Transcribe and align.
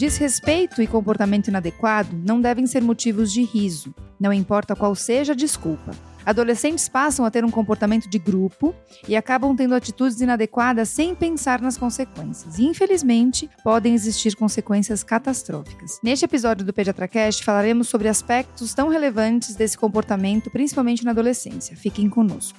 Desrespeito 0.00 0.80
e 0.80 0.86
comportamento 0.86 1.48
inadequado 1.48 2.16
não 2.16 2.40
devem 2.40 2.66
ser 2.66 2.80
motivos 2.82 3.30
de 3.30 3.42
riso, 3.42 3.94
não 4.18 4.32
importa 4.32 4.74
qual 4.74 4.94
seja 4.94 5.34
a 5.34 5.36
desculpa. 5.36 5.90
Adolescentes 6.24 6.88
passam 6.88 7.22
a 7.22 7.30
ter 7.30 7.44
um 7.44 7.50
comportamento 7.50 8.08
de 8.08 8.18
grupo 8.18 8.74
e 9.06 9.14
acabam 9.14 9.54
tendo 9.54 9.74
atitudes 9.74 10.18
inadequadas 10.22 10.88
sem 10.88 11.14
pensar 11.14 11.60
nas 11.60 11.76
consequências. 11.76 12.58
E, 12.58 12.64
infelizmente, 12.64 13.50
podem 13.62 13.92
existir 13.92 14.34
consequências 14.36 15.02
catastróficas. 15.02 16.00
Neste 16.02 16.24
episódio 16.24 16.64
do 16.64 16.72
PediatraCast, 16.72 17.44
falaremos 17.44 17.90
sobre 17.90 18.08
aspectos 18.08 18.72
tão 18.72 18.88
relevantes 18.88 19.54
desse 19.54 19.76
comportamento, 19.76 20.50
principalmente 20.50 21.04
na 21.04 21.10
adolescência. 21.10 21.76
Fiquem 21.76 22.08
conosco. 22.08 22.58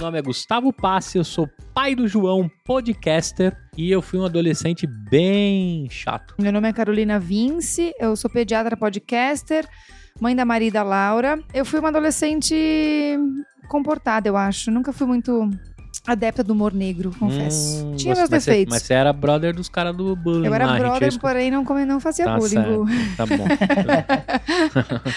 nome 0.00 0.18
é 0.18 0.22
Gustavo 0.22 0.72
Passe, 0.72 1.18
eu 1.18 1.24
sou 1.24 1.48
pai 1.74 1.94
do 1.94 2.08
João, 2.08 2.50
podcaster, 2.64 3.54
e 3.76 3.90
eu 3.90 4.00
fui 4.00 4.18
um 4.18 4.24
adolescente 4.24 4.86
bem 4.86 5.86
chato. 5.90 6.34
Meu 6.40 6.50
nome 6.50 6.68
é 6.68 6.72
Carolina 6.72 7.18
Vince, 7.18 7.92
eu 8.00 8.16
sou 8.16 8.30
pediatra 8.30 8.76
podcaster, 8.76 9.68
mãe 10.18 10.34
da 10.34 10.44
Maria 10.44 10.72
da 10.72 10.82
Laura. 10.82 11.38
Eu 11.52 11.66
fui 11.66 11.78
uma 11.78 11.90
adolescente 11.90 12.56
comportada, 13.68 14.26
eu 14.26 14.36
acho. 14.38 14.70
Nunca 14.70 14.90
fui 14.90 15.06
muito 15.06 15.50
adepta 16.06 16.42
do 16.42 16.54
humor 16.54 16.72
negro, 16.72 17.12
confesso. 17.18 17.84
Hum, 17.84 17.96
Tinha 17.96 18.14
meus 18.14 18.28
defeitos. 18.28 18.72
Mas 18.72 18.82
você, 18.82 18.94
era 18.94 19.12
brother 19.12 19.54
dos 19.54 19.68
caras 19.68 19.94
do 19.94 20.16
bullying. 20.16 20.46
Eu 20.46 20.54
era 20.54 20.66
lá, 20.66 20.78
brother, 20.78 21.18
porém 21.20 21.50
não, 21.50 21.62
não 21.62 22.00
fazia 22.00 22.24
tá 22.24 22.36
bullying. 22.36 22.50
Certo. 22.50 22.86
Tá 23.16 23.26
bom. 23.26 23.46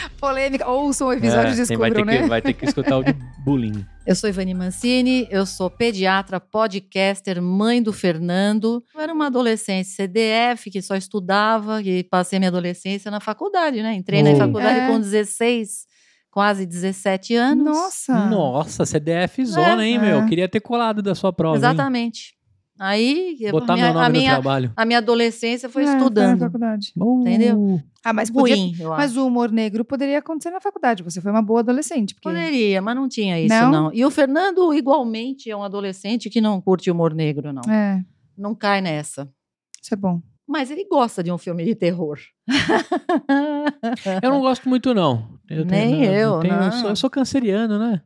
Polêmica. 0.20 0.68
Ouçam 0.68 1.08
o 1.08 1.14
episódio 1.14 1.52
é, 1.52 1.54
e 1.54 1.56
descubram, 1.56 1.80
vai 1.80 1.92
ter 1.92 2.06
né? 2.06 2.22
Que, 2.22 2.28
vai 2.28 2.42
ter 2.42 2.54
que 2.54 2.66
escutar 2.66 2.98
o 2.98 3.04
de 3.04 3.16
bullying. 3.44 3.86
Eu 4.06 4.16
sou 4.16 4.30
Ivani 4.30 4.54
Mancini, 4.54 5.28
eu 5.30 5.46
sou 5.46 5.70
pediatra, 5.70 6.40
podcaster, 6.40 7.42
mãe 7.42 7.82
do 7.82 7.94
Fernando. 7.94 8.84
Eu 8.94 9.02
era 9.02 9.14
uma 9.14 9.28
adolescente 9.28 9.88
CDF 9.88 10.70
que 10.70 10.82
só 10.82 10.96
estudava 10.96 11.82
e 11.82 12.04
passei 12.04 12.40
minha 12.40 12.50
adolescência 12.50 13.10
na 13.10 13.20
faculdade, 13.20 13.82
né? 13.82 13.94
Entrei 13.94 14.22
oh. 14.22 14.24
na 14.24 14.36
faculdade 14.36 14.80
é. 14.80 14.88
com 14.88 15.00
16 15.00 15.94
quase 16.32 16.66
17 16.66 17.36
anos. 17.36 17.64
Nossa! 17.64 18.26
Nossa, 18.26 18.86
CDF 18.86 19.46
zona, 19.46 19.84
é, 19.84 19.88
hein, 19.88 20.00
meu? 20.00 20.22
É. 20.22 20.28
Queria 20.28 20.50
ter 20.50 20.60
colado 20.60 21.02
da 21.02 21.14
sua 21.14 21.32
prova. 21.32 21.58
Exatamente. 21.58 22.34
Hein? 22.36 22.43
Aí, 22.84 23.38
Botar 23.50 23.76
minha, 23.76 23.86
meu 23.86 23.94
nome 23.94 24.06
a 24.06 24.10
minha, 24.10 24.32
no 24.32 24.42
trabalho. 24.42 24.74
A 24.76 24.86
minha 24.86 24.98
adolescência 24.98 25.70
foi 25.70 25.84
é, 25.84 25.86
estudando. 25.86 26.32
Foi 26.32 26.40
na 26.40 26.46
faculdade. 26.46 26.92
Uh. 26.98 27.22
Entendeu? 27.22 27.82
Ah, 28.04 28.12
mas 28.12 28.30
podia, 28.30 28.58
Ruim, 28.58 28.76
Mas 28.78 29.16
o 29.16 29.26
humor 29.26 29.50
negro 29.50 29.86
poderia 29.86 30.20
acontecer 30.20 30.52
na 30.52 30.60
faculdade. 30.60 31.02
Você 31.02 31.22
foi 31.22 31.32
uma 31.32 31.42
boa 31.42 31.62
adolescente. 31.62 32.14
Porque... 32.14 32.28
Poderia, 32.28 32.82
mas 32.82 32.94
não 32.94 33.08
tinha 33.08 33.40
isso, 33.40 33.56
não? 33.56 33.72
não? 33.72 33.94
E 33.94 34.04
o 34.04 34.12
Fernando, 34.12 34.74
igualmente, 34.74 35.50
é 35.50 35.56
um 35.56 35.64
adolescente 35.64 36.30
que 36.30 36.42
não 36.42 36.60
curte 36.60 36.92
humor 36.92 37.14
negro, 37.14 37.54
não. 37.54 37.62
É. 37.72 38.04
Não 38.38 38.54
cai 38.54 38.82
nessa. 38.82 39.32
Isso 39.82 39.94
é 39.94 39.98
bom. 39.98 40.22
Mas 40.46 40.70
ele 40.70 40.86
gosta 40.86 41.24
de 41.24 41.32
um 41.32 41.38
filme 41.38 41.64
de 41.64 41.76
terror. 41.76 42.20
eu 44.22 44.30
não 44.30 44.42
gosto 44.42 44.68
muito, 44.68 44.94
não. 44.94 45.40
Eu 45.50 45.64
Nem 45.64 46.02
tenho, 46.02 46.14
eu, 46.14 46.40
tenho, 46.42 46.54
não. 46.54 46.66
Eu 46.66 46.72
sou, 46.74 46.90
eu 46.90 46.96
sou 46.98 47.10
canceriano, 47.10 47.80
né? 47.80 48.02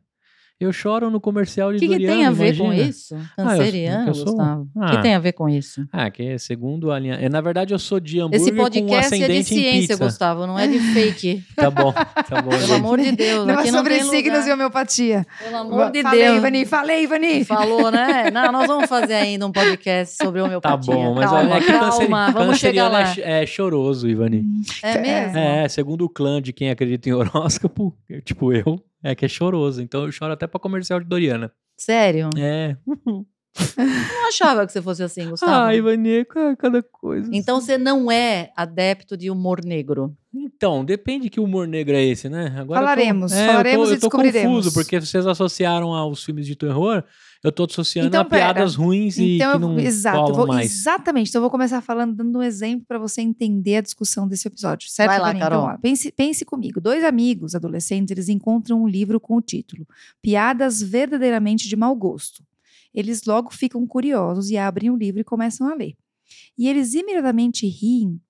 Eu 0.60 0.72
choro 0.72 1.08
no 1.08 1.20
comercial 1.20 1.70
de 1.70 1.76
O 1.76 1.80
que, 1.80 1.86
que 1.86 2.04
tem 2.04 2.26
a 2.26 2.32
ver 2.32 2.52
imagina? 2.52 2.68
com 2.68 2.72
isso? 2.74 3.16
Canceriano, 3.36 3.98
ah, 3.98 4.02
eu, 4.02 4.08
eu 4.08 4.14
sou... 4.14 4.24
Gustavo. 4.24 4.68
O 4.74 4.82
ah, 4.82 4.90
que 4.90 5.02
tem 5.02 5.14
a 5.14 5.18
ver 5.20 5.32
com 5.32 5.48
isso? 5.48 5.86
Ah, 5.92 6.10
que 6.10 6.36
segundo 6.36 6.90
a 6.90 6.98
linha... 6.98 7.14
É, 7.14 7.28
na 7.28 7.40
verdade, 7.40 7.72
eu 7.72 7.78
sou 7.78 8.00
de 8.00 8.18
hambúrguer 8.18 8.40
Esse 8.40 8.52
podcast 8.52 9.16
com 9.16 9.24
é 9.24 9.28
de 9.28 9.44
ciência, 9.44 9.96
Gustavo, 9.96 10.48
não 10.48 10.58
é 10.58 10.66
de 10.66 10.80
fake. 10.80 11.44
tá 11.54 11.70
bom, 11.70 11.92
tá 11.92 12.42
bom. 12.42 12.50
Pelo 12.50 12.74
amor 12.74 12.98
de 13.00 13.12
Deus. 13.12 13.46
Não 13.46 13.60
é 13.60 13.66
sobre 13.66 14.02
signos 14.02 14.48
e 14.48 14.52
homeopatia. 14.52 15.24
Pelo 15.44 15.58
amor 15.58 15.92
de 15.92 16.02
falei, 16.02 16.24
Deus. 16.24 16.36
Ivani, 16.38 16.66
falei, 16.66 17.02
Ivani. 17.04 17.44
Falou, 17.44 17.92
né? 17.92 18.28
Não, 18.34 18.50
nós 18.50 18.66
vamos 18.66 18.88
fazer 18.88 19.14
ainda 19.14 19.46
um 19.46 19.52
podcast 19.52 20.16
sobre 20.16 20.40
homeopatia. 20.40 20.92
Tá 20.92 21.00
bom, 21.00 21.14
mas 21.14 21.30
calma, 21.30 21.56
é 21.56 21.60
que 21.60 21.66
calma, 21.66 22.30
vamos 22.32 22.58
chegar 22.58 22.88
lá. 22.88 23.02
É, 23.18 23.44
é 23.44 23.46
choroso, 23.46 24.08
Ivani. 24.08 24.44
É 24.82 24.98
mesmo? 24.98 25.38
É, 25.38 25.68
segundo 25.68 26.04
o 26.04 26.08
clã 26.08 26.42
de 26.42 26.52
quem 26.52 26.68
acredita 26.68 27.08
em 27.08 27.12
horóscopo, 27.12 27.96
tipo 28.24 28.52
eu, 28.52 28.82
é 29.02 29.14
que 29.14 29.24
é 29.24 29.28
choroso. 29.28 29.82
Então 29.82 30.04
eu 30.04 30.12
choro 30.12 30.32
até 30.32 30.46
pra 30.46 30.60
comercial 30.60 31.00
de 31.00 31.06
Doriana. 31.06 31.52
Sério? 31.76 32.30
É. 32.36 32.76
Não 33.76 34.28
achava 34.28 34.64
que 34.66 34.72
você 34.72 34.80
fosse 34.80 35.02
assim, 35.02 35.28
Gustavo. 35.28 35.52
Ah, 35.52 35.74
Ivani, 35.74 36.24
cada 36.58 36.82
coisa. 36.82 37.28
Então 37.32 37.60
você 37.60 37.76
não 37.76 38.10
é 38.10 38.52
adepto 38.56 39.16
de 39.16 39.30
humor 39.30 39.64
negro. 39.64 40.16
Então, 40.32 40.84
depende 40.84 41.28
que 41.28 41.40
humor 41.40 41.66
negro 41.66 41.96
é 41.96 42.04
esse, 42.04 42.28
né? 42.28 42.54
Agora 42.56 42.80
falaremos, 42.80 43.32
eu 43.32 43.38
tô, 43.38 43.42
é, 43.42 43.46
falaremos 43.48 43.88
eu 43.88 43.94
tô, 43.94 43.96
e 43.96 44.00
descobriremos. 44.00 44.36
Eu 44.36 44.42
tô 44.42 44.56
confuso, 44.56 44.74
porque 44.74 45.00
vocês 45.00 45.26
associaram 45.26 45.92
aos 45.92 46.22
filmes 46.22 46.46
de 46.46 46.54
terror, 46.54 47.02
eu 47.42 47.52
tô 47.52 47.64
associando 47.64 48.08
então, 48.08 48.22
a 48.22 48.24
pera. 48.24 48.54
piadas 48.54 48.74
ruins 48.74 49.16
e 49.16 49.36
então, 49.36 49.52
que 49.52 49.58
não 49.58 49.78
exato, 49.78 50.32
vou, 50.32 50.46
mais. 50.46 50.72
Exatamente, 50.72 51.28
então 51.28 51.38
eu 51.38 51.42
vou 51.42 51.50
começar 51.50 51.80
falando, 51.80 52.14
dando 52.14 52.38
um 52.38 52.42
exemplo 52.42 52.84
para 52.86 52.98
você 52.98 53.20
entender 53.20 53.76
a 53.76 53.80
discussão 53.80 54.26
desse 54.26 54.48
episódio, 54.48 54.88
certo? 54.90 55.10
Vai 55.10 55.20
lá, 55.20 55.34
Carol. 55.38 55.64
Então, 55.64 55.74
ó, 55.74 55.78
pense, 55.78 56.10
pense 56.10 56.44
comigo, 56.44 56.80
dois 56.80 57.04
amigos 57.04 57.54
adolescentes, 57.54 58.10
eles 58.10 58.28
encontram 58.28 58.82
um 58.82 58.88
livro 58.88 59.20
com 59.20 59.36
o 59.36 59.40
título 59.40 59.86
Piadas 60.20 60.82
Verdadeiramente 60.82 61.68
de 61.68 61.76
Mau 61.76 61.94
Gosto. 61.94 62.42
Eles 62.92 63.24
logo 63.24 63.52
ficam 63.52 63.86
curiosos 63.86 64.50
e 64.50 64.56
abrem 64.56 64.90
o 64.90 64.96
livro 64.96 65.20
e 65.20 65.24
começam 65.24 65.68
a 65.68 65.74
ler. 65.74 65.94
E 66.56 66.68
eles 66.68 66.94
imediatamente 66.94 67.66
riem 67.66 68.20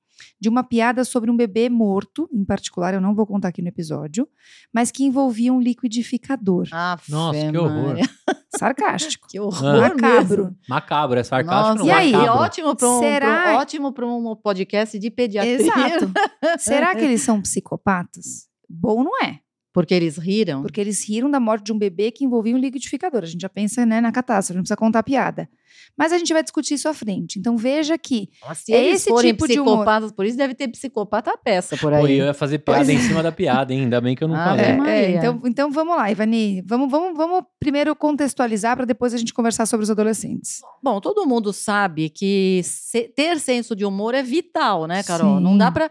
de 0.41 0.49
uma 0.49 0.63
piada 0.63 1.05
sobre 1.05 1.31
um 1.31 1.37
bebê 1.37 1.69
morto, 1.69 2.29
em 2.33 2.45
particular, 2.45 2.95
eu 2.95 3.01
não 3.01 3.15
vou 3.15 3.27
contar 3.27 3.49
aqui 3.49 3.63
no 3.63 3.69
episódio, 3.69 4.29
mas 4.73 4.91
que 4.91 5.05
envolvia 5.05 5.53
um 5.53 5.61
liquidificador. 5.61 6.69
Ah, 6.73 6.99
Nossa, 7.09 7.51
que 7.51 7.57
horror. 7.57 7.97
Sarcástico. 8.59 9.29
Que 9.29 9.41
horror. 9.41 9.81
Macabro. 9.81 10.45
Mesmo. 10.45 10.59
Macabro, 10.69 11.19
é 11.19 11.23
sarcástico. 11.25 11.69
Nossa, 11.69 11.79
não, 11.79 11.87
e 11.87 11.91
aí, 11.91 12.13
macabro. 12.13 12.43
ótimo 12.43 12.77
para 12.77 12.89
um, 12.89 12.99
Será... 12.99 13.43
pra, 13.43 13.59
ótimo 13.59 13.93
para 13.93 14.07
um 14.07 14.37
podcast 14.37 14.99
de 14.99 15.11
pediatria. 15.11 15.55
Exato. 15.55 16.13
Será 16.59 16.95
que 16.95 17.05
eles 17.05 17.23
são 17.23 17.41
psicopatas? 17.41 18.49
Bom, 18.69 19.03
não 19.03 19.13
é. 19.23 19.41
Porque 19.79 19.95
eles 19.95 20.17
riram? 20.17 20.63
Porque 20.63 20.81
eles 20.81 21.09
riram 21.09 21.31
da 21.31 21.39
morte 21.39 21.67
de 21.67 21.73
um 21.73 21.79
bebê 21.79 22.11
que 22.11 22.25
envolvia 22.25 22.53
um 22.53 22.59
liquidificador. 22.59 23.23
A 23.23 23.27
gente 23.27 23.41
já 23.41 23.49
pensa 23.49 23.87
né, 23.87 24.01
na 24.01 24.11
catástrofe, 24.11 24.57
não 24.57 24.63
precisa 24.63 24.77
contar 24.77 25.05
piada. 25.05 25.49
Mas 25.97 26.13
a 26.13 26.19
gente 26.19 26.33
vai 26.33 26.43
discutir 26.43 26.75
isso 26.75 26.89
à 26.89 26.95
frente. 26.95 27.39
Então 27.39 27.57
veja 27.57 27.97
que 27.97 28.29
se 28.57 28.73
é 28.75 28.91
esse 28.91 29.15
tipo 29.21 29.47
de 29.47 29.61
humor. 29.61 29.87
Por 30.17 30.27
isso 30.27 30.37
deve 30.37 30.53
ter 30.53 30.67
psicopata 30.67 31.31
a 31.31 31.37
peça 31.37 31.77
por 31.77 31.93
aí. 31.93 32.01
Pô, 32.01 32.09
eu 32.09 32.27
ia 32.27 32.35
fazer 32.35 32.59
piada 32.59 32.93
em 32.93 32.99
cima 32.99 33.23
da 33.23 33.31
piada, 33.31 33.73
hein? 33.73 33.83
ainda 33.83 34.01
bem 34.01 34.17
que 34.17 34.25
eu 34.25 34.27
não 34.27 34.35
ah, 34.35 34.47
falei. 34.47 34.65
É, 34.65 35.05
é, 35.05 35.11
então, 35.13 35.43
então 35.45 35.71
vamos 35.71 35.97
lá, 35.97 36.11
Ivani. 36.11 36.61
Vamos, 36.67 36.91
vamos, 36.91 37.17
vamos 37.17 37.45
primeiro 37.61 37.95
contextualizar 37.95 38.77
para 38.77 38.85
depois 38.85 39.15
a 39.15 39.17
gente 39.17 39.33
conversar 39.33 39.65
sobre 39.65 39.85
os 39.85 39.91
adolescentes. 39.91 40.61
Bom, 40.83 41.01
todo 41.01 41.25
mundo 41.25 41.53
sabe 41.53 42.11
que 42.11 42.63
se, 42.65 43.03
ter 43.15 43.39
senso 43.39 43.77
de 43.77 43.85
humor 43.85 44.13
é 44.13 44.25
vital, 44.25 44.89
né, 44.89 45.05
Carol? 45.05 45.37
Sim. 45.37 45.45
Não 45.45 45.57
dá 45.57 45.71
para 45.71 45.89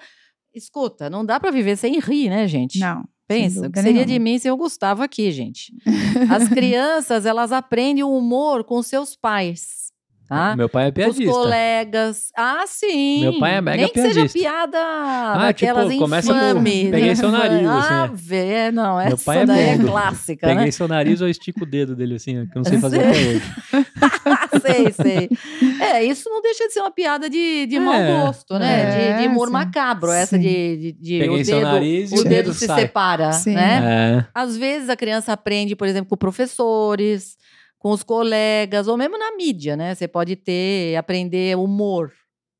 Escuta, 0.58 1.10
não 1.10 1.24
dá 1.24 1.40
para 1.40 1.52
viver 1.52 1.78
sem 1.78 2.00
rir, 2.00 2.30
né, 2.30 2.48
gente? 2.48 2.80
Não. 2.80 3.04
Pensa, 3.28 3.68
o 3.68 3.72
que 3.72 3.82
seria 3.82 4.06
de 4.06 4.18
mim 4.18 4.40
se 4.40 4.48
eu 4.48 4.56
Gustavo 4.56 5.04
aqui, 5.04 5.32
gente? 5.32 5.74
As 6.32 6.48
crianças, 6.48 7.26
elas 7.26 7.52
aprendem 7.52 8.04
o 8.04 8.18
humor 8.18 8.64
com 8.64 8.82
seus 8.82 9.16
pais. 9.16 9.88
Tá? 10.28 10.58
Meu 10.58 10.68
pai 10.68 10.88
é 10.88 10.92
piadista. 10.92 11.24
Os 11.24 11.38
colegas. 11.38 12.32
Ah, 12.36 12.66
sim. 12.68 13.22
Meu 13.22 13.40
pai 13.40 13.56
é 13.56 13.62
mega 13.62 13.78
Nem 13.78 13.88
que 13.88 13.94
piadista. 13.94 14.28
seja 14.28 14.34
piada 14.34 14.78
ah, 14.78 15.38
daquelas 15.48 15.88
tipo, 15.88 16.00
começa 16.00 16.32
infames. 16.32 16.84
com, 16.84 16.92
Peguei 16.92 17.16
seu 17.16 17.32
nariz, 17.32 17.66
assim. 17.66 17.94
Ah, 17.94 18.10
vê, 18.14 18.72
não, 18.72 19.00
essa 19.00 19.10
Meu 19.10 19.18
pai 19.20 19.42
é 19.42 19.46
daí 19.46 19.64
é 19.70 19.78
clássica, 19.78 20.48
Peguei 20.48 20.66
né? 20.66 20.72
seu 20.72 20.88
nariz 20.88 21.22
ou 21.22 21.30
estico 21.30 21.64
o 21.64 21.66
dedo 21.66 21.96
dele, 21.96 22.16
assim, 22.16 22.46
que 22.46 22.58
eu 22.58 22.62
não 22.62 22.66
sei 22.66 22.78
fazer 22.82 23.00
até 23.00 23.12
hoje. 23.12 23.42
sei, 24.60 24.92
sei. 24.92 25.30
É, 25.82 26.04
isso 26.04 26.30
não 26.30 26.42
deixa 26.42 26.68
de 26.68 26.74
ser 26.74 26.82
uma 26.82 26.92
piada 26.92 27.30
de, 27.30 27.66
de 27.66 27.80
mau 27.80 27.94
É, 27.94 28.08
gosto, 28.26 28.58
né? 28.58 28.82
é, 29.14 29.16
de, 29.18 29.22
de 29.24 29.28
humor 29.30 29.48
sim. 29.48 29.54
macabro, 29.54 30.12
essa 30.12 30.36
Sim. 30.38 30.42
de, 30.42 30.78
de, 30.78 30.92
de 30.94 31.20
Peguei 31.20 31.42
o 31.42 31.46
seu 31.46 31.60
dedo, 31.60 31.72
nariz 31.72 32.12
e 32.12 32.16
o 32.16 32.20
o 32.22 32.24
dedo 32.24 32.54
se 32.54 32.66
sai. 32.66 32.82
separa, 32.82 33.32
Sim. 33.34 33.54
né? 33.54 34.18
É. 34.20 34.26
Às 34.34 34.58
vezes 34.58 34.90
a 34.90 34.96
criança 34.96 35.34
aprende, 35.34 35.76
por 35.76 35.88
exemplo, 35.88 36.10
com 36.10 36.18
professores, 36.18 37.38
com 37.80 37.92
os 37.92 38.04
colegas, 38.04 38.88
ou 38.88 38.98
mesmo 38.98 39.18
na 39.18 39.36
mídia, 39.36 39.76
né? 39.78 39.94
Você 39.96 40.08
pode 40.08 40.36
ter, 40.36 40.96
aprender 40.96 41.56
humor, 41.58 42.12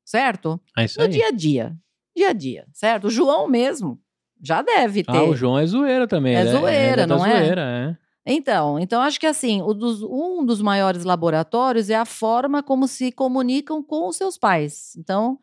certo? 0.04 0.60
É 0.76 0.84
isso 0.84 0.98
No 0.98 1.04
aí. 1.06 1.10
dia 1.10 1.26
a 1.28 1.30
dia. 1.32 1.72
Dia 2.16 2.28
a 2.30 2.32
dia, 2.32 2.64
certo? 2.72 3.06
O 3.08 3.10
João 3.10 3.46
mesmo 3.48 3.98
já 4.42 4.62
deve 4.62 5.02
ter. 5.02 5.16
Ah, 5.16 5.24
o 5.24 5.34
João 5.36 5.58
é 5.58 5.66
zoeira 5.66 6.06
também. 6.06 6.34
É 6.36 6.40
ele 6.40 6.50
zoeira, 6.50 7.06
da 7.06 7.16
não 7.16 7.24
é? 7.26 7.38
zoeira, 7.40 7.60
é? 7.62 8.07
Então, 8.30 8.78
então 8.78 9.00
acho 9.00 9.18
que 9.18 9.26
assim, 9.26 9.62
o 9.62 9.72
dos- 9.72 10.02
um 10.02 10.44
dos 10.44 10.60
maiores 10.60 11.02
laboratórios 11.04 11.88
é 11.90 11.96
a 11.96 12.04
forma 12.04 12.62
como 12.62 12.86
se 12.86 13.10
comunicam 13.10 13.82
com 13.82 14.06
os 14.08 14.16
seus 14.16 14.36
pais. 14.36 14.94
Então, 14.98 15.38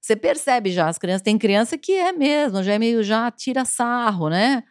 você 0.00 0.14
percebe 0.14 0.70
já, 0.70 0.88
as 0.88 0.98
crianças, 0.98 1.22
tem 1.22 1.36
criança 1.36 1.76
que 1.76 1.92
é 1.92 2.12
mesmo, 2.12 2.62
já 2.62 2.74
é 2.74 2.78
meio, 2.78 3.02
já 3.02 3.30
tira 3.30 3.64
sarro, 3.64 4.28
né? 4.28 4.62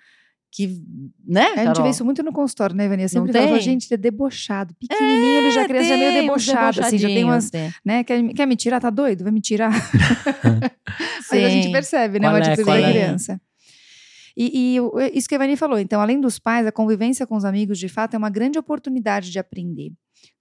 que, 0.50 0.82
né, 1.24 1.54
A 1.58 1.66
gente 1.66 1.82
vê 1.84 1.90
isso 1.90 2.04
muito 2.04 2.24
no 2.24 2.32
consultório, 2.32 2.76
né? 2.76 2.86
Eu 2.86 3.10
sempre 3.10 3.32
falo, 3.32 3.48
tem? 3.50 3.62
gente, 3.62 3.86
ele 3.86 3.94
é 3.94 3.98
debochado. 3.98 4.74
Pequenininho, 4.80 5.38
ele 5.38 5.52
já 5.52 5.62
a 5.62 5.68
criança 5.68 5.90
já 5.90 5.94
é 5.94 5.98
meio 5.98 6.12
tem 6.14 6.22
debochado, 6.22 6.80
assim, 6.82 6.98
já 6.98 7.08
tem 7.08 7.24
umas, 7.24 7.52
debochadinhos, 7.52 7.82
né? 7.86 8.04
Quer, 8.04 8.34
quer 8.34 8.46
me 8.48 8.56
tirar? 8.56 8.80
Tá 8.80 8.90
doido? 8.90 9.24
Vai 9.24 9.32
me 9.32 9.42
tirar? 9.42 9.72
Mas 11.30 11.44
a 11.44 11.50
gente 11.50 11.72
percebe, 11.72 12.20
né, 12.20 12.28
Qual 12.28 12.34
o 12.34 12.38
é, 12.38 12.40
atitude 12.40 12.66
da 12.66 12.80
é? 12.80 12.92
criança. 12.92 13.42
E, 14.40 14.78
e 14.78 15.18
isso 15.18 15.28
que 15.28 15.34
a 15.34 15.38
Ivani 15.38 15.58
falou, 15.58 15.80
então, 15.80 16.00
além 16.00 16.22
dos 16.22 16.38
pais, 16.38 16.68
a 16.68 16.72
convivência 16.72 17.26
com 17.26 17.36
os 17.36 17.44
amigos, 17.44 17.80
de 17.80 17.90
fato, 17.90 18.14
é 18.14 18.18
uma 18.20 18.30
grande 18.30 18.60
oportunidade 18.60 19.32
de 19.32 19.40
aprender. 19.40 19.92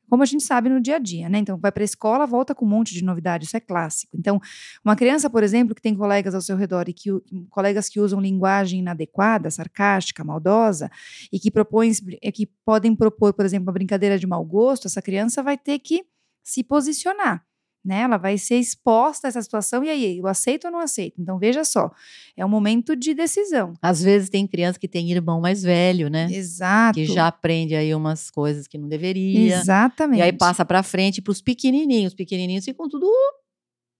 Como 0.08 0.22
a 0.22 0.26
gente 0.26 0.44
sabe 0.44 0.68
no 0.68 0.80
dia 0.80 0.96
a 0.96 0.98
dia, 0.98 1.28
né? 1.28 1.38
Então, 1.38 1.58
vai 1.58 1.72
para 1.72 1.82
a 1.82 1.84
escola, 1.84 2.26
volta 2.26 2.54
com 2.54 2.64
um 2.64 2.68
monte 2.68 2.94
de 2.94 3.02
novidade, 3.02 3.46
isso 3.46 3.56
é 3.56 3.60
clássico. 3.60 4.16
Então, 4.16 4.38
uma 4.84 4.94
criança, 4.94 5.30
por 5.30 5.42
exemplo, 5.42 5.74
que 5.74 5.80
tem 5.80 5.96
colegas 5.96 6.34
ao 6.34 6.42
seu 6.42 6.56
redor 6.56 6.88
e 6.88 6.92
que 6.92 7.10
colegas 7.50 7.88
que 7.88 7.98
usam 7.98 8.20
linguagem 8.20 8.80
inadequada, 8.80 9.50
sarcástica, 9.50 10.22
maldosa, 10.22 10.90
e 11.32 11.40
que 11.40 11.50
propõem, 11.50 11.90
que 12.32 12.46
podem 12.64 12.94
propor, 12.94 13.32
por 13.32 13.46
exemplo, 13.46 13.66
uma 13.66 13.72
brincadeira 13.72 14.18
de 14.18 14.26
mau 14.26 14.44
gosto, 14.44 14.86
essa 14.86 15.00
criança 15.00 15.42
vai 15.42 15.56
ter 15.56 15.78
que 15.78 16.04
se 16.44 16.62
posicionar. 16.62 17.44
Né? 17.86 18.00
Ela 18.00 18.16
vai 18.16 18.36
ser 18.36 18.56
exposta 18.56 19.26
a 19.26 19.28
essa 19.28 19.40
situação, 19.40 19.84
e 19.84 19.88
aí, 19.88 20.18
eu 20.18 20.26
aceito 20.26 20.64
ou 20.64 20.72
não 20.72 20.80
aceito? 20.80 21.20
Então, 21.20 21.38
veja 21.38 21.64
só, 21.64 21.88
é 22.36 22.44
um 22.44 22.48
momento 22.48 22.96
de 22.96 23.14
decisão. 23.14 23.74
Às 23.80 24.02
vezes 24.02 24.28
tem 24.28 24.44
criança 24.44 24.76
que 24.76 24.88
tem 24.88 25.08
irmão 25.12 25.40
mais 25.40 25.62
velho, 25.62 26.10
né? 26.10 26.26
Exato. 26.28 26.98
Que 26.98 27.04
já 27.04 27.28
aprende 27.28 27.76
aí 27.76 27.94
umas 27.94 28.28
coisas 28.28 28.66
que 28.66 28.76
não 28.76 28.88
deveria. 28.88 29.58
Exatamente. 29.58 30.18
E 30.18 30.22
aí 30.22 30.32
passa 30.32 30.64
pra 30.64 30.82
frente 30.82 31.22
pros 31.22 31.40
pequenininhos. 31.40 32.12
Os 32.12 32.16
pequenininhos 32.16 32.64
ficam 32.64 32.88
tudo, 32.88 33.06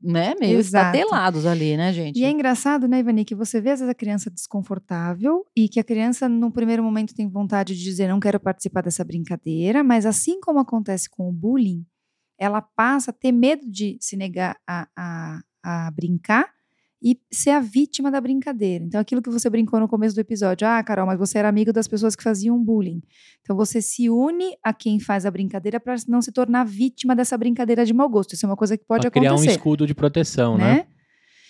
né, 0.02 0.34
meio 0.40 0.58
Exato. 0.58 0.96
estatelados 0.96 1.46
ali, 1.46 1.76
né, 1.76 1.92
gente? 1.92 2.18
E 2.18 2.24
é 2.24 2.30
engraçado, 2.30 2.88
né, 2.88 2.98
Ivani, 2.98 3.24
que 3.24 3.34
você 3.36 3.60
vê 3.60 3.70
às 3.70 3.78
vezes 3.78 3.90
a 3.90 3.94
criança 3.94 4.28
desconfortável 4.28 5.46
e 5.56 5.68
que 5.68 5.78
a 5.78 5.84
criança, 5.84 6.28
num 6.28 6.50
primeiro 6.50 6.82
momento, 6.82 7.14
tem 7.14 7.28
vontade 7.28 7.76
de 7.76 7.84
dizer 7.84 8.08
não 8.08 8.18
quero 8.18 8.40
participar 8.40 8.82
dessa 8.82 9.04
brincadeira, 9.04 9.84
mas 9.84 10.04
assim 10.04 10.40
como 10.40 10.58
acontece 10.58 11.08
com 11.08 11.28
o 11.28 11.32
bullying, 11.32 11.86
ela 12.38 12.60
passa 12.60 13.10
a 13.10 13.14
ter 13.14 13.32
medo 13.32 13.70
de 13.70 13.96
se 14.00 14.16
negar 14.16 14.56
a, 14.66 14.88
a, 14.96 15.40
a 15.62 15.90
brincar 15.90 16.48
e 17.02 17.20
ser 17.30 17.50
a 17.50 17.60
vítima 17.60 18.10
da 18.10 18.20
brincadeira. 18.20 18.84
Então, 18.84 19.00
aquilo 19.00 19.20
que 19.22 19.30
você 19.30 19.48
brincou 19.50 19.78
no 19.78 19.86
começo 19.86 20.14
do 20.14 20.20
episódio, 20.20 20.66
ah, 20.66 20.82
Carol, 20.82 21.06
mas 21.06 21.18
você 21.18 21.38
era 21.38 21.48
amigo 21.48 21.72
das 21.72 21.86
pessoas 21.86 22.16
que 22.16 22.22
faziam 22.22 22.62
bullying. 22.62 23.02
Então, 23.42 23.54
você 23.54 23.82
se 23.82 24.08
une 24.08 24.56
a 24.62 24.72
quem 24.72 24.98
faz 24.98 25.26
a 25.26 25.30
brincadeira 25.30 25.78
para 25.78 25.94
não 26.08 26.22
se 26.22 26.32
tornar 26.32 26.64
vítima 26.64 27.14
dessa 27.14 27.36
brincadeira 27.36 27.84
de 27.84 27.92
mau 27.92 28.08
gosto. 28.08 28.32
Isso 28.32 28.46
é 28.46 28.48
uma 28.48 28.56
coisa 28.56 28.76
que 28.76 28.84
pode 28.84 29.02
pra 29.02 29.10
criar 29.10 29.32
um 29.32 29.34
acontecer. 29.34 29.56
escudo 29.56 29.86
de 29.86 29.94
proteção, 29.94 30.56
né? 30.56 30.74
né? 30.74 30.86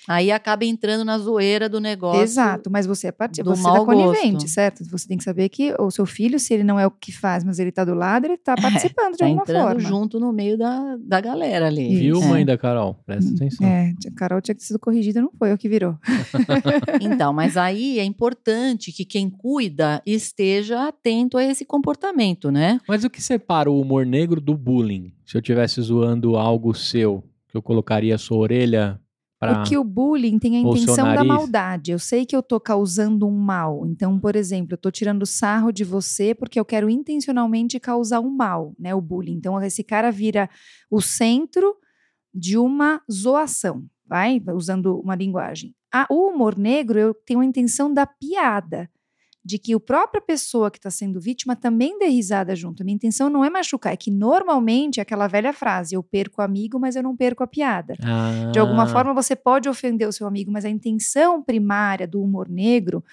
Aí 0.09 0.31
acaba 0.31 0.65
entrando 0.65 1.05
na 1.05 1.19
zoeira 1.19 1.69
do 1.69 1.81
negócio. 1.81 2.23
Exato, 2.23 2.71
mas 2.71 2.87
você 2.87 3.09
é 3.09 3.13
parte, 3.13 3.43
do 3.43 3.55
você 3.55 3.63
tá 3.63 3.69
mau 3.73 3.85
conivente, 3.85 4.33
gosto. 4.35 4.49
certo? 4.49 4.85
Você 4.91 5.09
tem 5.09 5.17
que 5.19 5.25
saber 5.25 5.49
que 5.49 5.75
o 5.79 5.91
seu 5.91 6.07
filho, 6.07 6.39
se 6.39 6.55
ele 6.55 6.63
não 6.65 6.79
é 6.79 6.87
o 6.87 6.91
que 6.91 7.13
faz, 7.13 7.43
mas 7.45 7.59
ele 7.59 7.73
tá 7.73 7.85
do 7.85 7.95
lado, 7.95 8.25
ele 8.27 8.37
tá 8.37 8.55
participando 8.55 9.13
de 9.13 9.19
Tá 9.19 9.25
alguma 9.27 9.43
entrando 9.43 9.63
forma. 9.67 9.81
junto 9.81 10.21
no 10.21 10.33
meio 10.33 10.57
da, 10.57 10.97
da 11.01 11.21
galera 11.21 11.67
ali. 11.67 11.97
Viu, 11.97 12.23
É. 12.23 12.27
mãe 12.27 12.45
da 12.47 12.57
Carol? 12.57 12.95
Presta 13.07 13.33
atenção. 13.35 13.67
É, 13.67 13.93
a 14.07 14.11
Carol 14.17 14.41
tinha 14.41 14.55
que 14.55 14.61
ter 14.61 14.67
sido 14.67 14.79
corrigida, 14.79 15.21
não 15.21 15.31
foi 15.39 15.53
o 15.53 15.59
que 15.59 15.69
virou. 15.69 15.97
Então, 17.01 17.33
mas 17.33 17.57
aí 17.57 17.99
é 17.99 18.05
importante 18.05 18.93
que 18.93 19.05
quem 19.05 19.29
cuida 19.29 20.03
esteja 20.07 20.89
atento 20.89 21.37
a 21.39 21.45
esse 21.45 21.65
comportamento, 21.65 22.51
né? 22.51 22.81
Mas 22.89 23.05
o 23.05 23.11
que 23.11 23.23
separa 23.23 23.71
o 23.71 23.81
humor 23.81 24.05
negro 24.07 24.41
do 24.41 24.57
bullying? 24.57 25.13
Se 25.25 25.37
eu 25.37 25.41
estivesse 25.41 25.81
zoando 25.81 26.37
algo 26.37 26.75
seu, 26.75 27.23
que 27.49 27.57
eu 27.57 27.63
colocaria 27.63 28.15
a 28.15 28.19
sua 28.19 28.39
orelha. 28.39 29.01
Porque 29.39 29.77
o 29.77 29.85
bullying 29.85 30.39
tem 30.39 30.57
a 30.57 30.61
intenção 30.61 31.05
da 31.05 31.25
maldade. 31.25 31.93
Eu 31.93 31.99
sei 31.99 32.25
que 32.25 32.35
eu 32.35 32.43
tô 32.43 32.59
causando 32.59 33.27
um 33.27 33.37
mal. 33.37 33.87
Então, 33.87 34.19
por 34.19 34.35
exemplo, 34.35 34.75
eu 34.75 34.79
tô 34.79 34.91
tirando 34.91 35.27
sarro 35.27 35.71
de 35.71 35.85
você 35.85 36.35
porque 36.35 36.59
eu 36.59 36.65
quero 36.65 36.89
intencionalmente 36.89 37.79
causar 37.79 38.21
um 38.21 38.31
mal, 38.31 38.75
né? 38.79 38.95
O 38.95 39.01
bullying. 39.01 39.35
Então, 39.35 39.61
esse 39.63 39.85
cara 39.85 40.11
vira 40.11 40.49
o 40.91 41.03
centro 41.03 41.77
de 42.35 42.57
uma 42.57 43.03
zoação, 43.11 43.85
vai? 44.07 44.43
Usando 44.55 44.99
uma 45.01 45.15
linguagem. 45.15 45.75
Ah, 45.93 46.07
o 46.11 46.29
humor 46.29 46.59
negro, 46.59 46.99
eu 46.99 47.15
tenho 47.15 47.41
a 47.41 47.45
intenção 47.45 47.93
da 47.93 48.07
piada. 48.07 48.91
De 49.47 49.59
que 49.61 49.73
a 49.73 49.79
própria 49.79 50.21
pessoa 50.21 50.73
que 50.73 50.79
está 50.79 50.91
sendo 50.91 51.21
vítima 51.21 51.55
também 51.55 51.97
dê 52.01 52.07
risada 52.07 52.57
junto. 52.57 52.83
A 52.83 52.85
minha 52.85 52.97
intenção 52.97 53.31
não 53.31 53.45
é 53.45 53.49
machucar, 53.49 53.93
é 53.93 53.97
que 53.97 54.11
normalmente 54.11 54.99
é 54.99 55.03
aquela 55.03 55.29
velha 55.29 55.53
frase: 55.53 55.95
eu 55.95 56.03
perco 56.03 56.41
o 56.41 56.45
amigo, 56.45 56.81
mas 56.81 56.97
eu 56.97 57.03
não 57.05 57.17
perco 57.17 57.45
a 57.45 57.47
piada. 57.47 57.95
Ah, 58.03 58.51
De 58.53 58.59
alguma 58.59 58.87
forma, 58.89 59.15
você 59.15 59.37
pode 59.37 59.69
ofender 59.69 60.09
o 60.09 60.13
seu 60.13 60.27
amigo, 60.27 60.51
mas 60.51 60.65
a 60.65 60.69
intenção 60.69 61.41
primária 61.41 62.09
do 62.09 62.21
humor 62.21 62.49
negro, 62.49 63.05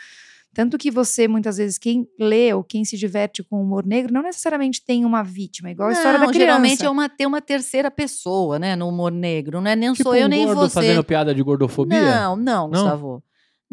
tanto 0.55 0.75
que 0.77 0.89
você, 0.89 1.27
muitas 1.27 1.57
vezes, 1.57 1.77
quem 1.77 2.07
lê 2.19 2.51
ou 2.51 2.63
quem 2.63 2.83
se 2.83 2.97
diverte 2.97 3.43
com 3.43 3.57
o 3.57 3.61
humor 3.61 3.85
negro, 3.85 4.11
não 4.11 4.23
necessariamente 4.23 4.83
tem 4.83 5.05
uma 5.05 5.21
vítima, 5.23 5.69
igual 5.69 5.89
a 5.89 5.91
história 5.91 6.17
da 6.19 6.25
Não, 6.25 6.31
criança. 6.31 6.47
geralmente 6.51 6.85
é 6.85 6.89
uma, 6.89 7.09
tem 7.09 7.27
uma 7.27 7.41
terceira 7.41 7.91
pessoa, 7.91 8.57
né, 8.57 8.75
no 8.75 8.87
humor 8.87 9.11
negro. 9.11 9.61
Não 9.61 9.69
é 9.69 9.75
nem 9.75 9.91
tipo 9.93 10.03
sou 10.09 10.15
eu 10.15 10.25
um 10.25 10.29
nem 10.29 10.45
gordo 10.45 10.61
você. 10.61 10.73
fazendo 10.73 11.03
piada 11.03 11.33
de 11.33 11.43
gordofobia? 11.43 12.01
Não, 12.01 12.35
não, 12.35 12.43
Não? 12.67 12.69
Gustavo. 12.69 13.23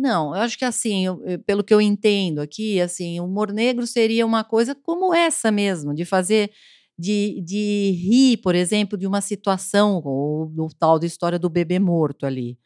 Não, 0.03 0.35
eu 0.35 0.41
acho 0.43 0.57
que 0.59 0.65
assim, 0.65 1.05
eu- 1.05 1.23
eu- 1.27 1.39
pelo 1.41 1.63
que 1.63 1.75
eu 1.75 1.81
entendo 1.81 2.41
aqui, 2.41 2.81
assim, 2.81 3.21
o 3.21 3.25
humor 3.27 3.53
negro 3.53 3.87
seria 3.87 4.25
uma 4.25 4.43
coisa 4.43 4.75
como 4.75 5.13
essa 5.15 5.51
mesmo, 5.53 5.95
de 5.95 6.07
fazer, 6.07 6.51
de, 6.99 7.41
de 7.43 7.91
rir, 8.03 8.39
por 8.39 8.55
exemplo, 8.55 8.97
de 8.97 9.07
uma 9.07 9.21
situação, 9.21 10.01
ou 10.05 10.47
do 10.47 10.69
tal 10.79 10.99
da 10.99 11.07
história 11.07 11.39
do 11.39 11.51
bebê 11.51 11.79
morto 11.79 12.25
ali. 12.25 12.57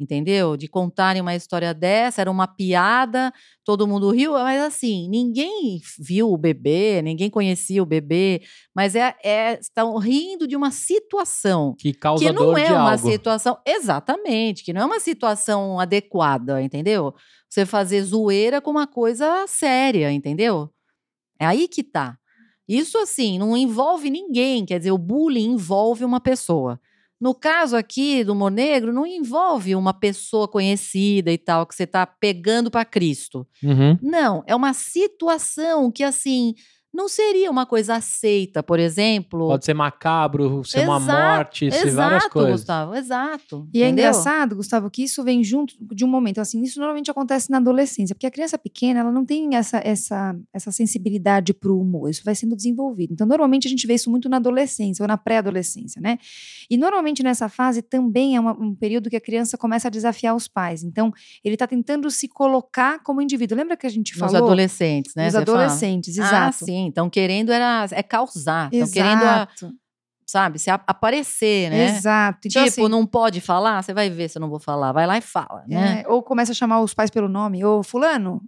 Entendeu? 0.00 0.56
De 0.56 0.66
contarem 0.66 1.20
uma 1.20 1.34
história 1.34 1.74
dessa, 1.74 2.22
era 2.22 2.30
uma 2.30 2.46
piada, 2.48 3.30
todo 3.62 3.86
mundo 3.86 4.10
riu, 4.10 4.32
mas 4.32 4.62
assim, 4.62 5.06
ninguém 5.10 5.78
viu 5.98 6.32
o 6.32 6.38
bebê, 6.38 7.02
ninguém 7.02 7.28
conhecia 7.28 7.82
o 7.82 7.86
bebê, 7.86 8.40
mas 8.74 8.94
é, 8.94 9.14
é 9.22 9.58
estão 9.60 9.98
rindo 9.98 10.48
de 10.48 10.56
uma 10.56 10.70
situação 10.70 11.74
Que 11.78 11.92
que 11.92 11.98
causador 11.98 12.32
não 12.32 12.56
é 12.56 12.72
uma 12.72 12.92
algo. 12.92 13.10
situação 13.10 13.58
exatamente, 13.66 14.64
que 14.64 14.72
não 14.72 14.80
é 14.80 14.86
uma 14.86 15.00
situação 15.00 15.78
adequada, 15.78 16.62
entendeu? 16.62 17.14
Você 17.46 17.66
fazer 17.66 18.02
zoeira 18.02 18.58
com 18.58 18.70
uma 18.70 18.86
coisa 18.86 19.44
séria, 19.46 20.10
entendeu? 20.10 20.70
É 21.38 21.44
aí 21.44 21.68
que 21.68 21.82
tá. 21.84 22.16
Isso 22.66 22.96
assim, 22.96 23.38
não 23.38 23.54
envolve 23.56 24.08
ninguém, 24.08 24.64
quer 24.64 24.78
dizer, 24.78 24.92
o 24.92 24.98
bullying 24.98 25.50
envolve 25.52 26.04
uma 26.04 26.20
pessoa. 26.20 26.80
No 27.20 27.34
caso 27.34 27.76
aqui 27.76 28.24
do 28.24 28.32
humor 28.32 28.50
negro, 28.50 28.92
não 28.92 29.06
envolve 29.06 29.74
uma 29.74 29.92
pessoa 29.92 30.48
conhecida 30.48 31.30
e 31.30 31.36
tal 31.36 31.66
que 31.66 31.74
você 31.74 31.86
tá 31.86 32.06
pegando 32.06 32.70
para 32.70 32.84
Cristo. 32.84 33.46
Uhum. 33.62 33.98
Não, 34.00 34.42
é 34.46 34.56
uma 34.56 34.72
situação 34.72 35.90
que 35.90 36.02
assim 36.02 36.54
não 36.92 37.08
seria 37.08 37.50
uma 37.50 37.64
coisa 37.66 37.94
aceita, 37.96 38.62
por 38.62 38.78
exemplo. 38.78 39.46
Pode 39.46 39.64
ser 39.64 39.74
macabro, 39.74 40.64
ser 40.64 40.80
uma 40.88 40.96
Exato, 40.98 41.12
morte, 41.36 41.70
ser 41.70 41.90
várias 41.92 42.22
Exato, 42.24 42.30
coisas. 42.32 42.52
Gustavo, 42.60 42.94
exato. 42.94 43.68
E 43.72 43.82
é 43.82 43.86
entendeu? 43.86 44.04
engraçado, 44.10 44.56
Gustavo, 44.56 44.90
que 44.90 45.04
isso 45.04 45.22
vem 45.22 45.42
junto 45.44 45.74
de 45.94 46.04
um 46.04 46.08
momento. 46.08 46.40
Assim, 46.40 46.60
isso 46.62 46.78
normalmente 46.78 47.10
acontece 47.10 47.50
na 47.50 47.58
adolescência, 47.58 48.14
porque 48.14 48.26
a 48.26 48.30
criança 48.30 48.58
pequena 48.58 49.00
ela 49.00 49.12
não 49.12 49.24
tem 49.24 49.54
essa, 49.54 49.80
essa, 49.84 50.36
essa 50.52 50.70
sensibilidade 50.72 51.54
para 51.54 51.70
o 51.70 51.80
humor. 51.80 52.10
Isso 52.10 52.22
vai 52.24 52.34
sendo 52.34 52.56
desenvolvido. 52.56 53.12
Então, 53.12 53.26
normalmente 53.26 53.66
a 53.66 53.70
gente 53.70 53.86
vê 53.86 53.94
isso 53.94 54.10
muito 54.10 54.28
na 54.28 54.36
adolescência 54.38 55.02
ou 55.02 55.08
na 55.08 55.16
pré-adolescência, 55.16 56.00
né? 56.00 56.18
E 56.68 56.76
normalmente 56.76 57.22
nessa 57.22 57.48
fase 57.48 57.82
também 57.82 58.36
é 58.36 58.40
uma- 58.40 58.52
um 58.58 58.74
período 58.74 59.08
que 59.08 59.16
a 59.16 59.20
criança 59.20 59.56
começa 59.56 59.88
a 59.88 59.90
desafiar 59.90 60.34
os 60.34 60.48
pais. 60.48 60.82
Então, 60.82 61.12
ele 61.44 61.54
está 61.54 61.66
tentando 61.66 62.10
se 62.10 62.28
colocar 62.28 63.02
como 63.02 63.20
indivíduo. 63.22 63.56
Lembra 63.56 63.76
que 63.76 63.86
a 63.86 63.90
gente 63.90 64.14
falou? 64.16 64.36
adolescentes, 64.36 65.14
né? 65.14 65.26
Os 65.28 65.32
você 65.34 65.44
fala? 65.44 65.58
adolescentes, 65.64 66.18
Ah, 66.18 66.22
exato. 66.26 66.64
Sim. 66.82 66.88
Estão 66.88 67.08
querendo 67.10 67.52
era, 67.52 67.86
é 67.92 68.02
causar. 68.02 68.68
Estão 68.72 68.90
querendo, 68.90 69.22
a- 69.22 69.48
Exato. 69.56 69.72
sabe, 70.26 70.58
se 70.60 70.70
a- 70.70 70.80
aparecer, 70.86 71.70
né? 71.70 71.86
Exato. 71.96 72.46
Então, 72.46 72.64
tipo, 72.64 72.80
assim, 72.82 72.88
não 72.88 73.04
pode 73.04 73.40
falar? 73.40 73.82
Você 73.82 73.92
vai 73.92 74.08
ver 74.08 74.28
se 74.28 74.38
eu 74.38 74.40
não 74.40 74.48
vou 74.48 74.60
falar. 74.60 74.92
Vai 74.92 75.06
lá 75.06 75.18
e 75.18 75.20
fala, 75.20 75.64
né? 75.66 76.02
É, 76.04 76.08
ou 76.08 76.22
começa 76.22 76.52
a 76.52 76.54
chamar 76.54 76.80
os 76.80 76.94
pais 76.94 77.10
pelo 77.10 77.28
nome, 77.28 77.64
ô 77.64 77.82
fulano, 77.82 78.40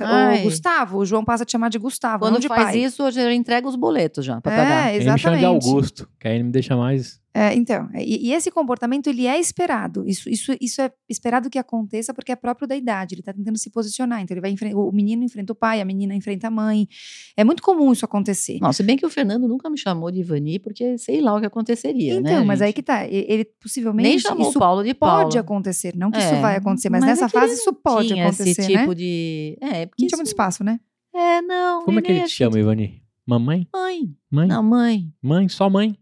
Ai. 0.00 0.42
Gustavo, 0.42 0.98
o 0.98 1.06
João 1.06 1.24
passa 1.24 1.42
a 1.44 1.46
te 1.46 1.52
chamar 1.52 1.68
de 1.68 1.78
Gustavo, 1.78 2.20
Quando 2.24 2.34
não 2.34 2.40
de 2.40 2.48
faz 2.48 2.64
pai. 2.64 2.78
isso, 2.78 3.02
eu 3.02 3.10
já 3.12 3.32
entrego 3.32 3.68
os 3.68 3.76
boletos 3.76 4.24
já 4.24 4.40
pra 4.40 4.50
pagar. 4.50 4.88
É, 4.90 4.96
Ele 4.96 5.10
me 5.10 5.18
chama 5.18 5.36
de 5.36 5.44
exatamente. 5.44 5.66
Augusto, 5.68 6.08
que 6.18 6.26
aí 6.26 6.34
ele 6.34 6.44
me 6.44 6.50
deixa 6.50 6.76
mais... 6.76 7.19
É, 7.32 7.54
então, 7.54 7.88
e, 7.94 8.28
e 8.28 8.32
esse 8.32 8.50
comportamento 8.50 9.06
ele 9.06 9.24
é 9.26 9.38
esperado. 9.38 10.04
Isso, 10.06 10.28
isso, 10.28 10.52
isso 10.60 10.82
é 10.82 10.90
esperado 11.08 11.48
que 11.48 11.58
aconteça 11.58 12.12
porque 12.12 12.32
é 12.32 12.36
próprio 12.36 12.66
da 12.66 12.76
idade. 12.76 13.14
Ele 13.14 13.20
está 13.20 13.32
tentando 13.32 13.56
se 13.56 13.70
posicionar. 13.70 14.20
Então 14.20 14.34
ele 14.34 14.40
vai 14.40 14.52
o 14.74 14.90
menino 14.90 15.22
enfrenta 15.22 15.52
o 15.52 15.54
pai, 15.54 15.80
a 15.80 15.84
menina 15.84 16.12
enfrenta 16.14 16.48
a 16.48 16.50
mãe. 16.50 16.88
É 17.36 17.44
muito 17.44 17.62
comum 17.62 17.92
isso 17.92 18.04
acontecer. 18.04 18.58
Não, 18.60 18.72
se 18.72 18.82
bem 18.82 18.96
que 18.96 19.06
o 19.06 19.10
Fernando 19.10 19.46
nunca 19.46 19.70
me 19.70 19.78
chamou 19.78 20.10
de 20.10 20.20
Ivani, 20.20 20.58
porque 20.58 20.98
sei 20.98 21.20
lá 21.20 21.36
o 21.36 21.40
que 21.40 21.46
aconteceria, 21.46 22.14
então, 22.14 22.40
né? 22.40 22.44
mas 22.44 22.60
aí 22.60 22.68
gente? 22.68 22.76
que 22.76 22.82
tá. 22.82 23.06
Ele 23.06 23.44
possivelmente 23.60 24.08
Nem 24.08 24.18
chamou 24.18 24.48
isso 24.48 24.58
o 24.58 24.60
Paulo 24.60 24.82
de 24.82 24.92
pode 24.92 25.20
Paulo. 25.22 25.38
acontecer. 25.38 25.94
Não 25.96 26.10
que 26.10 26.18
É, 26.18 26.32
isso 26.32 26.40
vai 26.42 26.56
acontecer, 26.56 26.90
mas, 26.90 27.00
mas 27.02 27.10
nessa 27.10 27.26
é 27.26 27.28
fase 27.28 27.54
isso 27.54 27.72
pode 27.72 28.08
Tinha 28.08 28.24
acontecer, 28.26 28.50
esse 28.60 28.72
né? 28.72 28.80
tipo 28.80 28.94
de... 28.94 29.56
É, 29.60 29.86
porque 29.86 30.04
tinha 30.06 30.16
muito 30.16 30.26
isso- 30.26 30.32
espaço, 30.34 30.64
né? 30.64 30.80
É, 31.14 31.40
não. 31.42 31.84
Como 31.84 31.98
é 31.98 32.02
que 32.02 32.10
ele 32.10 32.20
te 32.20 32.24
acho 32.24 32.34
chama, 32.34 32.58
Ivani? 32.58 33.02
Mamãe? 33.26 33.68
Mãe. 33.72 34.14
Mãe? 34.30 34.48
Não, 34.48 34.62
mãe. 34.62 35.12
Mãe? 35.22 35.48
Só 35.48 35.70
mãe? 35.70 35.96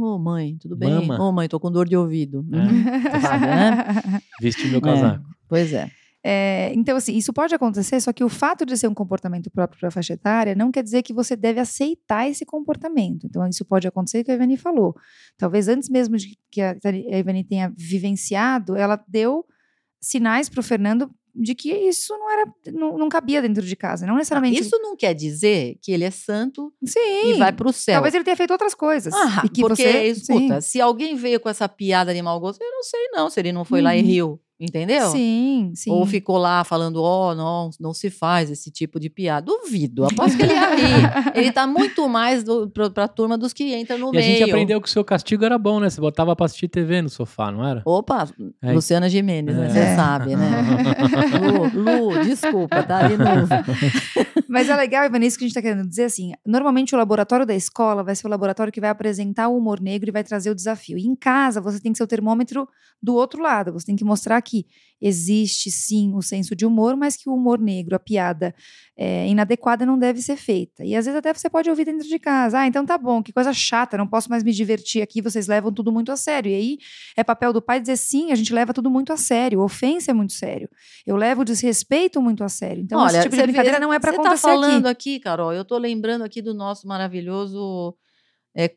Ô, 0.00 0.18
mãe, 0.18 0.56
tudo 0.60 0.76
bem? 0.76 1.10
Ô, 1.10 1.32
mãe, 1.32 1.48
tô 1.48 1.60
com 1.60 1.70
dor 1.70 1.88
de 1.88 1.96
ouvido. 1.96 2.44
É. 2.52 3.20
Sabe, 3.20 3.46
né? 3.46 4.20
Veste 4.40 4.66
meu 4.68 4.78
É. 4.78 4.80
casaco. 4.80 5.24
Pois 5.48 5.72
é. 5.72 5.90
É, 6.22 6.70
então, 6.74 6.96
assim, 6.98 7.16
isso 7.16 7.32
pode 7.32 7.54
acontecer, 7.54 7.98
só 7.98 8.12
que 8.12 8.22
o 8.22 8.28
fato 8.28 8.66
de 8.66 8.76
ser 8.76 8.86
um 8.88 8.92
comportamento 8.94 9.50
próprio 9.50 9.80
para 9.80 9.88
a 9.88 9.90
faixa 9.90 10.12
etária 10.12 10.54
não 10.54 10.70
quer 10.70 10.82
dizer 10.82 11.02
que 11.02 11.14
você 11.14 11.34
deve 11.34 11.58
aceitar 11.60 12.28
esse 12.28 12.44
comportamento. 12.44 13.26
Então, 13.26 13.46
isso 13.48 13.64
pode 13.64 13.88
acontecer, 13.88 14.22
que 14.22 14.30
a 14.30 14.34
Ivani 14.34 14.58
falou. 14.58 14.94
Talvez 15.38 15.66
antes 15.66 15.88
mesmo 15.88 16.16
de 16.18 16.36
que 16.50 16.60
a 16.60 16.76
Ivani 17.18 17.42
tenha 17.42 17.72
vivenciado, 17.74 18.76
ela 18.76 19.02
deu 19.08 19.44
sinais 19.98 20.48
para 20.50 20.60
o 20.60 20.62
Fernando 20.62 21.10
de 21.34 21.54
que 21.54 21.72
isso 21.72 22.16
não 22.18 22.30
era 22.30 22.52
não, 22.72 22.98
não, 22.98 23.08
cabia 23.08 23.42
dentro 23.42 23.64
de 23.64 23.76
casa, 23.76 24.06
não 24.06 24.16
necessariamente. 24.16 24.58
Ah, 24.58 24.60
isso 24.60 24.78
não 24.78 24.96
quer 24.96 25.14
dizer 25.14 25.78
que 25.82 25.92
ele 25.92 26.04
é 26.04 26.10
santo 26.10 26.72
sim, 26.84 27.32
e 27.32 27.34
vai 27.34 27.52
para 27.52 27.68
o 27.68 27.72
céu. 27.72 27.94
Talvez 27.94 28.14
ele 28.14 28.24
tenha 28.24 28.36
feito 28.36 28.50
outras 28.50 28.74
coisas. 28.74 29.12
Ah, 29.14 29.42
e 29.44 29.48
que 29.48 29.60
porque, 29.60 29.82
você, 29.82 30.06
escuta, 30.08 30.60
sim. 30.60 30.70
se 30.70 30.80
alguém 30.80 31.14
veio 31.14 31.40
com 31.40 31.48
essa 31.48 31.68
piada 31.68 32.14
de 32.14 32.22
mau 32.22 32.38
gosto, 32.40 32.62
eu 32.62 32.70
não 32.70 32.82
sei 32.82 33.08
não, 33.12 33.30
se 33.30 33.40
ele 33.40 33.52
não 33.52 33.64
foi 33.64 33.80
uhum. 33.80 33.84
lá 33.84 33.96
e 33.96 34.02
riu. 34.02 34.40
Entendeu? 34.60 35.08
Sim, 35.08 35.72
sim. 35.74 35.90
Ou 35.90 36.04
ficou 36.04 36.36
lá 36.36 36.62
falando, 36.64 37.02
ó, 37.02 37.30
oh, 37.30 37.34
não, 37.34 37.70
não 37.80 37.94
se 37.94 38.10
faz 38.10 38.50
esse 38.50 38.70
tipo 38.70 39.00
de 39.00 39.08
piada. 39.08 39.46
Duvido, 39.46 40.04
aposto 40.04 40.36
que 40.36 40.42
ele 40.42 40.52
ia 40.52 40.74
rir. 40.74 41.32
ele 41.34 41.50
tá 41.50 41.66
muito 41.66 42.06
mais 42.06 42.44
do, 42.44 42.68
pra, 42.68 42.90
pra 42.90 43.08
turma 43.08 43.38
dos 43.38 43.54
que 43.54 43.74
entram 43.74 43.96
no 43.96 44.08
e 44.08 44.12
meio. 44.12 44.22
a 44.22 44.28
gente 44.28 44.50
aprendeu 44.50 44.78
que 44.78 44.86
o 44.86 44.90
seu 44.90 45.02
castigo 45.02 45.46
era 45.46 45.56
bom, 45.56 45.80
né? 45.80 45.88
Você 45.88 45.98
botava 45.98 46.36
pra 46.36 46.44
assistir 46.44 46.68
TV 46.68 47.00
no 47.00 47.08
sofá, 47.08 47.50
não 47.50 47.66
era? 47.66 47.80
Opa, 47.86 48.28
é. 48.60 48.72
Luciana 48.74 49.08
Gimenez, 49.08 49.56
né? 49.56 49.70
Você 49.70 49.78
é. 49.78 49.96
sabe, 49.96 50.36
né? 50.36 50.50
Lu, 51.74 52.10
Lu, 52.10 52.22
desculpa, 52.22 52.82
tá? 52.82 53.08
De 53.08 53.16
novo. 53.16 53.48
Mas 54.46 54.68
é 54.68 54.76
legal, 54.76 55.06
Ivan, 55.06 55.24
isso 55.24 55.38
que 55.38 55.44
a 55.44 55.48
gente 55.48 55.54
tá 55.54 55.62
querendo 55.62 55.88
dizer, 55.88 56.04
assim, 56.04 56.32
normalmente 56.44 56.94
o 56.94 56.98
laboratório 56.98 57.46
da 57.46 57.54
escola 57.54 58.02
vai 58.02 58.14
ser 58.14 58.26
o 58.26 58.30
laboratório 58.30 58.72
que 58.72 58.80
vai 58.80 58.90
apresentar 58.90 59.48
o 59.48 59.56
humor 59.56 59.80
negro 59.80 60.10
e 60.10 60.12
vai 60.12 60.24
trazer 60.24 60.50
o 60.50 60.54
desafio. 60.54 60.98
E 60.98 61.06
em 61.06 61.14
casa, 61.14 61.60
você 61.60 61.80
tem 61.80 61.92
que 61.92 61.98
ser 61.98 62.04
o 62.04 62.06
termômetro 62.06 62.68
do 63.02 63.14
outro 63.14 63.40
lado. 63.40 63.72
Você 63.72 63.86
tem 63.86 63.96
que 63.96 64.04
mostrar 64.04 64.42
que 64.42 64.49
existe 65.00 65.70
sim 65.70 66.14
o 66.14 66.20
senso 66.20 66.54
de 66.54 66.66
humor, 66.66 66.94
mas 66.94 67.16
que 67.16 67.28
o 67.28 67.34
humor 67.34 67.58
negro, 67.58 67.96
a 67.96 67.98
piada 67.98 68.54
é, 68.96 69.26
inadequada 69.26 69.86
não 69.86 69.98
deve 69.98 70.20
ser 70.20 70.36
feita. 70.36 70.84
E 70.84 70.94
às 70.94 71.06
vezes 71.06 71.18
até 71.18 71.32
você 71.32 71.48
pode 71.48 71.70
ouvir 71.70 71.86
dentro 71.86 72.06
de 72.06 72.18
casa. 72.18 72.58
Ah, 72.58 72.66
então 72.66 72.84
tá 72.84 72.98
bom, 72.98 73.22
que 73.22 73.32
coisa 73.32 73.52
chata, 73.52 73.96
não 73.96 74.06
posso 74.06 74.28
mais 74.28 74.44
me 74.44 74.52
divertir 74.52 75.00
aqui, 75.00 75.22
vocês 75.22 75.46
levam 75.46 75.72
tudo 75.72 75.90
muito 75.90 76.12
a 76.12 76.16
sério. 76.16 76.50
E 76.50 76.54
aí 76.54 76.78
é 77.16 77.24
papel 77.24 77.52
do 77.52 77.62
pai 77.62 77.80
dizer 77.80 77.96
sim, 77.96 78.30
a 78.30 78.34
gente 78.34 78.52
leva 78.52 78.74
tudo 78.74 78.90
muito 78.90 79.12
a 79.12 79.16
sério. 79.16 79.60
Ofensa 79.60 80.10
é 80.10 80.14
muito 80.14 80.34
sério. 80.34 80.68
Eu 81.06 81.16
levo 81.16 81.40
o 81.40 81.44
desrespeito 81.44 82.20
muito 82.20 82.44
a 82.44 82.48
sério. 82.48 82.82
Então, 82.82 83.00
Olha, 83.00 83.12
esse 83.12 83.22
tipo 83.22 83.36
de 83.36 83.42
brincadeira 83.42 83.78
não 83.78 83.92
é 83.92 83.98
para 83.98 84.10
acontecer. 84.10 84.36
Você 84.36 84.42
tá 84.42 84.48
falando 84.48 84.86
aqui. 84.86 85.14
aqui, 85.14 85.20
Carol, 85.20 85.52
eu 85.52 85.64
tô 85.64 85.78
lembrando 85.78 86.22
aqui 86.22 86.42
do 86.42 86.52
nosso 86.52 86.86
maravilhoso. 86.86 87.96
É, 88.54 88.74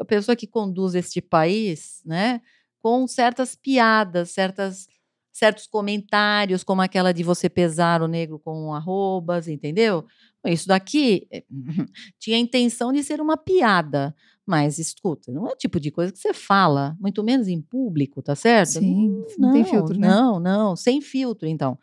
a 0.00 0.04
pessoa 0.04 0.34
que 0.34 0.46
conduz 0.46 0.94
este 0.94 1.20
país, 1.20 2.02
né? 2.04 2.40
com 2.82 3.06
certas 3.06 3.54
piadas, 3.54 4.32
certas, 4.32 4.88
certos 5.32 5.66
comentários, 5.66 6.62
como 6.62 6.82
aquela 6.82 7.12
de 7.12 7.22
você 7.22 7.48
pesar 7.48 8.02
o 8.02 8.06
negro 8.06 8.38
com 8.38 8.74
arrobas, 8.74 9.48
entendeu? 9.48 10.04
Isso 10.44 10.68
daqui 10.68 11.26
eh, 11.32 11.44
tinha 12.18 12.36
a 12.36 12.40
intenção 12.40 12.92
de 12.92 13.02
ser 13.02 13.20
uma 13.20 13.36
piada. 13.36 14.14
Mas 14.44 14.78
escuta, 14.78 15.30
não 15.30 15.46
é 15.46 15.52
o 15.52 15.56
tipo 15.56 15.78
de 15.78 15.92
coisa 15.92 16.12
que 16.12 16.18
você 16.18 16.34
fala, 16.34 16.96
muito 17.00 17.22
menos 17.22 17.46
em 17.46 17.60
público, 17.60 18.20
tá 18.20 18.34
certo? 18.34 18.80
Sim, 18.80 19.24
não, 19.38 19.46
não 19.46 19.52
tem 19.52 19.64
filtro, 19.64 19.96
né? 19.96 20.08
Não, 20.08 20.40
não, 20.40 20.74
sem 20.74 21.00
filtro, 21.00 21.46
então. 21.48 21.78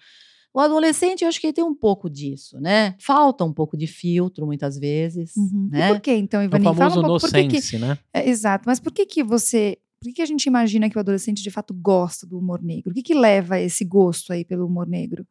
O 0.53 0.59
adolescente, 0.59 1.21
eu 1.21 1.29
acho 1.29 1.39
que 1.39 1.47
ele 1.47 1.53
tem 1.53 1.63
um 1.63 1.73
pouco 1.73 2.09
disso, 2.09 2.59
né? 2.59 2.95
Falta 2.99 3.45
um 3.45 3.53
pouco 3.53 3.77
de 3.77 3.87
filtro, 3.87 4.45
muitas 4.45 4.77
vezes. 4.77 5.35
Uhum. 5.37 5.69
Né? 5.71 5.89
E 5.89 5.93
por 5.93 6.01
que, 6.01 6.13
então, 6.13 6.43
Ivani? 6.43 6.67
O 6.67 6.73
famoso 6.73 6.89
Fala 6.89 6.99
um 6.99 7.01
no 7.01 7.19
pouco, 7.19 7.49
que 7.49 7.61
sense, 7.61 7.77
né? 7.77 7.97
É, 8.13 8.27
exato, 8.29 8.65
mas 8.67 8.79
por 8.79 8.91
que 8.91 9.05
que 9.05 9.23
você 9.23 9.77
por 9.99 10.07
que, 10.07 10.13
que 10.13 10.21
a 10.21 10.25
gente 10.25 10.45
imagina 10.45 10.89
que 10.89 10.97
o 10.97 10.99
adolescente 10.99 11.43
de 11.43 11.51
fato 11.51 11.73
gosta 11.73 12.25
do 12.25 12.39
humor 12.39 12.61
negro? 12.63 12.91
O 12.91 12.93
que, 12.93 13.03
que 13.03 13.13
leva 13.13 13.55
a 13.55 13.61
esse 13.61 13.83
gosto 13.83 14.31
aí 14.31 14.45
pelo 14.45 14.65
humor 14.65 14.87
negro? 14.87 15.27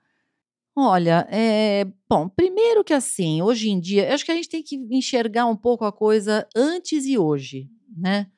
Olha, 0.76 1.26
é, 1.30 1.86
bom, 2.08 2.28
primeiro 2.28 2.84
que 2.84 2.92
assim, 2.92 3.42
hoje 3.42 3.70
em 3.70 3.80
dia, 3.80 4.08
eu 4.08 4.14
acho 4.14 4.24
que 4.24 4.30
a 4.30 4.34
gente 4.34 4.48
tem 4.48 4.62
que 4.62 4.76
enxergar 4.90 5.46
um 5.46 5.56
pouco 5.56 5.84
a 5.84 5.90
coisa 5.90 6.46
antes 6.54 7.04
e 7.06 7.18
hoje, 7.18 7.68
né? 7.96 8.28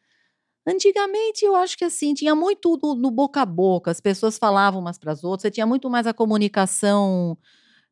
Antigamente, 0.66 1.44
eu 1.44 1.56
acho 1.56 1.76
que 1.76 1.84
assim, 1.84 2.14
tinha 2.14 2.34
muito 2.34 2.78
no, 2.82 2.94
no 2.94 3.10
boca 3.10 3.42
a 3.42 3.46
boca, 3.46 3.90
as 3.90 4.00
pessoas 4.00 4.38
falavam 4.38 4.80
umas 4.80 4.98
para 4.98 5.12
as 5.12 5.24
outras, 5.24 5.42
você 5.42 5.50
tinha 5.50 5.66
muito 5.66 5.90
mais 5.90 6.06
a 6.06 6.14
comunicação 6.14 7.36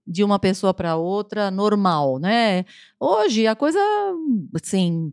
de 0.07 0.25
uma 0.25 0.39
pessoa 0.39 0.73
para 0.73 0.97
outra 0.97 1.51
normal, 1.51 2.19
né? 2.19 2.65
Hoje 2.99 3.47
a 3.47 3.55
coisa, 3.55 3.81
assim, 4.55 5.13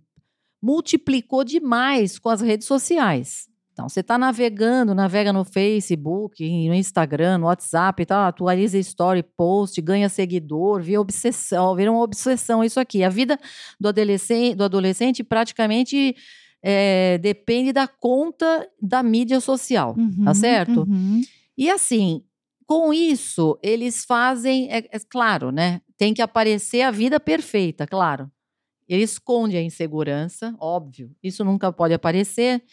multiplicou 0.65 1.43
demais 1.43 2.17
com 2.17 2.27
as 2.27 2.41
redes 2.41 2.65
sociais. 2.65 3.47
Então, 3.71 3.87
você 3.87 3.99
está 3.99 4.17
navegando, 4.17 4.95
navega 4.95 5.31
no 5.31 5.45
Facebook, 5.45 6.43
no 6.67 6.73
Instagram, 6.73 7.37
no 7.37 7.45
WhatsApp 7.45 8.01
e 8.01 8.05
tal, 8.05 8.23
atualiza 8.23 8.79
story, 8.79 9.21
post, 9.21 9.79
ganha 9.79 10.09
seguidor, 10.09 10.81
vira 10.81 10.99
obsessão, 10.99 11.75
vira 11.75 11.91
uma 11.91 12.01
obsessão 12.01 12.63
isso 12.63 12.79
aqui. 12.79 13.03
A 13.03 13.09
vida 13.09 13.37
do 13.79 13.89
adolescente, 13.89 14.55
do 14.55 14.63
adolescente 14.63 15.23
praticamente 15.23 16.15
é, 16.63 17.19
depende 17.19 17.71
da 17.71 17.87
conta 17.87 18.67
da 18.81 19.03
mídia 19.03 19.39
social, 19.39 19.93
tá 19.93 20.01
Uhum, 20.01 20.25
tá 20.25 20.33
certo? 20.33 20.79
uhum. 20.81 21.21
E 21.55 21.69
assim, 21.69 22.23
com 22.65 22.91
isso, 22.91 23.59
eles 23.61 24.03
fazem, 24.03 24.67
é, 24.71 24.77
é 24.77 24.99
claro, 25.07 25.51
né? 25.51 25.81
Tem 25.95 26.11
que 26.11 26.23
aparecer 26.23 26.81
a 26.81 26.89
vida 26.89 27.19
perfeita, 27.19 27.85
claro. 27.85 28.31
Ele 28.87 29.03
esconde 29.03 29.57
a 29.57 29.61
insegurança, 29.61 30.55
óbvio, 30.59 31.15
isso 31.23 31.43
nunca 31.43 31.71
pode 31.71 31.93
aparecer, 31.93 32.63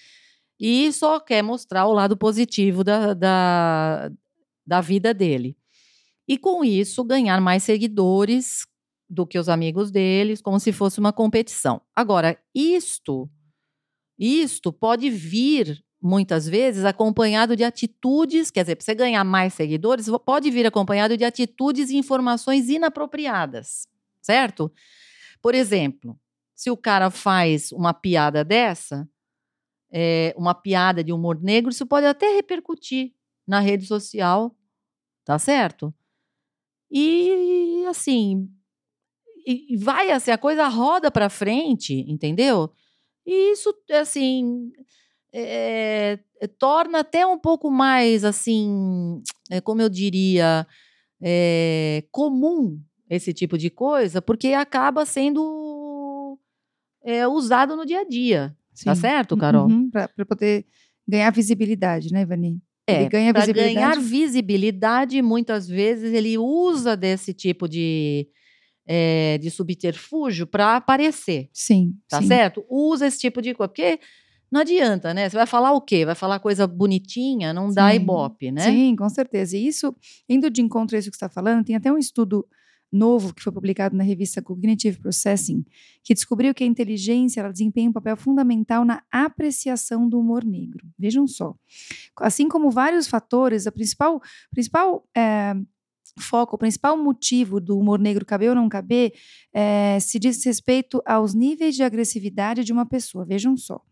e 0.61 0.93
só 0.93 1.19
quer 1.19 1.43
mostrar 1.43 1.87
o 1.87 1.93
lado 1.93 2.17
positivo 2.17 2.85
da, 2.85 3.15
da, 3.15 4.11
da 4.67 4.81
vida 4.81 5.13
dele. 5.13 5.57
E 6.29 6.39
com 6.39 6.65
isso, 6.65 7.05
ganhar 7.05 7.41
mais 7.41 7.63
seguidores 7.63 8.67
do 9.09 9.27
que 9.27 9.39
os 9.39 9.49
amigos 9.49 9.91
deles, 9.91 10.41
como 10.41 10.59
se 10.61 10.73
fosse 10.73 10.99
uma 10.99 11.13
competição. 11.13 11.83
Agora, 11.95 12.39
isto, 12.55 13.29
isto 14.19 14.73
pode 14.73 15.11
vir 15.11 15.85
muitas 16.01 16.49
vezes 16.49 16.85
acompanhado 16.85 17.55
de 17.55 17.63
atitudes, 17.63 18.51
quer 18.51 18.63
dizer, 18.63 18.77
para 18.77 18.85
você 18.85 18.95
ganhar 18.95 19.23
mais 19.23 19.55
seguidores, 19.55 20.07
pode 20.25 20.51
vir 20.51 20.67
acompanhado 20.67 21.17
de 21.17 21.25
atitudes 21.25 21.91
e 21.91 21.97
informações 21.97 22.69
inapropriadas, 22.69 23.87
certo? 24.21 24.73
Por 25.43 25.55
exemplo, 25.55 26.19
se 26.55 26.71
o 26.71 26.77
cara 26.77 27.11
faz 27.11 27.73
uma 27.73 27.93
piada 27.93 28.45
dessa, 28.45 29.09
é, 29.93 30.33
uma 30.37 30.55
piada 30.55 31.03
de 31.05 31.13
humor 31.13 31.41
negro, 31.43 31.71
isso 31.71 31.87
pode 31.87 32.07
até 32.07 32.35
repercutir 32.35 33.13
na 33.47 33.61
rede 33.61 33.85
social, 33.87 34.57
tá 35.25 35.39
certo? 35.39 35.93
E 36.91 37.85
assim, 37.89 38.49
e 39.47 39.77
vai 39.77 40.11
assim, 40.11 40.31
a 40.31 40.39
coisa 40.39 40.69
roda 40.69 41.11
para 41.11 41.29
frente, 41.29 42.05
entendeu? 42.09 42.73
E 43.27 43.53
isso, 43.53 43.75
assim, 43.91 44.73
é, 45.33 46.19
é, 46.41 46.47
torna 46.47 47.01
até 47.01 47.27
um 47.27 47.39
pouco 47.39 47.71
mais, 47.71 48.25
assim, 48.25 49.23
é, 49.51 49.61
como 49.61 49.83
eu 49.83 49.89
diria, 49.89 50.67
comum 52.11 52.81
esse 53.15 53.33
tipo 53.35 53.59
de 53.59 53.69
coisa, 53.69 54.23
porque 54.23 54.49
acaba 54.49 55.05
sendo 55.05 56.39
é, 57.05 57.29
usado 57.29 57.77
no 57.77 57.85
dia 57.85 58.01
a 58.01 58.05
dia. 58.09 58.57
Sim. 58.73 58.87
Tá 58.87 58.95
certo, 58.95 59.37
Carol? 59.37 59.69
Uhum, 59.69 59.91
para 59.91 60.25
poder 60.27 60.65
ganhar 61.07 61.31
visibilidade, 61.31 62.11
né, 62.11 62.23
Ivani? 62.23 62.59
É, 62.87 63.07
ganha 63.09 63.33
para 63.33 63.53
ganhar 63.53 63.99
visibilidade, 64.01 65.21
muitas 65.21 65.69
vezes 65.69 66.13
ele 66.15 66.39
usa 66.39 66.97
desse 66.97 67.35
tipo 67.35 67.69
de, 67.69 68.27
é, 68.87 69.37
de 69.39 69.51
subterfúgio 69.51 70.47
para 70.47 70.77
aparecer. 70.77 71.51
Sim. 71.53 71.93
Tá 72.09 72.21
sim. 72.21 72.29
certo? 72.29 72.65
Usa 72.69 73.07
esse 73.07 73.19
tipo 73.19 73.43
de 73.43 73.53
coisa. 73.55 73.69
Porque 73.69 74.01
não 74.51 74.63
adianta, 74.63 75.13
né? 75.13 75.29
Você 75.29 75.37
vai 75.37 75.47
falar 75.47 75.73
o 75.73 75.83
quê? 75.83 76.07
Vai 76.07 76.15
falar 76.15 76.41
coisa 76.41 76.67
bonitinha, 76.67 77.53
não 77.53 77.71
dá 77.71 77.91
Sim. 77.91 77.97
ibope, 77.97 78.51
né? 78.51 78.63
Sim, 78.63 78.97
com 78.97 79.09
certeza. 79.11 79.57
E 79.57 79.67
isso, 79.67 79.95
indo 80.27 80.49
de 80.51 80.63
encontro 80.63 80.97
a 80.97 80.99
isso 80.99 81.11
que 81.11 81.17
você 81.17 81.25
está 81.25 81.29
falando, 81.29 81.65
tem 81.65 81.77
até 81.77 81.93
um 81.93 81.99
estudo 81.99 82.47
novo 82.93 83.33
que 83.33 83.43
foi 83.43 83.53
publicado 83.53 83.97
na 83.97 84.05
revista 84.05 84.43
Cognitive 84.43 84.99
Processing, 84.99 85.65
que 86.05 86.13
descobriu 86.13 86.53
que 86.55 86.63
a 86.63 86.67
inteligência 86.67 87.41
ela 87.41 87.51
desempenha 87.51 87.89
um 87.89 87.93
papel 87.93 88.17
fundamental 88.17 88.85
na 88.85 89.03
apreciação 89.11 90.09
do 90.09 90.21
humor 90.21 90.45
negro. 90.45 90.87
Vejam 90.99 91.27
só. 91.27 91.55
Assim 92.19 92.49
como 92.49 92.71
vários 92.71 93.07
fatores, 93.07 93.67
a 93.67 93.73
principal, 93.73 94.21
principal 94.51 95.09
é, 95.17 95.55
foco, 96.19 96.57
o 96.57 96.59
principal 96.59 96.97
motivo 96.97 97.61
do 97.61 97.79
humor 97.79 97.99
negro 97.99 98.27
caber 98.27 98.51
ou 98.51 98.55
não 98.55 98.69
caber 98.69 99.13
é, 99.53 99.99
se 100.01 100.19
diz 100.19 100.45
respeito 100.45 101.03
aos 101.07 101.33
níveis 101.33 101.75
de 101.75 101.83
agressividade 101.83 102.65
de 102.65 102.73
uma 102.73 102.85
pessoa. 102.85 103.25
Vejam 103.25 103.57
só. 103.57 103.83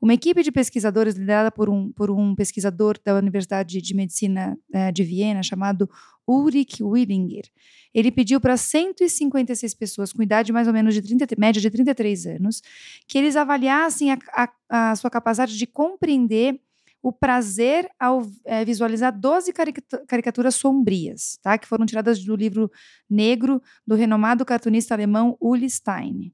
Uma 0.00 0.14
equipe 0.14 0.42
de 0.42 0.50
pesquisadores 0.50 1.14
liderada 1.14 1.50
por 1.50 1.68
um, 1.68 1.92
por 1.92 2.10
um 2.10 2.34
pesquisador 2.34 2.98
da 3.04 3.14
Universidade 3.16 3.82
de 3.82 3.94
Medicina 3.94 4.58
eh, 4.72 4.90
de 4.90 5.04
Viena 5.04 5.42
chamado 5.42 5.88
Ulrich 6.26 6.82
Willinger. 6.82 7.44
Ele 7.92 8.10
pediu 8.10 8.40
para 8.40 8.56
156 8.56 9.74
pessoas 9.74 10.12
com 10.12 10.22
idade 10.22 10.52
mais 10.52 10.66
ou 10.66 10.72
menos 10.72 10.94
de 10.94 11.02
30, 11.02 11.26
média 11.36 11.60
de 11.60 11.68
33 11.68 12.26
anos 12.26 12.62
que 13.06 13.18
eles 13.18 13.36
avaliassem 13.36 14.12
a, 14.12 14.18
a, 14.32 14.90
a 14.90 14.96
sua 14.96 15.10
capacidade 15.10 15.58
de 15.58 15.66
compreender 15.66 16.58
o 17.02 17.12
prazer 17.12 17.90
ao 17.98 18.22
é, 18.44 18.64
visualizar 18.64 19.18
12 19.18 19.52
caricatura, 19.52 20.04
caricaturas 20.06 20.54
sombrias, 20.54 21.38
tá? 21.42 21.56
Que 21.56 21.66
foram 21.66 21.86
tiradas 21.86 22.22
do 22.22 22.36
livro 22.36 22.70
Negro 23.08 23.62
do 23.86 23.94
renomado 23.94 24.44
cartunista 24.44 24.94
alemão 24.94 25.36
Uli 25.40 25.68
Stein. 25.68 26.32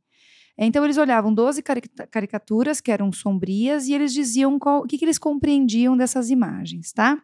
Então 0.59 0.85
eles 0.85 0.97
olhavam 0.97 1.33
12 1.33 1.63
caricaturas 2.11 2.81
que 2.81 2.91
eram 2.91 3.13
sombrias 3.13 3.89
e 3.89 3.95
eles 3.95 4.13
diziam 4.13 4.59
o 4.61 4.87
que, 4.87 4.97
que 4.97 5.05
eles 5.05 5.19
compreendiam 5.19 5.97
dessas 5.97 6.31
imagens, 6.31 6.93
tá? 6.93 7.23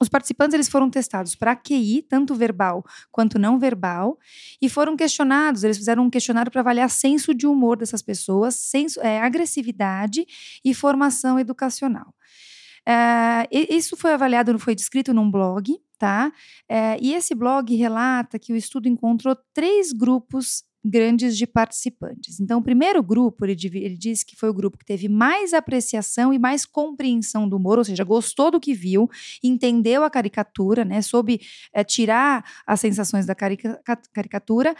Os 0.00 0.08
participantes 0.08 0.54
eles 0.54 0.68
foram 0.68 0.88
testados 0.88 1.34
para 1.34 1.56
QI, 1.56 2.02
tanto 2.02 2.34
verbal 2.34 2.84
quanto 3.10 3.38
não 3.38 3.58
verbal, 3.58 4.16
e 4.62 4.68
foram 4.68 4.96
questionados. 4.96 5.64
Eles 5.64 5.76
fizeram 5.76 6.04
um 6.04 6.10
questionário 6.10 6.52
para 6.52 6.60
avaliar 6.60 6.88
senso 6.88 7.34
de 7.34 7.46
humor 7.46 7.76
dessas 7.76 8.00
pessoas, 8.00 8.54
senso, 8.54 9.00
é, 9.00 9.20
agressividade 9.20 10.24
e 10.64 10.72
formação 10.72 11.38
educacional. 11.38 12.14
É, 12.88 13.46
isso 13.52 13.96
foi 13.96 14.14
avaliado, 14.14 14.58
foi 14.58 14.74
descrito 14.74 15.12
num 15.12 15.30
blog, 15.30 15.78
tá? 15.98 16.32
É, 16.66 16.96
e 17.00 17.12
esse 17.12 17.34
blog 17.34 17.74
relata 17.76 18.38
que 18.38 18.52
o 18.52 18.56
estudo 18.56 18.88
encontrou 18.88 19.36
três 19.52 19.92
grupos 19.92 20.64
grandes 20.82 21.36
de 21.36 21.46
participantes. 21.46 22.40
Então, 22.40 22.60
o 22.60 22.62
primeiro 22.62 23.02
grupo, 23.02 23.44
ele, 23.44 23.56
ele 23.74 23.96
diz 23.96 24.24
que 24.24 24.36
foi 24.36 24.48
o 24.48 24.54
grupo 24.54 24.78
que 24.78 24.84
teve 24.84 25.08
mais 25.08 25.52
apreciação 25.52 26.32
e 26.32 26.38
mais 26.38 26.64
compreensão 26.64 27.48
do 27.48 27.56
humor, 27.56 27.78
ou 27.78 27.84
seja, 27.84 28.04
gostou 28.04 28.50
do 28.50 28.60
que 28.60 28.72
viu, 28.72 29.10
entendeu 29.42 30.02
a 30.02 30.08
caricatura, 30.08 30.84
né, 30.84 31.02
soube 31.02 31.40
é, 31.74 31.84
tirar 31.84 32.44
as 32.66 32.80
sensações 32.80 33.26
da 33.26 33.34
carica 33.34 33.78
caricatura. 34.12 34.74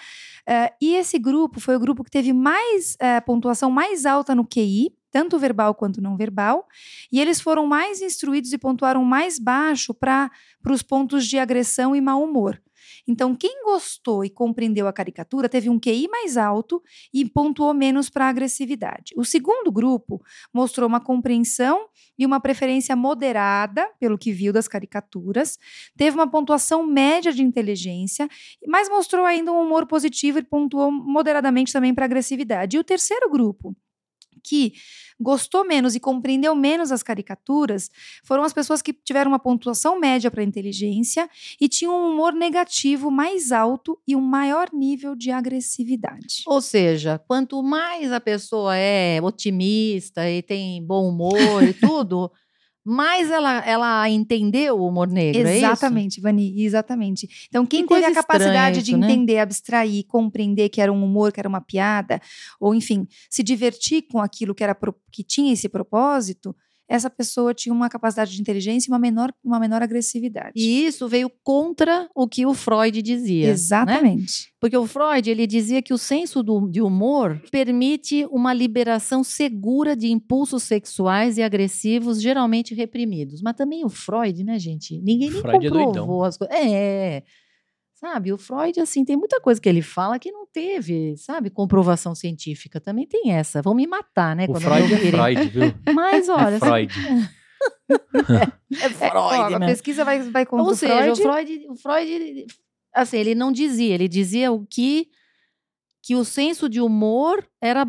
É, 0.49 0.73
e 0.81 0.95
esse 0.95 1.19
grupo 1.19 1.61
foi 1.61 1.77
o 1.77 1.81
grupo 1.81 2.03
que 2.03 2.11
teve 2.11 2.33
mais 2.33 2.97
é, 3.00 3.21
pontuação 3.21 3.71
mais 3.71 4.07
alta 4.07 4.35
no 4.35 4.47
QI, 4.47 4.98
tanto 5.11 5.38
verbal 5.38 5.75
quanto 5.75 6.00
não 6.00 6.17
verbal, 6.17 6.67
e 7.11 7.21
eles 7.21 7.41
foram 7.41 7.67
mais 7.67 8.00
instruídos 8.00 8.53
e 8.53 8.59
pontuaram 8.59 9.05
mais 9.05 9.38
baixo 9.38 9.95
para 9.95 10.31
os 10.69 10.83
pontos 10.83 11.27
de 11.27 11.38
agressão 11.38 11.95
e 11.95 12.00
mau 12.00 12.23
humor. 12.23 12.61
Então, 13.07 13.35
quem 13.35 13.62
gostou 13.65 14.23
e 14.23 14.31
compreendeu 14.31 14.87
a 14.87 14.93
caricatura 14.93 15.49
teve 15.49 15.71
um 15.71 15.79
QI 15.79 16.09
mais 16.09 16.37
alto 16.37 16.83
e 17.12 17.25
pontuou 17.25 17.73
menos 17.73 18.11
para 18.11 18.27
a 18.27 18.29
agressividade. 18.29 19.15
O 19.17 19.25
segundo 19.25 19.73
grupo 19.73 20.23
mostrou 20.53 20.87
uma 20.87 21.00
compreensão 21.00 21.87
e 22.19 22.27
uma 22.27 22.38
preferência 22.38 22.95
moderada, 22.95 23.88
pelo 23.99 24.19
que 24.19 24.33
viu 24.33 24.53
das 24.53 24.69
caricaturas, 24.69 25.59
teve 25.97 26.17
uma 26.17 26.29
pontuação 26.29 26.87
média 26.87 27.33
de 27.33 27.43
inteligência, 27.43 28.29
mas 28.67 28.88
mostrou 28.88 29.25
ainda 29.25 29.53
um 29.53 29.62
humor 29.62 29.87
positivo 29.87 30.38
e 30.38 30.43
pontuou 30.43 30.91
moderadamente 30.91 31.73
também 31.73 31.95
para 31.95 32.05
a 32.05 32.07
agressividade. 32.07 32.77
E 32.77 32.81
o 32.81 32.85
terceiro 32.85 33.31
grupo, 33.31 33.75
que 34.42 34.73
gostou 35.21 35.64
menos 35.64 35.95
e 35.95 36.00
compreendeu 36.00 36.54
menos 36.54 36.92
as 36.92 37.02
caricaturas 37.02 37.90
foram 38.25 38.45
as 38.45 38.52
pessoas 38.52 38.80
que 38.80 38.92
tiveram 38.92 39.30
uma 39.30 39.38
pontuação 39.38 39.99
média 39.99 40.30
para 40.30 40.42
inteligência 40.42 41.28
e 41.61 41.68
tinham 41.68 41.92
um 41.92 42.12
humor 42.12 42.33
negativo 42.33 43.11
mais 43.11 43.52
alto 43.52 43.99
e 44.07 44.14
um 44.14 44.21
maior 44.21 44.68
nível 44.73 45.14
de 45.14 45.30
agressividade. 45.30 46.42
Ou 46.47 46.61
seja, 46.61 47.18
quanto 47.26 47.62
mais 47.62 48.12
a 48.12 48.21
pessoa 48.21 48.76
é 48.76 49.21
otimista 49.23 50.28
e 50.30 50.42
tem 50.42 50.85
bom 50.85 51.09
humor 51.09 51.62
e 51.62 51.73
tudo. 51.73 52.30
mais 52.88 53.30
ela, 53.30 53.59
ela 53.66 54.09
entendeu 54.09 54.78
o 54.78 54.88
humor 54.88 55.09
negro, 55.09 55.47
é 55.47 55.59
Exatamente, 55.59 56.21
é 56.21 56.23
Vani, 56.23 56.62
exatamente. 56.62 57.28
Então, 57.47 57.66
quem 57.66 57.87
que 57.87 57.95
teve 57.95 58.07
a 58.07 58.14
capacidade 58.14 58.83
de 58.83 58.97
né? 58.97 59.07
entender, 59.07 59.35
né? 59.35 59.40
abstrair, 59.42 60.07
compreender 60.07 60.71
que 60.71 60.80
era 60.80 60.90
um 60.90 61.04
humor, 61.04 61.30
que 61.30 61.38
era 61.38 61.49
uma 61.49 61.61
piada, 61.61 62.18
ou 62.59 62.75
enfim, 62.75 63.07
se 63.28 63.42
divertir 63.42 64.07
com 64.11 64.21
aquilo 64.21 64.54
que, 64.54 64.64
era, 64.64 64.75
que 65.12 65.23
tinha 65.23 65.52
esse 65.52 65.68
propósito, 65.68 66.57
essa 66.88 67.11
pessoa 67.11 67.53
tinha 67.53 67.72
uma 67.72 67.88
capacidade 67.88 68.35
de 68.35 68.40
inteligência 68.40 68.88
e 68.88 68.92
uma 68.92 68.98
menor, 68.98 69.33
uma 69.44 69.61
menor 69.61 69.83
agressividade. 69.83 70.53
E 70.57 70.87
isso 70.87 71.07
veio 71.07 71.31
contra 71.44 72.09
o 72.14 72.27
que 72.27 72.46
o 72.46 72.55
Freud 72.55 73.03
dizia. 73.03 73.46
Né? 73.46 73.53
Exatamente. 73.53 74.42
Né? 74.46 74.48
Porque 74.59 74.77
o 74.77 74.87
Freud 74.87 75.31
ele 75.31 75.46
dizia 75.46 75.83
que 75.83 75.92
o 75.92 75.98
senso 75.98 76.42
do, 76.42 76.66
de 76.68 76.81
humor 76.81 77.40
permite 77.51 78.27
uma 78.31 78.55
liberação 78.55 79.22
segura 79.22 79.94
de 79.94 80.11
impulsos 80.11 80.62
sexuais 80.62 81.37
e 81.37 81.42
agressivos 81.42 82.20
geralmente 82.20 82.74
reprimidos. 82.74 83.42
Mas 83.42 83.55
também 83.55 83.85
o 83.85 83.90
Freud, 83.90 84.42
né, 84.42 84.59
gente? 84.59 84.98
Ninguém 85.01 85.31
nem 85.31 85.40
Freud 85.40 85.66
é 85.66 85.70
comprovou 85.70 86.24
é 86.24 86.29
as 86.29 86.38
coisas. 86.38 86.57
É. 86.57 87.22
Sabe, 88.00 88.32
o 88.32 88.38
Freud, 88.38 88.78
assim, 88.78 89.04
tem 89.04 89.16
muita 89.16 89.40
coisa 89.40 89.61
que 89.61 89.68
ele 89.68 89.82
fala 89.82 90.20
que 90.20 90.30
não 90.30 90.46
teve, 90.46 91.16
sabe, 91.16 91.50
comprovação 91.50 92.14
científica. 92.14 92.80
Também 92.80 93.04
tem 93.08 93.32
essa. 93.32 93.61
Vão 93.61 93.74
me 93.74 93.88
matar, 93.88 94.37
né? 94.37 94.46
O 94.48 94.54
Freud 94.54 94.94
é 94.94 94.98
Freud, 95.11 95.48
viu? 95.48 95.74
Mas, 95.92 96.28
olha... 96.28 96.54
É 96.54 96.58
Freud. 96.61 96.94
é, 98.80 98.87
é 98.87 98.88
Freud, 98.88 99.14
ó, 99.14 99.56
A 99.56 99.61
pesquisa 99.66 100.04
vai, 100.04 100.22
vai 100.30 100.46
contra 100.46 100.64
Ou 100.64 100.76
seja, 100.76 101.16
Freud. 101.16 101.20
o 101.20 101.22
Freud, 101.24 101.66
o 101.70 101.74
Freud, 101.74 102.46
assim, 102.94 103.16
ele 103.16 103.34
não 103.34 103.50
dizia, 103.50 103.94
ele 103.94 104.06
dizia 104.06 104.52
o 104.52 104.64
que, 104.64 105.08
que 106.00 106.14
o 106.14 106.24
senso 106.24 106.68
de 106.68 106.80
humor 106.80 107.44
era 107.61 107.84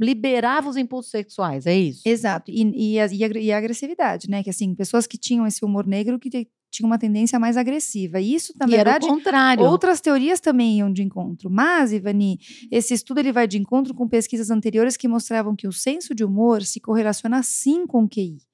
liberava 0.00 0.68
os 0.68 0.76
impulsos 0.76 1.12
sexuais, 1.12 1.64
é 1.64 1.76
isso? 1.76 2.02
Exato, 2.04 2.50
e, 2.50 2.94
e, 2.94 3.00
a, 3.00 3.06
e, 3.06 3.52
a, 3.52 3.58
agressividade, 3.58 4.28
né? 4.28 4.42
Que 4.42 4.50
assim, 4.50 4.74
pessoas 4.74 5.06
que 5.06 5.18
tinham 5.18 5.46
esse 5.46 5.64
humor 5.64 5.86
negro 5.86 6.18
que 6.18 6.48
tinha 6.70 6.86
uma 6.86 6.98
tendência 6.98 7.38
mais 7.38 7.56
agressiva. 7.56 8.20
E 8.20 8.34
isso, 8.34 8.52
na 8.58 8.66
e 8.66 8.70
verdade, 8.70 9.04
era 9.06 9.12
o 9.12 9.16
contrário. 9.16 9.64
outras 9.64 10.00
teorias 10.00 10.40
também 10.40 10.78
iam 10.78 10.92
de 10.92 11.02
encontro. 11.02 11.50
Mas, 11.50 11.92
Ivani, 11.92 12.38
esse 12.70 12.94
estudo 12.94 13.18
ele 13.18 13.32
vai 13.32 13.46
de 13.46 13.58
encontro 13.58 13.94
com 13.94 14.08
pesquisas 14.08 14.50
anteriores 14.50 14.96
que 14.96 15.08
mostravam 15.08 15.56
que 15.56 15.68
o 15.68 15.72
senso 15.72 16.14
de 16.14 16.24
humor 16.24 16.62
se 16.62 16.80
correlaciona 16.80 17.42
sim 17.42 17.86
com 17.86 18.04
o 18.04 18.08
QI 18.08 18.47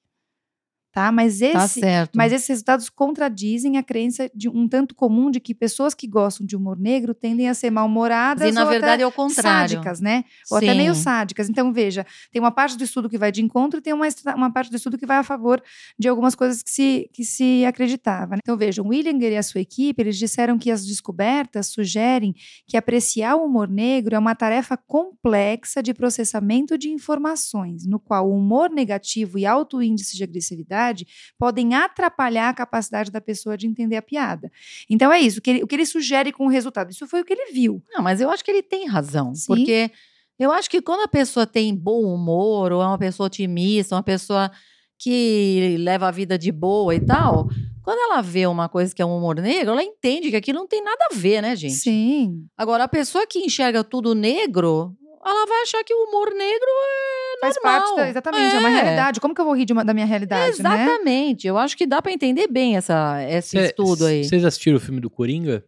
tá? 0.95 1.11
Mas, 1.11 1.39
tá 1.39 1.45
esse, 1.65 1.81
tá 1.81 2.07
mas 2.15 2.31
esses 2.31 2.47
resultados 2.47 2.89
contradizem 2.89 3.77
a 3.77 3.83
crença 3.83 4.31
de 4.33 4.47
um 4.47 4.65
tanto 4.65 4.95
comum 4.95 5.29
de 5.29 5.41
que 5.41 5.53
pessoas 5.53 5.93
que 5.93 6.07
gostam 6.07 6.47
de 6.47 6.55
humor 6.55 6.79
negro 6.79 7.13
tendem 7.13 7.49
a 7.49 7.53
ser 7.53 7.69
mal-humoradas 7.69 8.49
e 8.49 8.53
na 8.53 8.63
ou 8.63 8.69
verdade 8.69 9.03
é 9.03 9.05
o 9.05 9.11
contrário. 9.11 9.75
sádicas, 9.75 9.99
né? 9.99 10.23
Ou 10.49 10.57
Sim. 10.57 10.69
até 10.69 10.73
meio 10.77 10.95
sádicas. 10.95 11.49
Então, 11.49 11.73
veja, 11.73 12.05
tem 12.31 12.41
uma 12.41 12.49
parte 12.49 12.77
do 12.77 12.83
estudo 12.85 13.09
que 13.09 13.17
vai 13.17 13.29
de 13.29 13.41
encontro 13.41 13.79
e 13.79 13.81
tem 13.81 13.93
uma, 13.93 14.07
uma 14.37 14.49
parte 14.49 14.71
do 14.71 14.77
estudo 14.77 14.97
que 14.97 15.05
vai 15.05 15.17
a 15.17 15.23
favor 15.23 15.61
de 15.99 16.07
algumas 16.07 16.33
coisas 16.33 16.63
que 16.63 16.69
se, 16.71 17.09
que 17.11 17.25
se 17.25 17.65
acreditava. 17.65 18.35
Né? 18.35 18.39
Então, 18.41 18.55
vejam, 18.55 18.87
Willinger 18.87 19.33
e 19.33 19.37
a 19.37 19.43
sua 19.43 19.59
equipe, 19.59 20.01
eles 20.01 20.17
disseram 20.17 20.57
que 20.57 20.71
as 20.71 20.85
descobertas 20.85 21.67
sugerem 21.67 22.33
que 22.65 22.77
apreciar 22.77 23.35
o 23.35 23.43
humor 23.43 23.67
negro 23.67 24.15
é 24.15 24.19
uma 24.19 24.33
tarefa 24.33 24.77
complexa 24.77 25.83
de 25.83 25.93
processamento 25.93 26.77
de 26.77 26.89
informações, 26.89 27.85
no 27.85 27.99
qual 27.99 28.29
o 28.29 28.37
humor 28.37 28.69
negativo 28.69 29.37
e 29.37 29.45
alto 29.45 29.81
índice 29.81 30.15
de 30.15 30.23
agressividade 30.23 30.84
podem 31.37 31.73
atrapalhar 31.73 32.49
a 32.49 32.53
capacidade 32.53 33.11
da 33.11 33.21
pessoa 33.21 33.57
de 33.57 33.67
entender 33.67 33.95
a 33.95 34.01
piada. 34.01 34.51
Então 34.89 35.11
é 35.11 35.19
isso, 35.19 35.39
o 35.39 35.41
que 35.41 35.49
ele, 35.49 35.63
o 35.63 35.67
que 35.67 35.75
ele 35.75 35.85
sugere 35.85 36.31
com 36.31 36.45
o 36.45 36.49
resultado. 36.49 36.91
Isso 36.91 37.07
foi 37.07 37.21
o 37.21 37.25
que 37.25 37.33
ele 37.33 37.51
viu. 37.51 37.81
Não, 37.89 38.03
mas 38.03 38.21
eu 38.21 38.29
acho 38.29 38.43
que 38.43 38.51
ele 38.51 38.63
tem 38.63 38.87
razão, 38.87 39.33
Sim. 39.33 39.47
porque 39.47 39.91
eu 40.37 40.51
acho 40.51 40.69
que 40.69 40.81
quando 40.81 41.01
a 41.01 41.07
pessoa 41.07 41.47
tem 41.47 41.73
bom 41.73 42.01
humor, 42.03 42.71
ou 42.71 42.81
é 42.81 42.87
uma 42.87 42.97
pessoa 42.97 43.27
otimista, 43.27 43.95
uma 43.95 44.03
pessoa 44.03 44.51
que 44.97 45.77
leva 45.79 46.07
a 46.07 46.11
vida 46.11 46.37
de 46.37 46.51
boa 46.51 46.93
e 46.93 46.99
tal, 46.99 47.49
quando 47.83 47.99
ela 47.99 48.21
vê 48.21 48.47
uma 48.47 48.67
coisa 48.67 48.93
que 48.93 49.01
é 49.01 49.05
um 49.05 49.15
humor 49.15 49.35
negro, 49.35 49.71
ela 49.71 49.83
entende 49.83 50.29
que 50.29 50.35
aquilo 50.35 50.59
não 50.59 50.67
tem 50.67 50.83
nada 50.83 51.07
a 51.11 51.15
ver, 51.15 51.41
né, 51.41 51.55
gente? 51.55 51.75
Sim. 51.75 52.45
Agora, 52.57 52.85
a 52.85 52.87
pessoa 52.87 53.27
que 53.27 53.39
enxerga 53.39 53.83
tudo 53.83 54.15
negro, 54.15 54.95
ela 55.23 55.45
vai 55.45 55.61
achar 55.61 55.83
que 55.83 55.93
o 55.93 56.05
humor 56.05 56.33
negro 56.33 56.67
é 56.67 57.14
Faz 57.45 57.55
normal. 57.63 57.81
parte, 57.81 57.95
da, 57.95 58.09
exatamente, 58.09 58.53
é. 58.53 58.55
é. 58.55 58.59
uma 58.59 58.69
realidade. 58.69 59.19
Como 59.19 59.33
que 59.33 59.41
eu 59.41 59.45
vou 59.45 59.55
rir 59.55 59.67
uma, 59.71 59.83
da 59.83 59.93
minha 59.93 60.05
realidade, 60.05 60.61
né? 60.61 60.69
Exatamente. 60.69 61.45
Né? 61.45 61.51
Eu 61.51 61.57
acho 61.57 61.77
que 61.77 61.85
dá 61.85 62.01
para 62.01 62.11
entender 62.11 62.47
bem 62.47 62.75
essa, 62.75 63.23
esse 63.29 63.49
Cê, 63.49 63.65
estudo 63.65 64.05
aí. 64.05 64.23
Vocês 64.23 64.43
assistiram 64.43 64.77
o 64.77 64.79
filme 64.79 64.99
do 64.99 65.09
Coringa? 65.09 65.63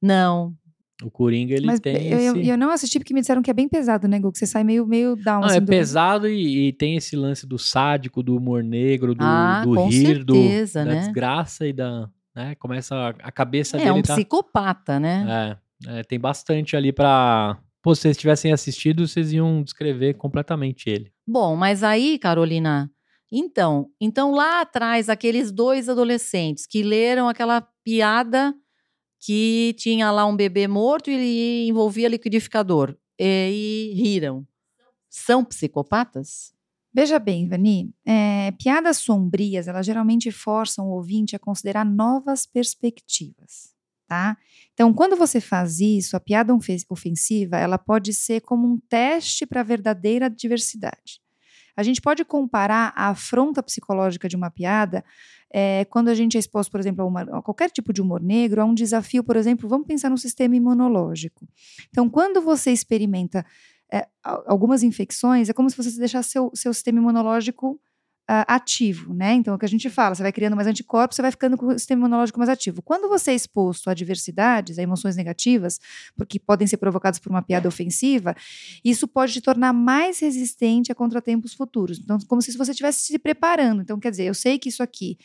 Não. 0.00 0.54
O 1.02 1.10
Coringa, 1.10 1.54
ele 1.54 1.66
Mas 1.66 1.80
tem 1.80 2.08
eu, 2.08 2.36
esse... 2.36 2.48
eu 2.48 2.56
não 2.56 2.70
assisti 2.70 2.98
porque 2.98 3.12
me 3.12 3.20
disseram 3.20 3.42
que 3.42 3.50
é 3.50 3.54
bem 3.54 3.68
pesado, 3.68 4.06
né, 4.06 4.18
Gu? 4.18 4.30
Que 4.30 4.38
você 4.38 4.46
sai 4.46 4.62
meio, 4.62 4.86
meio 4.86 5.16
down. 5.16 5.40
Não, 5.40 5.48
assim, 5.48 5.56
é 5.56 5.60
do... 5.60 5.66
pesado 5.66 6.28
e, 6.28 6.68
e, 6.68 6.72
tem 6.72 6.96
esse 6.96 7.16
lance 7.16 7.46
do 7.46 7.58
sádico, 7.58 8.22
do 8.22 8.36
humor 8.36 8.62
negro, 8.62 9.14
do, 9.14 9.24
ah, 9.24 9.62
do 9.64 9.86
rir, 9.86 10.06
certeza, 10.06 10.84
do, 10.84 10.88
né? 10.88 10.94
da 10.94 11.00
desgraça 11.00 11.66
e 11.66 11.72
da... 11.72 12.08
Né? 12.34 12.54
Começa 12.56 12.94
a, 12.94 13.08
a 13.08 13.32
cabeça 13.32 13.76
é, 13.76 13.80
dele... 13.80 13.90
É 13.90 13.92
um 13.92 14.02
tá... 14.02 14.14
psicopata, 14.14 15.00
né? 15.00 15.58
É, 15.86 15.98
é, 16.00 16.02
tem 16.04 16.18
bastante 16.18 16.76
ali 16.76 16.92
pra... 16.92 17.58
Pô, 17.82 17.94
se 17.94 18.02
vocês 18.02 18.16
tivessem 18.16 18.52
assistido, 18.52 19.06
vocês 19.06 19.32
iam 19.32 19.62
descrever 19.62 20.14
completamente 20.14 20.88
ele. 20.88 21.12
Bom, 21.26 21.56
mas 21.56 21.82
aí, 21.82 22.18
Carolina, 22.18 22.88
então, 23.30 23.90
então 24.00 24.32
lá 24.32 24.60
atrás, 24.60 25.08
aqueles 25.08 25.50
dois 25.50 25.88
adolescentes 25.88 26.66
que 26.66 26.82
leram 26.82 27.28
aquela 27.28 27.60
piada 27.82 28.54
que 29.18 29.74
tinha 29.78 30.10
lá 30.10 30.26
um 30.26 30.36
bebê 30.36 30.68
morto 30.68 31.10
e 31.10 31.66
envolvia 31.68 32.08
liquidificador 32.08 32.96
e, 33.18 33.90
e 33.92 33.94
riram. 33.94 34.46
São 35.08 35.44
psicopatas? 35.44 36.52
Veja 36.94 37.18
bem, 37.18 37.48
Vani, 37.48 37.94
é, 38.04 38.50
piadas 38.52 38.98
sombrias, 38.98 39.66
elas 39.66 39.86
geralmente 39.86 40.30
forçam 40.30 40.88
o 40.88 40.92
ouvinte 40.92 41.34
a 41.34 41.38
considerar 41.38 41.86
novas 41.86 42.44
perspectivas, 42.44 43.74
tá? 44.12 44.36
Então, 44.74 44.92
quando 44.92 45.16
você 45.16 45.40
faz 45.40 45.80
isso, 45.80 46.14
a 46.14 46.20
piada 46.20 46.54
ofensiva, 46.90 47.56
ela 47.56 47.78
pode 47.78 48.12
ser 48.12 48.42
como 48.42 48.68
um 48.70 48.78
teste 48.90 49.46
para 49.46 49.60
a 49.60 49.64
verdadeira 49.64 50.28
diversidade. 50.28 51.22
A 51.74 51.82
gente 51.82 51.98
pode 52.02 52.22
comparar 52.22 52.92
a 52.94 53.08
afronta 53.08 53.62
psicológica 53.62 54.28
de 54.28 54.36
uma 54.36 54.50
piada 54.50 55.02
é, 55.50 55.86
quando 55.86 56.08
a 56.08 56.14
gente 56.14 56.36
é 56.36 56.40
exposto, 56.40 56.70
por 56.70 56.78
exemplo, 56.78 57.02
a, 57.02 57.06
uma, 57.06 57.22
a, 57.22 57.42
qualquer 57.42 57.70
tipo 57.70 57.90
de 57.90 58.02
humor 58.02 58.20
negro, 58.22 58.60
a 58.60 58.66
um 58.66 58.74
desafio, 58.74 59.24
por 59.24 59.36
exemplo, 59.36 59.66
vamos 59.66 59.86
pensar 59.86 60.10
no 60.10 60.18
sistema 60.18 60.54
imunológico. 60.54 61.48
Então, 61.88 62.10
quando 62.10 62.42
você 62.42 62.70
experimenta 62.70 63.46
é, 63.90 64.06
algumas 64.22 64.82
infecções, 64.82 65.48
é 65.48 65.54
como 65.54 65.70
se 65.70 65.76
você 65.76 65.98
deixasse 65.98 66.28
seu, 66.28 66.50
seu 66.54 66.74
sistema 66.74 66.98
imunológico 66.98 67.80
uh, 68.30 68.44
ativo, 68.46 69.12
né? 69.12 69.34
Então, 69.34 69.52
é 69.52 69.56
o 69.56 69.58
que 69.58 69.64
a 69.64 69.68
gente 69.68 69.88
fala, 69.90 70.14
você 70.14 70.22
vai 70.22 70.32
criando 70.32 70.56
mais 70.56 70.68
anticorpos, 70.68 71.16
você 71.16 71.22
vai 71.22 71.30
ficando 71.30 71.56
com 71.56 71.66
o 71.66 71.78
sistema 71.78 72.00
imunológico 72.00 72.38
mais 72.38 72.48
ativo. 72.48 72.82
Quando 72.82 73.08
você 73.08 73.32
é 73.32 73.34
exposto 73.34 73.88
a 73.88 73.92
adversidades, 73.92 74.78
a 74.78 74.82
emoções 74.82 75.16
negativas, 75.16 75.80
porque 76.16 76.38
podem 76.38 76.66
ser 76.66 76.76
provocadas 76.76 77.18
por 77.18 77.30
uma 77.30 77.42
piada 77.42 77.68
ofensiva, 77.68 78.34
isso 78.84 79.06
pode 79.06 79.32
te 79.32 79.40
tornar 79.40 79.72
mais 79.72 80.20
resistente 80.20 80.92
a 80.92 80.94
contratempos 80.94 81.54
futuros. 81.54 81.98
Então, 81.98 82.18
como 82.28 82.40
se 82.40 82.56
você 82.56 82.70
estivesse 82.72 83.06
se 83.06 83.18
preparando. 83.18 83.82
Então, 83.82 83.98
quer 83.98 84.10
dizer, 84.10 84.24
eu 84.24 84.34
sei 84.34 84.58
que 84.58 84.68
isso 84.68 84.82
aqui 84.82 85.18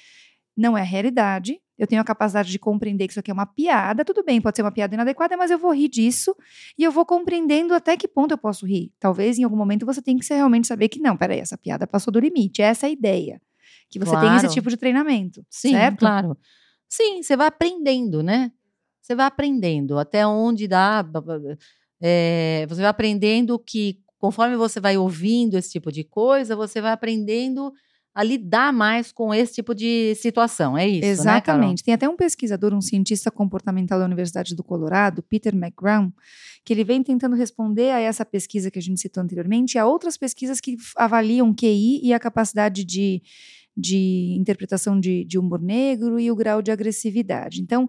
não 0.58 0.78
é 0.78 0.82
a 0.82 0.86
realidade, 0.86 1.62
eu 1.78 1.86
tenho 1.86 2.02
a 2.02 2.04
capacidade 2.04 2.50
de 2.50 2.58
compreender 2.58 3.06
que 3.08 3.14
isso 3.14 3.20
aqui 3.20 3.30
é 3.30 3.34
uma 3.34 3.46
piada, 3.46 4.04
tudo 4.04 4.24
bem, 4.24 4.42
pode 4.42 4.56
ser 4.56 4.64
uma 4.64 4.72
piada 4.72 4.96
inadequada, 4.96 5.38
mas 5.38 5.52
eu 5.52 5.60
vou 5.60 5.72
rir 5.72 5.88
disso 5.88 6.36
e 6.78 6.84
eu 6.84 6.92
vou 6.92 7.06
compreendendo 7.06 7.74
até 7.74 7.96
que 7.96 8.08
ponto 8.08 8.32
eu 8.32 8.38
posso 8.38 8.66
rir. 8.66 8.92
Talvez 9.00 9.38
em 9.38 9.44
algum 9.44 9.56
momento 9.56 9.86
você 9.86 10.02
tenha 10.02 10.18
que 10.18 10.34
realmente 10.34 10.68
saber 10.68 10.90
que 10.90 11.00
não, 11.00 11.16
peraí, 11.16 11.40
essa 11.40 11.58
piada 11.58 11.86
passou 11.86 12.12
do 12.12 12.20
limite, 12.20 12.62
essa 12.62 12.88
é 12.88 12.90
a 12.90 12.92
ideia. 12.92 13.40
Que 13.90 14.00
você 14.00 14.12
claro. 14.12 14.28
tem 14.28 14.38
esse 14.38 14.54
tipo 14.54 14.70
de 14.70 14.76
treinamento. 14.76 15.46
Sim, 15.50 15.72
certo? 15.72 16.00
claro. 16.00 16.38
Sim, 16.90 17.22
você 17.22 17.38
vai 17.38 17.48
aprendendo, 17.48 18.24
né? 18.24 18.52
Você 19.02 19.16
vai 19.16 19.26
aprendendo 19.26 19.98
até 19.98 20.26
onde 20.26 20.68
dá. 20.68 21.06
É, 22.02 22.66
você 22.68 22.82
vai 22.82 22.90
aprendendo 22.90 23.58
que 23.58 24.02
conforme 24.18 24.58
você 24.58 24.80
vai 24.80 24.98
ouvindo 24.98 25.56
esse 25.58 25.72
tipo 25.72 25.92
de 25.92 26.04
coisa, 26.04 26.56
você 26.56 26.82
vai 26.82 26.92
aprendendo 26.92 27.72
a 28.18 28.24
lidar 28.24 28.74
mais 28.74 29.12
com 29.12 29.32
esse 29.32 29.54
tipo 29.54 29.76
de 29.76 30.16
situação. 30.16 30.76
É 30.76 30.88
isso, 30.88 31.02
né, 31.02 31.08
Exatamente. 31.10 31.82
Né, 31.82 31.86
Tem 31.86 31.94
até 31.94 32.10
um 32.10 32.16
pesquisador, 32.16 32.74
um 32.74 32.82
cientista 32.82 33.30
comportamental 33.30 34.00
da 34.00 34.06
Universidade 34.06 34.56
do 34.56 34.64
Colorado, 34.64 35.22
Peter 35.22 35.54
McGraw, 35.54 36.12
que 36.66 36.74
ele 36.74 36.84
vem 36.84 37.04
tentando 37.04 37.36
responder 37.36 37.92
a 37.92 38.00
essa 38.00 38.26
pesquisa 38.26 38.72
que 38.72 38.80
a 38.80 38.82
gente 38.82 39.00
citou 39.00 39.22
anteriormente 39.22 39.76
e 39.76 39.78
a 39.78 39.86
outras 39.86 40.18
pesquisas 40.18 40.60
que 40.60 40.78
avaliam 40.96 41.54
QI 41.54 42.00
e 42.02 42.12
a 42.12 42.18
capacidade 42.18 42.84
de, 42.84 43.22
de 43.78 44.36
interpretação 44.40 45.00
de, 45.00 45.24
de 45.24 45.38
humor 45.38 45.62
negro 45.62 46.20
e 46.20 46.32
o 46.32 46.36
grau 46.36 46.62
de 46.62 46.72
agressividade. 46.72 47.62
Então, 47.62 47.88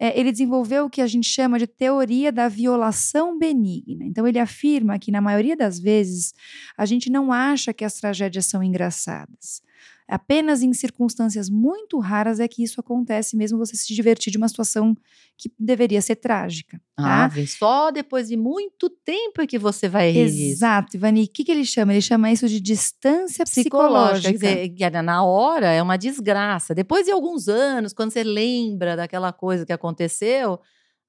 é, 0.00 0.18
ele 0.18 0.32
desenvolveu 0.32 0.86
o 0.86 0.90
que 0.90 1.02
a 1.02 1.06
gente 1.06 1.28
chama 1.28 1.58
de 1.58 1.66
teoria 1.66 2.32
da 2.32 2.48
violação 2.48 3.38
benigna. 3.38 4.04
Então, 4.04 4.26
ele 4.26 4.38
afirma 4.38 4.98
que, 4.98 5.12
na 5.12 5.20
maioria 5.20 5.56
das 5.56 5.78
vezes, 5.78 6.32
a 6.76 6.86
gente 6.86 7.10
não 7.10 7.30
acha 7.30 7.74
que 7.74 7.84
as 7.84 7.94
tragédias 7.94 8.46
são 8.46 8.62
engraçadas. 8.62 9.62
Apenas 10.08 10.62
em 10.62 10.72
circunstâncias 10.72 11.50
muito 11.50 11.98
raras 11.98 12.38
é 12.38 12.46
que 12.46 12.62
isso 12.62 12.80
acontece, 12.80 13.36
mesmo 13.36 13.58
você 13.58 13.76
se 13.76 13.92
divertir 13.92 14.30
de 14.30 14.38
uma 14.38 14.46
situação 14.46 14.96
que 15.36 15.50
deveria 15.58 16.00
ser 16.00 16.16
trágica. 16.16 16.80
Tá? 16.94 17.24
Ah, 17.24 17.28
vem 17.28 17.46
só 17.46 17.90
depois 17.90 18.28
de 18.28 18.36
muito 18.36 18.88
tempo 18.88 19.42
é 19.42 19.46
que 19.46 19.58
você 19.58 19.88
vai 19.88 20.12
rir. 20.12 20.50
Exato, 20.50 20.96
Ivani. 20.96 21.24
O 21.24 21.28
que, 21.28 21.42
que 21.42 21.50
ele 21.50 21.64
chama? 21.64 21.92
Ele 21.92 22.00
chama 22.00 22.30
isso 22.30 22.48
de 22.48 22.60
distância 22.60 23.44
psicológica. 23.44 24.32
psicológica. 24.32 24.68
Quer 24.76 24.90
dizer, 24.90 25.02
na 25.02 25.24
hora 25.24 25.72
é 25.72 25.82
uma 25.82 25.96
desgraça. 25.96 26.74
Depois 26.74 27.06
de 27.06 27.12
alguns 27.12 27.48
anos, 27.48 27.92
quando 27.92 28.12
você 28.12 28.22
lembra 28.22 28.96
daquela 28.96 29.32
coisa 29.32 29.66
que 29.66 29.72
aconteceu, 29.72 30.60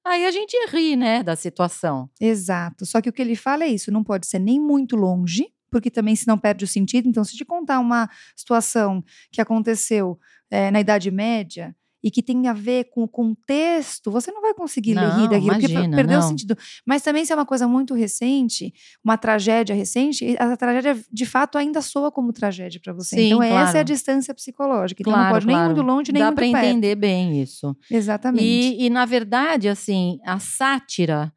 Aí 0.04 0.24
a 0.24 0.30
gente 0.30 0.56
ri, 0.70 0.96
né, 0.96 1.22
da 1.22 1.36
situação. 1.36 2.08
Exato. 2.18 2.86
Só 2.86 3.00
que 3.00 3.10
o 3.10 3.12
que 3.12 3.20
ele 3.20 3.36
fala 3.36 3.64
é 3.64 3.68
isso: 3.68 3.92
não 3.92 4.02
pode 4.02 4.26
ser 4.26 4.38
nem 4.38 4.58
muito 4.58 4.96
longe, 4.96 5.46
porque 5.70 5.90
também 5.90 6.16
se 6.16 6.26
não 6.26 6.38
perde 6.38 6.64
o 6.64 6.68
sentido. 6.68 7.08
Então, 7.08 7.24
se 7.24 7.36
te 7.36 7.44
contar 7.44 7.78
uma 7.80 8.08
situação 8.36 9.04
que 9.30 9.40
aconteceu 9.40 10.18
é, 10.50 10.70
na 10.70 10.80
Idade 10.80 11.10
Média 11.10 11.74
e 12.02 12.10
que 12.10 12.22
tem 12.22 12.46
a 12.46 12.52
ver 12.52 12.84
com 12.84 13.02
o 13.02 13.08
contexto, 13.08 14.10
você 14.10 14.30
não 14.30 14.40
vai 14.40 14.54
conseguir 14.54 14.94
não, 14.94 15.02
ler 15.02 15.28
daquilo, 15.28 15.52
imagina, 15.52 15.80
porque 15.80 15.96
perdeu 15.96 16.18
não. 16.18 16.26
o 16.26 16.28
sentido. 16.28 16.56
Mas 16.86 17.02
também 17.02 17.24
se 17.24 17.32
é 17.32 17.34
uma 17.34 17.44
coisa 17.44 17.66
muito 17.66 17.92
recente, 17.92 18.72
uma 19.04 19.16
tragédia 19.18 19.74
recente, 19.74 20.36
a 20.38 20.56
tragédia 20.56 20.96
de 21.12 21.26
fato 21.26 21.58
ainda 21.58 21.82
soa 21.82 22.10
como 22.10 22.32
tragédia 22.32 22.80
para 22.82 22.92
você. 22.92 23.16
Sim, 23.16 23.26
então 23.26 23.38
claro. 23.38 23.68
essa 23.68 23.78
é 23.78 23.80
a 23.80 23.84
distância 23.84 24.32
psicológica. 24.32 25.02
Então 25.02 25.12
Claro, 25.12 25.24
não 25.26 25.32
pode 25.32 25.46
claro. 25.46 25.58
nem 25.58 25.74
muito 25.74 25.86
longe, 25.86 26.12
nem 26.12 26.20
Dá 26.20 26.26
muito 26.26 26.36
para 26.36 26.52
perto. 26.52 26.66
entender 26.66 26.94
bem 26.94 27.42
isso. 27.42 27.76
Exatamente. 27.90 28.44
E, 28.44 28.86
e, 28.86 28.90
na 28.90 29.04
verdade, 29.04 29.68
assim, 29.68 30.20
a 30.24 30.38
sátira, 30.38 31.32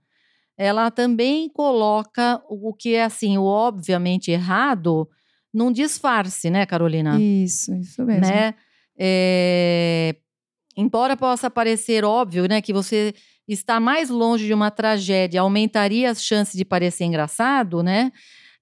ela 0.57 0.91
também 0.91 1.49
coloca 1.49 2.41
o 2.49 2.73
que 2.73 2.95
é, 2.95 3.03
assim, 3.03 3.37
o 3.37 3.43
obviamente 3.43 4.31
errado 4.31 5.07
num 5.53 5.71
disfarce, 5.71 6.49
né, 6.49 6.65
Carolina? 6.65 7.19
Isso, 7.19 7.73
isso 7.75 8.03
mesmo. 8.05 8.27
Né? 8.27 8.53
É, 8.97 10.15
embora 10.77 11.17
possa 11.17 11.49
parecer 11.49 12.05
óbvio, 12.05 12.47
né, 12.47 12.61
que 12.61 12.71
você 12.71 13.13
está 13.47 13.79
mais 13.79 14.09
longe 14.09 14.45
de 14.45 14.53
uma 14.53 14.71
tragédia 14.71 15.41
aumentaria 15.41 16.09
as 16.09 16.23
chances 16.23 16.55
de 16.55 16.63
parecer 16.63 17.05
engraçado, 17.05 17.83
né? 17.83 18.11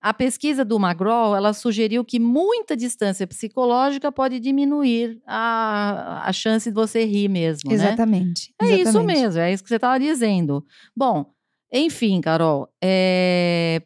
A 0.01 0.13
pesquisa 0.13 0.63
do 0.63 0.77
McGraw, 0.77 1.35
ela 1.35 1.51
sugeriu 1.51 2.05
que 2.05 2.19
muita 2.19 2.75
distância 2.75 3.27
psicológica 3.27 4.09
pode 4.09 4.39
diminuir 4.39 5.19
a, 5.27 6.21
a 6.25 6.31
chance 6.31 6.69
de 6.69 6.73
você 6.73 7.03
rir 7.03 7.27
mesmo, 7.27 7.69
né? 7.69 7.75
Exatamente. 7.75 8.53
É 8.61 8.65
isso 8.67 8.89
exatamente. 8.89 9.19
mesmo, 9.19 9.39
é 9.39 9.53
isso 9.53 9.61
que 9.61 9.67
você 9.67 9.75
estava 9.75 9.99
dizendo. 9.99 10.65
Bom, 10.95 11.25
enfim, 11.71 12.19
Carol, 12.21 12.67
é... 12.83 13.81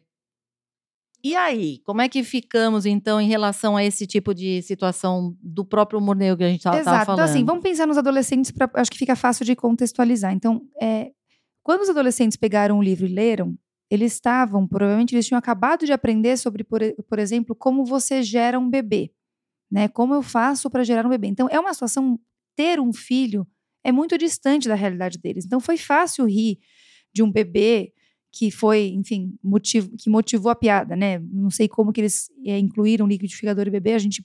e 1.22 1.34
aí, 1.34 1.78
como 1.84 2.00
é 2.00 2.08
que 2.08 2.24
ficamos 2.24 2.86
então 2.86 3.20
em 3.20 3.28
relação 3.28 3.76
a 3.76 3.84
esse 3.84 4.06
tipo 4.06 4.34
de 4.34 4.62
situação 4.62 5.36
do 5.42 5.64
próprio 5.64 5.98
humor 5.98 6.16
negro 6.16 6.38
que 6.38 6.44
a 6.44 6.48
gente 6.48 6.60
estava 6.60 6.78
Exato. 6.78 7.06
falando? 7.06 7.20
Então, 7.20 7.24
assim, 7.32 7.44
vamos 7.44 7.62
pensar 7.62 7.86
nos 7.86 7.98
adolescentes, 7.98 8.50
pra, 8.50 8.70
acho 8.74 8.90
que 8.90 8.98
fica 8.98 9.14
fácil 9.14 9.44
de 9.44 9.54
contextualizar. 9.54 10.32
Então, 10.32 10.62
é, 10.80 11.10
quando 11.62 11.82
os 11.82 11.88
adolescentes 11.88 12.36
pegaram 12.36 12.78
o 12.78 12.82
livro 12.82 13.06
e 13.06 13.12
leram, 13.12 13.56
eles 13.90 14.14
estavam, 14.14 14.66
provavelmente, 14.66 15.14
eles 15.14 15.26
tinham 15.26 15.38
acabado 15.38 15.86
de 15.86 15.92
aprender 15.92 16.36
sobre, 16.36 16.64
por, 16.64 16.80
por 17.08 17.18
exemplo, 17.18 17.54
como 17.54 17.84
você 17.84 18.22
gera 18.22 18.58
um 18.58 18.68
bebê, 18.68 19.12
né? 19.70 19.88
Como 19.88 20.14
eu 20.14 20.22
faço 20.22 20.70
para 20.70 20.82
gerar 20.84 21.06
um 21.06 21.10
bebê. 21.10 21.28
Então, 21.28 21.48
é 21.50 21.60
uma 21.60 21.72
situação, 21.72 22.18
ter 22.56 22.80
um 22.80 22.92
filho 22.92 23.46
é 23.84 23.92
muito 23.92 24.16
distante 24.16 24.68
da 24.68 24.74
realidade 24.74 25.18
deles. 25.18 25.44
Então, 25.44 25.60
foi 25.60 25.76
fácil 25.76 26.24
rir 26.24 26.58
de 27.14 27.22
um 27.22 27.30
bebê 27.30 27.92
que 28.32 28.50
foi, 28.50 28.88
enfim, 28.88 29.36
motivo, 29.42 29.90
que 29.96 30.10
motivou 30.10 30.50
a 30.50 30.56
piada, 30.56 30.96
né? 30.96 31.20
Não 31.32 31.50
sei 31.50 31.68
como 31.68 31.92
que 31.92 32.00
eles 32.00 32.28
é, 32.44 32.58
incluíram 32.58 33.06
liquidificador 33.06 33.66
e 33.68 33.70
bebê, 33.70 33.92
a 33.92 33.98
gente 33.98 34.24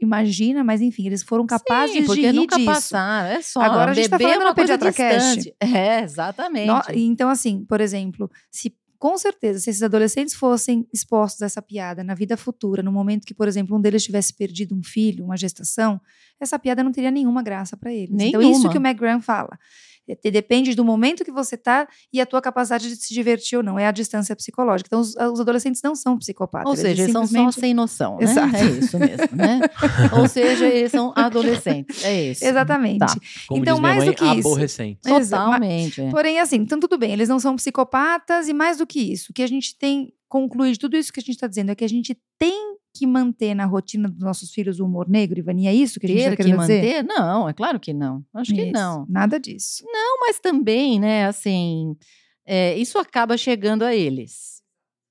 imagina, 0.00 0.64
mas 0.64 0.80
enfim, 0.80 1.06
eles 1.06 1.22
foram 1.22 1.46
capazes 1.46 1.94
Sim, 1.94 2.04
porque 2.06 2.22
de 2.22 2.26
rir 2.28 2.32
nunca 2.32 2.56
disso. 2.56 2.66
passaram. 2.66 3.28
É 3.28 3.42
só. 3.42 3.60
Agora 3.60 3.90
a 3.90 3.94
gente 3.94 4.08
tá 4.08 4.16
bebê 4.16 4.30
falando 4.30 4.42
é 4.42 4.48
uma 4.48 4.54
coisa 4.54 4.78
distante. 4.78 5.54
É, 5.60 6.00
exatamente. 6.00 6.66
No- 6.66 6.82
então, 6.94 7.28
assim, 7.28 7.64
por 7.64 7.80
exemplo, 7.80 8.30
se 8.50 8.74
com 8.98 9.18
certeza, 9.18 9.58
se 9.58 9.68
esses 9.68 9.82
adolescentes 9.82 10.32
fossem 10.32 10.86
expostos 10.94 11.42
a 11.42 11.46
essa 11.46 11.60
piada 11.60 12.04
na 12.04 12.14
vida 12.14 12.36
futura, 12.36 12.84
no 12.84 12.92
momento 12.92 13.26
que, 13.26 13.34
por 13.34 13.48
exemplo, 13.48 13.76
um 13.76 13.80
deles 13.80 14.04
tivesse 14.04 14.32
perdido 14.32 14.76
um 14.76 14.82
filho, 14.82 15.24
uma 15.24 15.36
gestação, 15.36 16.00
essa 16.40 16.56
piada 16.56 16.84
não 16.84 16.92
teria 16.92 17.10
nenhuma 17.10 17.42
graça 17.42 17.76
para 17.76 17.92
eles. 17.92 18.14
Então, 18.14 18.40
Nenhuma. 18.40 18.56
isso 18.56 18.70
que 18.70 18.78
o 18.78 18.80
McGrath 18.80 19.20
fala. 19.22 19.58
É, 20.08 20.30
Depende 20.30 20.74
do 20.74 20.84
momento 20.84 21.24
que 21.24 21.30
você 21.30 21.56
tá 21.56 21.86
e 22.12 22.20
a 22.20 22.26
tua 22.26 22.40
capacidade 22.42 22.88
de 22.88 22.96
se 22.96 23.14
divertir 23.14 23.56
ou 23.56 23.62
não. 23.62 23.78
É 23.78 23.86
a 23.86 23.90
distância 23.92 24.34
psicológica. 24.34 24.88
Então, 24.88 25.00
os, 25.00 25.14
os 25.14 25.40
adolescentes 25.40 25.80
não 25.82 25.94
são 25.94 26.18
psicopatas. 26.18 26.68
Ou 26.68 26.76
seja, 26.76 27.02
eles 27.02 27.12
são 27.12 27.22
só 27.22 27.28
simplesmente- 27.28 27.60
sem 27.60 27.74
noção, 27.74 28.16
né? 28.18 28.24
Exato. 28.24 28.56
É 28.56 28.64
isso 28.64 28.98
mesmo, 28.98 29.28
né? 29.36 29.60
Ou 30.18 30.28
seja, 30.28 30.66
eles 30.66 30.90
são 30.90 31.12
adolescentes. 31.14 32.04
É 32.04 32.30
isso. 32.30 32.44
Exatamente. 32.44 32.98
Tá. 32.98 33.06
Como 33.48 33.62
Então, 33.62 33.74
diz 33.74 33.80
minha 33.80 33.92
mais 33.94 34.04
mãe, 34.04 34.06
do 34.10 34.14
que 34.16 34.24
isso. 34.24 34.48
aborrecente. 34.48 35.00
Totalmente. 35.02 36.00
é. 36.00 36.10
Porém, 36.10 36.40
assim, 36.40 36.56
então 36.56 36.80
tudo 36.80 36.98
bem, 36.98 37.12
eles 37.12 37.28
não 37.28 37.38
são 37.38 37.54
psicopatas 37.56 38.48
e 38.48 38.52
mais 38.52 38.78
do 38.78 38.86
que 38.86 39.00
isso, 39.00 39.30
o 39.30 39.34
que 39.34 39.42
a 39.42 39.46
gente 39.46 39.76
tem 39.78 40.12
concluído 40.28 40.72
de 40.74 40.78
tudo 40.78 40.96
isso 40.96 41.12
que 41.12 41.20
a 41.20 41.22
gente 41.22 41.34
está 41.34 41.46
dizendo 41.46 41.70
é 41.70 41.74
que 41.74 41.84
a 41.84 41.88
gente 41.88 42.16
tem 42.38 42.76
que 42.94 43.06
manter 43.06 43.54
na 43.54 43.64
rotina 43.64 44.08
dos 44.08 44.20
nossos 44.20 44.52
filhos 44.52 44.78
o 44.78 44.84
humor 44.84 45.08
negro, 45.08 45.38
Ivani, 45.38 45.66
é 45.66 45.74
isso 45.74 45.98
que 45.98 46.06
a 46.06 46.08
gente 46.08 46.18
Ter 46.18 46.32
está 46.32 46.36
que 46.36 46.50
dizer? 46.50 46.56
manter? 46.56 47.04
Não, 47.04 47.48
é 47.48 47.52
claro 47.52 47.80
que 47.80 47.92
não. 47.92 48.24
Acho 48.34 48.54
que 48.54 48.62
Isso, 48.62 48.72
não. 48.72 49.06
Nada 49.08 49.40
disso. 49.40 49.82
Não, 49.86 50.20
mas 50.20 50.38
também, 50.38 51.00
né, 51.00 51.26
assim, 51.26 51.96
é, 52.44 52.76
isso 52.76 52.98
acaba 52.98 53.36
chegando 53.36 53.82
a 53.82 53.94
eles. 53.94 54.62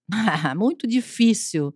Muito 0.55 0.85
difícil 0.85 1.73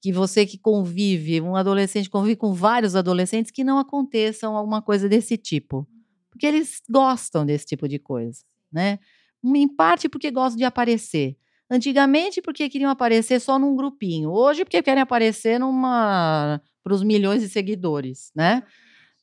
que 0.00 0.12
você 0.12 0.46
que 0.46 0.58
convive, 0.58 1.40
um 1.40 1.56
adolescente 1.56 2.08
convive 2.08 2.36
com 2.36 2.52
vários 2.54 2.94
adolescentes, 2.94 3.50
que 3.50 3.64
não 3.64 3.78
aconteçam 3.78 4.56
alguma 4.56 4.80
coisa 4.80 5.08
desse 5.08 5.36
tipo. 5.36 5.88
Porque 6.30 6.46
eles 6.46 6.80
gostam 6.88 7.44
desse 7.44 7.66
tipo 7.66 7.88
de 7.88 7.98
coisa, 7.98 8.44
né? 8.72 9.00
Em 9.44 9.68
parte 9.68 10.08
porque 10.08 10.30
gostam 10.30 10.56
de 10.56 10.64
aparecer. 10.64 11.36
Antigamente 11.70 12.40
porque 12.40 12.68
queriam 12.68 12.90
aparecer 12.90 13.40
só 13.40 13.58
num 13.58 13.76
grupinho. 13.76 14.30
Hoje 14.30 14.64
porque 14.64 14.82
querem 14.82 15.02
aparecer 15.02 15.58
numa 15.60 16.60
para 16.82 16.94
os 16.94 17.02
milhões 17.02 17.42
de 17.42 17.48
seguidores, 17.48 18.30
né? 18.34 18.62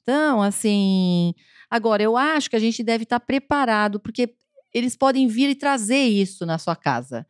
Então, 0.03 0.39
assim, 0.39 1.33
agora 1.67 2.03
eu 2.03 2.15
acho 2.15 2.47
que 2.47 2.55
a 2.55 2.59
gente 2.59 2.83
deve 2.83 3.03
estar 3.03 3.19
preparado 3.19 3.99
porque 3.99 4.35
eles 4.71 4.95
podem 4.95 5.25
vir 5.27 5.49
e 5.49 5.55
trazer 5.55 6.03
isso 6.03 6.45
na 6.45 6.59
sua 6.59 6.75
casa. 6.75 7.25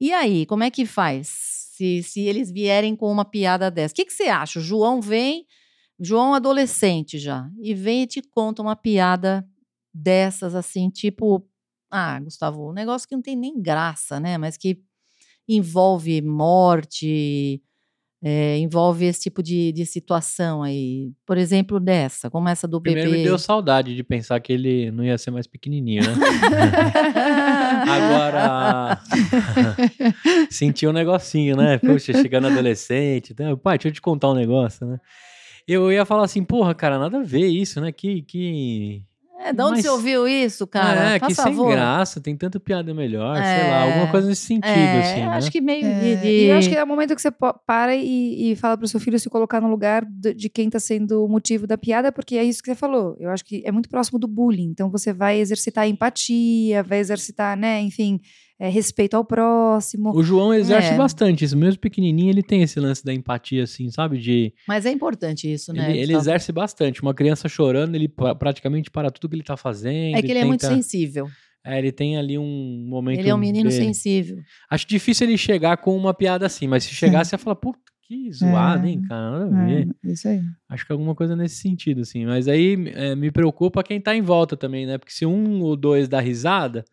E 0.00 0.12
aí, 0.12 0.44
como 0.44 0.62
é 0.62 0.70
que 0.70 0.84
faz? 0.84 1.28
Se, 1.72 2.02
se 2.02 2.20
eles 2.20 2.50
vierem 2.50 2.94
com 2.94 3.10
uma 3.10 3.24
piada 3.24 3.70
dessa. 3.70 3.92
O 3.92 3.96
que, 3.96 4.04
que 4.04 4.12
você 4.12 4.24
acha? 4.24 4.58
O 4.58 4.62
João 4.62 5.00
vem, 5.00 5.46
João 5.98 6.34
adolescente 6.34 7.18
já, 7.18 7.48
e 7.62 7.72
vem 7.72 8.02
e 8.02 8.06
te 8.06 8.20
conta 8.20 8.60
uma 8.60 8.76
piada 8.76 9.46
dessas, 9.94 10.54
assim, 10.54 10.90
tipo. 10.90 11.48
Ah, 11.90 12.20
Gustavo, 12.20 12.70
um 12.70 12.72
negócio 12.72 13.08
que 13.08 13.14
não 13.14 13.22
tem 13.22 13.36
nem 13.36 13.60
graça, 13.60 14.20
né? 14.20 14.36
Mas 14.36 14.56
que 14.56 14.80
envolve 15.48 16.20
morte, 16.20 17.62
é, 18.22 18.58
envolve 18.58 19.06
esse 19.06 19.20
tipo 19.20 19.42
de, 19.42 19.72
de 19.72 19.86
situação 19.86 20.62
aí. 20.62 21.12
Por 21.24 21.38
exemplo, 21.38 21.78
dessa, 21.78 22.28
como 22.28 22.48
essa 22.48 22.66
do 22.66 22.80
Primeiro 22.80 23.10
bebê. 23.10 23.22
me 23.22 23.28
deu 23.28 23.38
saudade 23.38 23.94
de 23.94 24.02
pensar 24.02 24.40
que 24.40 24.52
ele 24.52 24.90
não 24.90 25.04
ia 25.04 25.16
ser 25.16 25.30
mais 25.30 25.46
pequenininho, 25.46 26.02
né? 26.02 26.14
Agora, 27.88 29.00
senti 30.50 30.86
um 30.86 30.92
negocinho, 30.92 31.56
né? 31.56 31.78
Poxa, 31.78 32.12
chegando 32.12 32.48
adolescente. 32.48 33.34
Né? 33.38 33.54
Pai, 33.56 33.78
deixa 33.78 33.88
eu 33.88 33.92
te 33.92 34.02
contar 34.02 34.30
um 34.30 34.34
negócio, 34.34 34.86
né? 34.86 34.98
Eu 35.66 35.92
ia 35.92 36.04
falar 36.04 36.24
assim, 36.24 36.42
porra, 36.42 36.74
cara, 36.74 36.98
nada 36.98 37.18
a 37.18 37.22
ver 37.22 37.46
isso, 37.46 37.80
né? 37.80 37.92
Que, 37.92 38.22
que, 38.22 39.02
É, 39.40 39.52
de 39.52 39.62
onde 39.62 39.70
Mas- 39.76 39.82
você 39.82 39.88
ouviu 39.88 40.26
isso, 40.26 40.66
cara? 40.66 41.14
é, 41.14 41.18
Faz 41.20 41.36
que 41.36 41.42
sem 41.42 41.54
favor. 41.54 41.70
graça, 41.70 42.20
tem 42.20 42.36
tanta 42.36 42.58
piada 42.58 42.92
melhor, 42.92 43.36
sei 43.36 43.44
É. 43.44 43.68
lá, 43.70 43.82
alguma 43.84 44.10
coisa 44.10 44.26
nesse 44.26 44.42
sentido, 44.42 44.66
É, 44.68 45.00
assim, 45.00 45.20
eu 45.20 45.26
né? 45.30 45.36
acho 45.36 45.50
que 45.52 45.60
meio 45.60 45.86
É, 45.86 46.16
de, 46.16 46.26
E 46.26 46.44
eu 46.46 46.56
acho 46.58 46.68
que 46.68 46.74
é 46.76 46.82
o 46.82 46.86
momento 46.86 47.14
que 47.14 47.22
você 47.22 47.30
para 47.64 47.94
e, 47.94 48.50
e 48.52 48.56
fala 48.56 48.76
pro 48.76 48.88
seu 48.88 48.98
filho 48.98 49.18
se 49.18 49.30
colocar 49.30 49.60
no 49.60 49.68
lugar 49.68 50.04
de 50.04 50.48
quem 50.48 50.68
tá 50.68 50.80
sendo 50.80 51.24
o 51.24 51.28
motivo 51.28 51.68
da 51.68 51.78
piada, 51.78 52.10
porque 52.10 52.36
é 52.36 52.42
isso 52.42 52.60
que 52.60 52.68
você 52.68 52.74
falou. 52.74 53.16
Eu 53.20 53.30
acho 53.30 53.44
que 53.44 53.62
é 53.64 53.70
muito 53.70 53.88
próximo 53.88 54.18
do 54.18 54.26
bullying. 54.26 54.70
Então 54.70 54.90
você 54.90 55.12
vai 55.12 55.38
exercitar 55.38 55.86
empatia, 55.86 56.82
vai 56.82 56.98
exercitar, 56.98 57.56
né, 57.56 57.80
enfim, 57.80 58.20
é, 58.58 58.68
respeito 58.68 59.14
ao 59.14 59.24
próximo. 59.24 60.10
O 60.14 60.22
João 60.22 60.52
exerce 60.52 60.92
É. 60.92 60.96
bastante 60.96 61.44
isso, 61.44 61.56
mesmo 61.56 61.80
pequenininho, 61.80 62.30
ele 62.30 62.42
tem 62.42 62.62
esse 62.62 62.78
lance 62.80 63.04
da 63.04 63.12
empatia, 63.14 63.62
assim, 63.64 63.90
sabe? 63.90 64.18
De 64.18 64.52
Mas 64.66 64.84
é 64.86 64.90
importante 64.90 65.50
isso, 65.52 65.72
né? 65.72 65.84
ele, 65.90 65.98
ele 65.98 66.00
Gustavo? 66.14 66.22
exerce 66.22 66.52
bastante. 66.52 67.02
Uma 67.02 67.14
criança 67.14 67.48
chorando, 67.48 67.94
ele 67.94 68.08
pra- 68.08 68.34
praticamente 68.34 68.90
para 68.90 69.10
tudo 69.10 69.28
que 69.30 69.36
ele 69.36 69.42
tá 69.42 69.56
fazendo. 69.56 70.16
É 70.16 70.22
que 70.22 70.30
ele 70.32 70.40
é 70.40 70.44
muito 70.44 70.60
tenta- 70.62 70.74
sensível. 70.74 71.28
É, 71.64 71.78
ele 71.78 71.92
tem 71.92 72.16
ali 72.16 72.38
um 72.38 72.86
momento. 72.88 73.18
Ele 73.18 73.28
é 73.28 73.34
um 73.34 73.38
menino 73.38 73.68
dele. 73.68 73.84
sensível. 73.84 74.38
Acho 74.70 74.86
difícil 74.86 75.26
ele 75.26 75.36
chegar 75.36 75.76
com 75.76 75.94
uma 75.96 76.14
piada 76.14 76.46
assim, 76.46 76.66
mas 76.66 76.84
se 76.84 76.94
chegasse, 76.94 77.34
ia 77.34 77.38
falar, 77.38 77.56
puta, 77.56 77.78
que 78.06 78.32
zoado, 78.32 78.86
hein, 78.86 79.02
cara? 79.06 79.40
Nada 79.46 79.62
a 79.62 79.66
ver. 79.66 79.88
É, 80.06 80.10
isso 80.12 80.28
aí. 80.28 80.40
Acho 80.68 80.86
que 80.86 80.92
alguma 80.92 81.14
coisa 81.14 81.36
nesse 81.36 81.56
sentido, 81.56 82.00
assim. 82.00 82.24
Mas 82.24 82.48
aí 82.48 82.74
é, 82.94 83.14
me 83.14 83.30
preocupa 83.30 83.82
quem 83.82 84.00
tá 84.00 84.16
em 84.16 84.22
volta 84.22 84.56
também, 84.56 84.86
né? 84.86 84.96
Porque 84.96 85.12
se 85.12 85.26
um 85.26 85.60
ou 85.60 85.76
dois 85.76 86.08
dá 86.08 86.20
risada, 86.20 86.84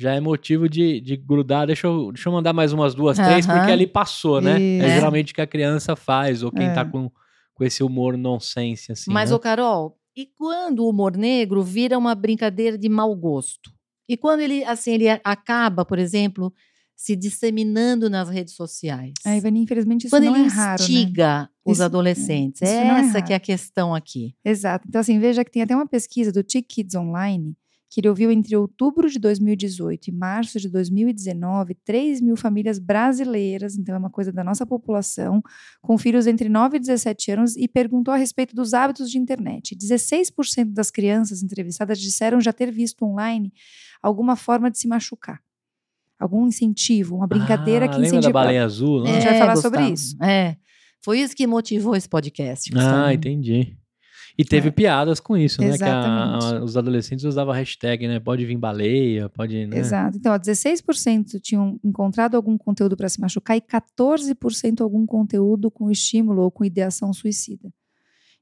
já 0.00 0.14
é 0.14 0.20
motivo 0.20 0.68
de, 0.68 1.00
de 1.00 1.16
grudar. 1.16 1.66
Deixa 1.66 1.86
eu, 1.86 2.10
deixa 2.12 2.28
eu 2.28 2.32
mandar 2.32 2.52
mais 2.52 2.72
umas 2.72 2.94
duas, 2.94 3.16
três, 3.18 3.46
Aham. 3.48 3.58
porque 3.58 3.72
ali 3.72 3.86
passou, 3.86 4.40
né? 4.40 4.60
Isso. 4.60 4.84
É 4.84 4.88
É. 4.88 4.94
geralmente 4.94 5.32
o 5.32 5.34
que 5.34 5.40
a 5.40 5.46
criança 5.46 5.94
faz, 5.94 6.42
ou 6.42 6.50
quem 6.50 6.66
É. 6.66 6.72
tá 6.72 6.84
com, 6.84 7.10
com 7.54 7.64
esse 7.64 7.82
humor 7.82 8.16
nonsense, 8.16 8.90
assim. 8.92 9.12
Mas, 9.12 9.30
né? 9.30 9.36
ô 9.36 9.38
Carol, 9.38 9.96
e 10.16 10.26
quando 10.26 10.80
o 10.80 10.88
humor 10.88 11.16
negro 11.16 11.62
vira 11.62 11.98
uma 11.98 12.14
brincadeira 12.14 12.78
de 12.78 12.88
mau 12.88 13.14
gosto? 13.14 13.70
E 14.08 14.16
quando 14.16 14.40
ele, 14.40 14.64
assim, 14.64 14.92
ele 14.92 15.08
acaba, 15.22 15.84
por 15.84 15.98
exemplo, 15.98 16.52
se 16.96 17.14
disseminando 17.16 18.10
nas 18.10 18.28
redes 18.28 18.54
sociais? 18.54 19.12
A 19.24 19.36
Ivani, 19.36 19.60
infelizmente, 19.62 20.02
isso 20.06 20.10
quando 20.10 20.24
não 20.24 20.34
ele 20.36 20.46
é 20.46 20.48
raro, 20.48 20.82
né? 20.82 20.88
instiga 20.88 21.48
os 21.64 21.74
Isso- 21.78 21.82
adolescentes. 21.84 22.60
isso 22.62 22.70
É 22.72 22.76
é 22.76 22.86
essa 23.00 23.12
raro. 23.12 23.24
que 23.26 23.32
é 23.32 23.36
a 23.36 23.40
questão 23.40 23.94
aqui. 23.94 24.34
Exato. 24.44 24.86
Então, 24.88 25.00
assim, 25.00 25.18
veja 25.20 25.44
que 25.44 25.50
tem 25.50 25.62
até 25.62 25.74
uma 25.76 25.86
pesquisa 25.86 26.32
do 26.32 26.42
Tick 26.42 26.66
Kids 26.68 26.94
Online 26.96 27.56
que 27.90 28.00
ele 28.00 28.08
ouviu 28.08 28.30
entre 28.30 28.54
outubro 28.56 29.10
de 29.10 29.18
2018 29.18 30.08
e 30.08 30.12
março 30.12 30.60
de 30.60 30.68
2019 30.68 31.74
3 31.84 32.20
mil 32.20 32.36
famílias 32.36 32.78
brasileiras, 32.78 33.76
então 33.76 33.96
é 33.96 33.98
uma 33.98 34.08
coisa 34.10 34.32
da 34.32 34.44
nossa 34.44 34.64
população, 34.64 35.42
com 35.82 35.98
filhos 35.98 36.28
entre 36.28 36.48
9 36.48 36.76
e 36.76 36.80
17 36.80 37.32
anos 37.32 37.56
e 37.56 37.66
perguntou 37.66 38.14
a 38.14 38.16
respeito 38.16 38.54
dos 38.54 38.72
hábitos 38.74 39.10
de 39.10 39.18
internet. 39.18 39.74
16% 39.76 40.72
das 40.72 40.90
crianças 40.90 41.42
entrevistadas 41.42 41.98
disseram 42.00 42.40
já 42.40 42.52
ter 42.52 42.70
visto 42.70 43.04
online 43.04 43.52
alguma 44.00 44.36
forma 44.36 44.70
de 44.70 44.78
se 44.78 44.86
machucar. 44.86 45.40
Algum 46.18 46.46
incentivo, 46.46 47.16
uma 47.16 47.26
brincadeira 47.26 47.86
ah, 47.86 47.88
que 47.88 47.94
lembra 47.96 48.08
incentiva. 48.18 48.32
da 48.32 48.40
baleia 48.40 48.64
azul? 48.64 49.00
A 49.00 49.04
Né? 49.04 49.14
gente 49.14 49.24
vai 49.24 49.38
falar 49.38 49.56
sobre 49.56 49.88
isso. 49.90 50.22
É. 50.22 50.56
Foi 51.02 51.18
isso 51.18 51.34
que 51.34 51.46
motivou 51.46 51.96
esse 51.96 52.08
podcast. 52.08 52.70
Gustavo. 52.70 53.04
Ah, 53.06 53.14
entendi. 53.14 53.74
E 54.38 54.44
teve 54.44 54.68
É. 54.68 54.70
piadas 54.70 55.20
com 55.20 55.36
isso, 55.36 55.60
né? 55.60 55.66
Que 55.76 55.84
a- 55.84 55.86
Exatamente. 55.86 56.44
a- 56.54 56.64
os 56.64 56.76
adolescentes 56.76 57.24
usavam 57.24 57.52
a 57.52 57.56
hashtag, 57.56 58.06
né? 58.08 58.18
Pode 58.20 58.44
vir 58.46 58.56
baleia, 58.56 59.28
pode. 59.28 59.66
Né? 59.66 59.78
Exato. 59.78 60.16
Então, 60.16 60.32
ó, 60.32 60.38
16% 60.38 61.38
tinham 61.40 61.78
encontrado 61.84 62.34
algum 62.36 62.56
conteúdo 62.56 62.96
para 62.96 63.08
se 63.08 63.20
machucar 63.20 63.56
e 63.56 63.60
14% 63.60 64.80
algum 64.82 65.04
conteúdo 65.06 65.70
com 65.70 65.90
estímulo 65.90 66.42
ou 66.42 66.50
com 66.50 66.64
ideação 66.64 67.12
suicida. 67.12 67.72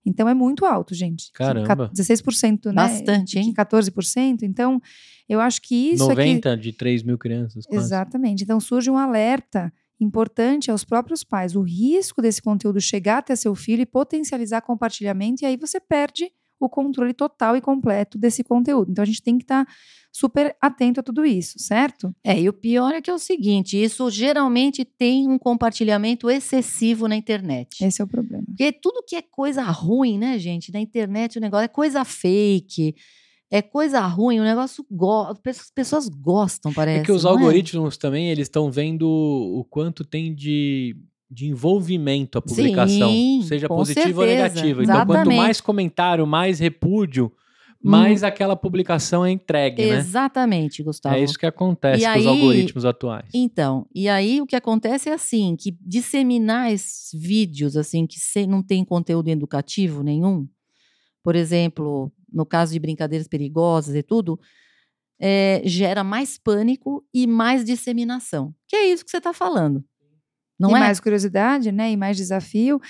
Então, 0.06 0.28
é 0.28 0.32
muito 0.34 0.64
alto, 0.64 0.94
gente. 0.94 1.30
Caramba. 1.34 1.90
16%, 1.92 2.66
né? 2.68 2.74
Bastante, 2.74 3.38
hein? 3.38 3.46
Que 3.48 3.52
14%. 3.54 4.42
Então, 4.42 4.80
eu 5.28 5.40
acho 5.40 5.60
que 5.60 5.74
isso 5.92 6.04
aqui... 6.04 6.14
90 6.14 6.56
de 6.56 6.72
3 6.72 7.02
mil 7.02 7.18
crianças. 7.18 7.66
Quase. 7.66 7.84
Exatamente. 7.84 8.42
Então 8.44 8.58
surge 8.60 8.90
um 8.90 8.96
alerta 8.96 9.70
importante 10.00 10.70
aos 10.70 10.84
próprios 10.84 11.24
pais, 11.24 11.56
o 11.56 11.62
risco 11.62 12.22
desse 12.22 12.40
conteúdo 12.40 12.80
chegar 12.80 13.18
até 13.18 13.34
seu 13.34 13.54
filho 13.54 13.82
e 13.82 13.86
potencializar 13.86 14.60
compartilhamento, 14.62 15.42
e 15.42 15.46
aí 15.46 15.56
você 15.56 15.80
perde 15.80 16.30
o 16.60 16.68
controle 16.68 17.14
total 17.14 17.56
e 17.56 17.60
completo 17.60 18.18
desse 18.18 18.42
conteúdo. 18.42 18.90
Então 18.90 19.02
a 19.02 19.06
gente 19.06 19.22
tem 19.22 19.38
que 19.38 19.44
estar 19.44 19.66
super 20.12 20.56
atento 20.60 21.00
a 21.00 21.02
tudo 21.02 21.24
isso, 21.24 21.58
certo? 21.58 22.14
É, 22.24 22.40
e 22.40 22.48
o 22.48 22.52
pior 22.52 22.92
é 22.92 23.00
que 23.00 23.10
é 23.10 23.14
o 23.14 23.18
seguinte: 23.18 23.80
isso 23.80 24.10
geralmente 24.10 24.84
tem 24.84 25.28
um 25.28 25.38
compartilhamento 25.38 26.28
excessivo 26.28 27.06
na 27.06 27.16
internet. 27.16 27.84
Esse 27.84 28.02
é 28.02 28.04
o 28.04 28.08
problema. 28.08 28.44
Porque 28.46 28.72
tudo 28.72 29.04
que 29.06 29.16
é 29.16 29.22
coisa 29.22 29.62
ruim, 29.62 30.18
né, 30.18 30.38
gente? 30.38 30.72
Na 30.72 30.80
internet 30.80 31.38
o 31.38 31.40
negócio 31.40 31.64
é 31.64 31.68
coisa 31.68 32.04
fake, 32.04 32.94
é 33.50 33.62
coisa 33.62 34.00
ruim, 34.06 34.40
o 34.40 34.44
negócio 34.44 34.84
go 34.90 35.26
as 35.46 35.70
pessoas 35.74 36.08
gostam, 36.08 36.72
parece. 36.72 37.00
É 37.00 37.04
que 37.04 37.12
os 37.12 37.24
não 37.24 37.30
algoritmos 37.32 37.96
também, 37.96 38.28
eles 38.30 38.46
estão 38.46 38.70
vendo 38.70 39.08
o 39.08 39.64
quanto 39.70 40.04
tem 40.04 40.34
de, 40.34 40.94
de 41.30 41.46
envolvimento 41.48 42.38
a 42.38 42.42
publicação. 42.42 43.10
Sim, 43.10 43.42
seja 43.42 43.66
com 43.68 43.76
positivo 43.76 44.20
ou 44.20 44.26
negativo. 44.26 44.82
Então, 44.82 44.94
quanto 44.96 45.10
exatamente. 45.12 45.36
mais 45.36 45.60
comentário, 45.60 46.26
mais 46.26 46.58
repúdio, 46.58 47.32
Hum. 47.80 47.90
mais 47.90 48.24
aquela 48.24 48.56
publicação 48.56 49.24
é 49.24 49.30
entregue, 49.30 49.86
né? 49.86 49.98
Exatamente, 49.98 50.82
Gustavo. 50.82 51.14
É 51.14 51.22
isso 51.22 51.38
que 51.38 51.46
acontece 51.46 52.02
E 52.02 52.12
com 52.12 52.18
os 52.18 52.26
aí- 52.26 52.26
algoritmos 52.26 52.84
atuais. 52.84 53.28
Então, 53.32 53.86
e 53.94 54.08
aí 54.08 54.40
o 54.40 54.46
que 54.46 54.56
acontece 54.56 55.08
é 55.08 55.12
assim, 55.12 55.54
que 55.56 55.76
disseminar 55.80 56.72
esses 56.72 57.08
vídeos 57.14 57.76
assim 57.76 58.04
que 58.04 58.16
não 58.48 58.64
tem 58.64 58.84
conteúdo 58.84 59.28
educativo 59.28 60.02
nenhum, 60.02 60.48
por 61.22 61.36
exemplo, 61.36 62.12
no 62.32 62.44
caso 62.46 62.72
de 62.72 62.78
brincadeiras 62.78 63.28
perigosas 63.28 63.94
e 63.94 64.02
tudo, 64.02 64.38
é, 65.20 65.60
gera 65.64 66.04
mais 66.04 66.38
pânico 66.38 67.04
e 67.12 67.26
mais 67.26 67.64
disseminação. 67.64 68.54
Que 68.66 68.76
é 68.76 68.92
isso 68.92 69.04
que 69.04 69.10
você 69.10 69.18
está 69.18 69.32
falando. 69.32 69.84
Não 70.58 70.70
e 70.70 70.74
é? 70.74 70.78
mais 70.80 70.98
curiosidade, 70.98 71.70
né? 71.70 71.92
E 71.92 71.96
mais 71.96 72.16
desafio. 72.16 72.80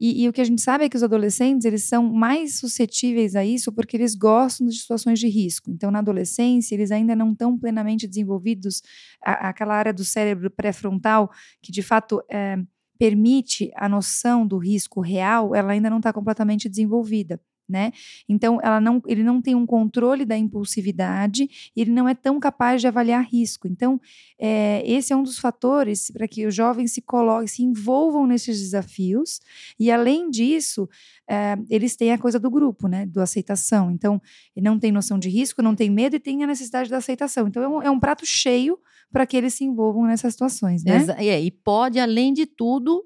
E, 0.00 0.22
e 0.22 0.28
o 0.28 0.32
que 0.32 0.40
a 0.40 0.44
gente 0.44 0.62
sabe 0.62 0.84
é 0.84 0.88
que 0.88 0.96
os 0.96 1.02
adolescentes 1.02 1.66
eles 1.66 1.84
são 1.84 2.02
mais 2.10 2.58
suscetíveis 2.58 3.36
a 3.36 3.44
isso 3.44 3.70
porque 3.70 3.98
eles 3.98 4.14
gostam 4.14 4.66
de 4.66 4.74
situações 4.78 5.18
de 5.18 5.28
risco. 5.28 5.70
Então, 5.70 5.90
na 5.90 5.98
adolescência, 5.98 6.74
eles 6.74 6.90
ainda 6.90 7.14
não 7.14 7.32
estão 7.32 7.58
plenamente 7.58 8.06
desenvolvidos 8.08 8.82
a- 9.22 9.50
aquela 9.50 9.74
área 9.74 9.92
do 9.92 10.04
cérebro 10.04 10.50
pré-frontal 10.50 11.30
que, 11.62 11.70
de 11.70 11.82
fato, 11.82 12.22
é, 12.30 12.56
permite 12.98 13.70
a 13.76 13.88
noção 13.90 14.46
do 14.46 14.56
risco 14.56 15.00
real. 15.02 15.54
Ela 15.54 15.72
ainda 15.72 15.90
não 15.90 15.98
está 15.98 16.12
completamente 16.14 16.66
desenvolvida. 16.66 17.38
Né? 17.68 17.92
Então, 18.26 18.58
ela 18.62 18.80
não, 18.80 19.02
ele 19.06 19.22
não 19.22 19.42
tem 19.42 19.54
um 19.54 19.66
controle 19.66 20.24
da 20.24 20.34
impulsividade, 20.38 21.70
e 21.76 21.80
ele 21.82 21.90
não 21.90 22.08
é 22.08 22.14
tão 22.14 22.40
capaz 22.40 22.80
de 22.80 22.86
avaliar 22.86 23.22
risco. 23.22 23.68
Então, 23.68 24.00
é, 24.38 24.82
esse 24.86 25.12
é 25.12 25.16
um 25.16 25.22
dos 25.22 25.38
fatores 25.38 26.10
para 26.10 26.26
que 26.26 26.46
os 26.46 26.54
jovens 26.54 26.92
se 26.92 27.02
coloquem, 27.02 27.46
se 27.46 27.62
envolvam 27.62 28.26
nesses 28.26 28.58
desafios. 28.58 29.40
E 29.78 29.90
além 29.90 30.30
disso, 30.30 30.88
é, 31.28 31.58
eles 31.68 31.94
têm 31.94 32.12
a 32.12 32.18
coisa 32.18 32.38
do 32.38 32.50
grupo, 32.50 32.88
né? 32.88 33.04
Do 33.04 33.20
aceitação. 33.20 33.90
Então, 33.90 34.20
ele 34.56 34.64
não 34.64 34.78
tem 34.78 34.90
noção 34.90 35.18
de 35.18 35.28
risco, 35.28 35.60
não 35.60 35.74
tem 35.74 35.90
medo 35.90 36.16
e 36.16 36.20
tem 36.20 36.42
a 36.42 36.46
necessidade 36.46 36.88
da 36.88 36.96
aceitação. 36.96 37.48
Então, 37.48 37.62
é 37.62 37.68
um, 37.68 37.82
é 37.82 37.90
um 37.90 38.00
prato 38.00 38.24
cheio 38.24 38.78
para 39.12 39.26
que 39.26 39.36
eles 39.36 39.52
se 39.54 39.64
envolvam 39.64 40.04
nessas 40.06 40.32
situações, 40.32 40.82
né? 40.84 40.96
Exa- 40.96 41.16
é, 41.18 41.38
e 41.40 41.50
pode, 41.50 41.98
além 41.98 42.32
de 42.32 42.46
tudo, 42.46 43.04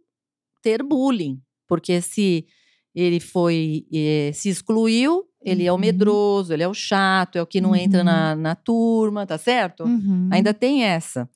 ter 0.63 0.83
bullying. 0.85 1.41
Porque 1.67 2.01
se 2.01 2.47
ele 2.95 3.21
foi, 3.21 3.87
eh, 3.93 4.31
se 4.35 4.49
excluiu, 4.49 5.25
ele 5.45 5.65
é 5.65 5.73
o 5.73 5.75
Uhum. 5.75 5.81
medroso, 5.81 6.53
ele 6.53 6.63
é 6.63 6.69
o 6.69 6.75
chato, 6.75 7.37
é 7.37 7.43
o 7.43 7.47
que 7.47 7.61
não 7.61 7.75
entra 7.75 8.01
Uhum. 8.01 8.05
na, 8.05 8.37
na 8.37 8.55
turma, 8.55 9.27
tá 9.27 9.37
certo? 9.39 9.85
Uhum. 9.85 10.29
Ainda 10.31 10.53
tem 10.55 10.85
essa. 10.85 11.29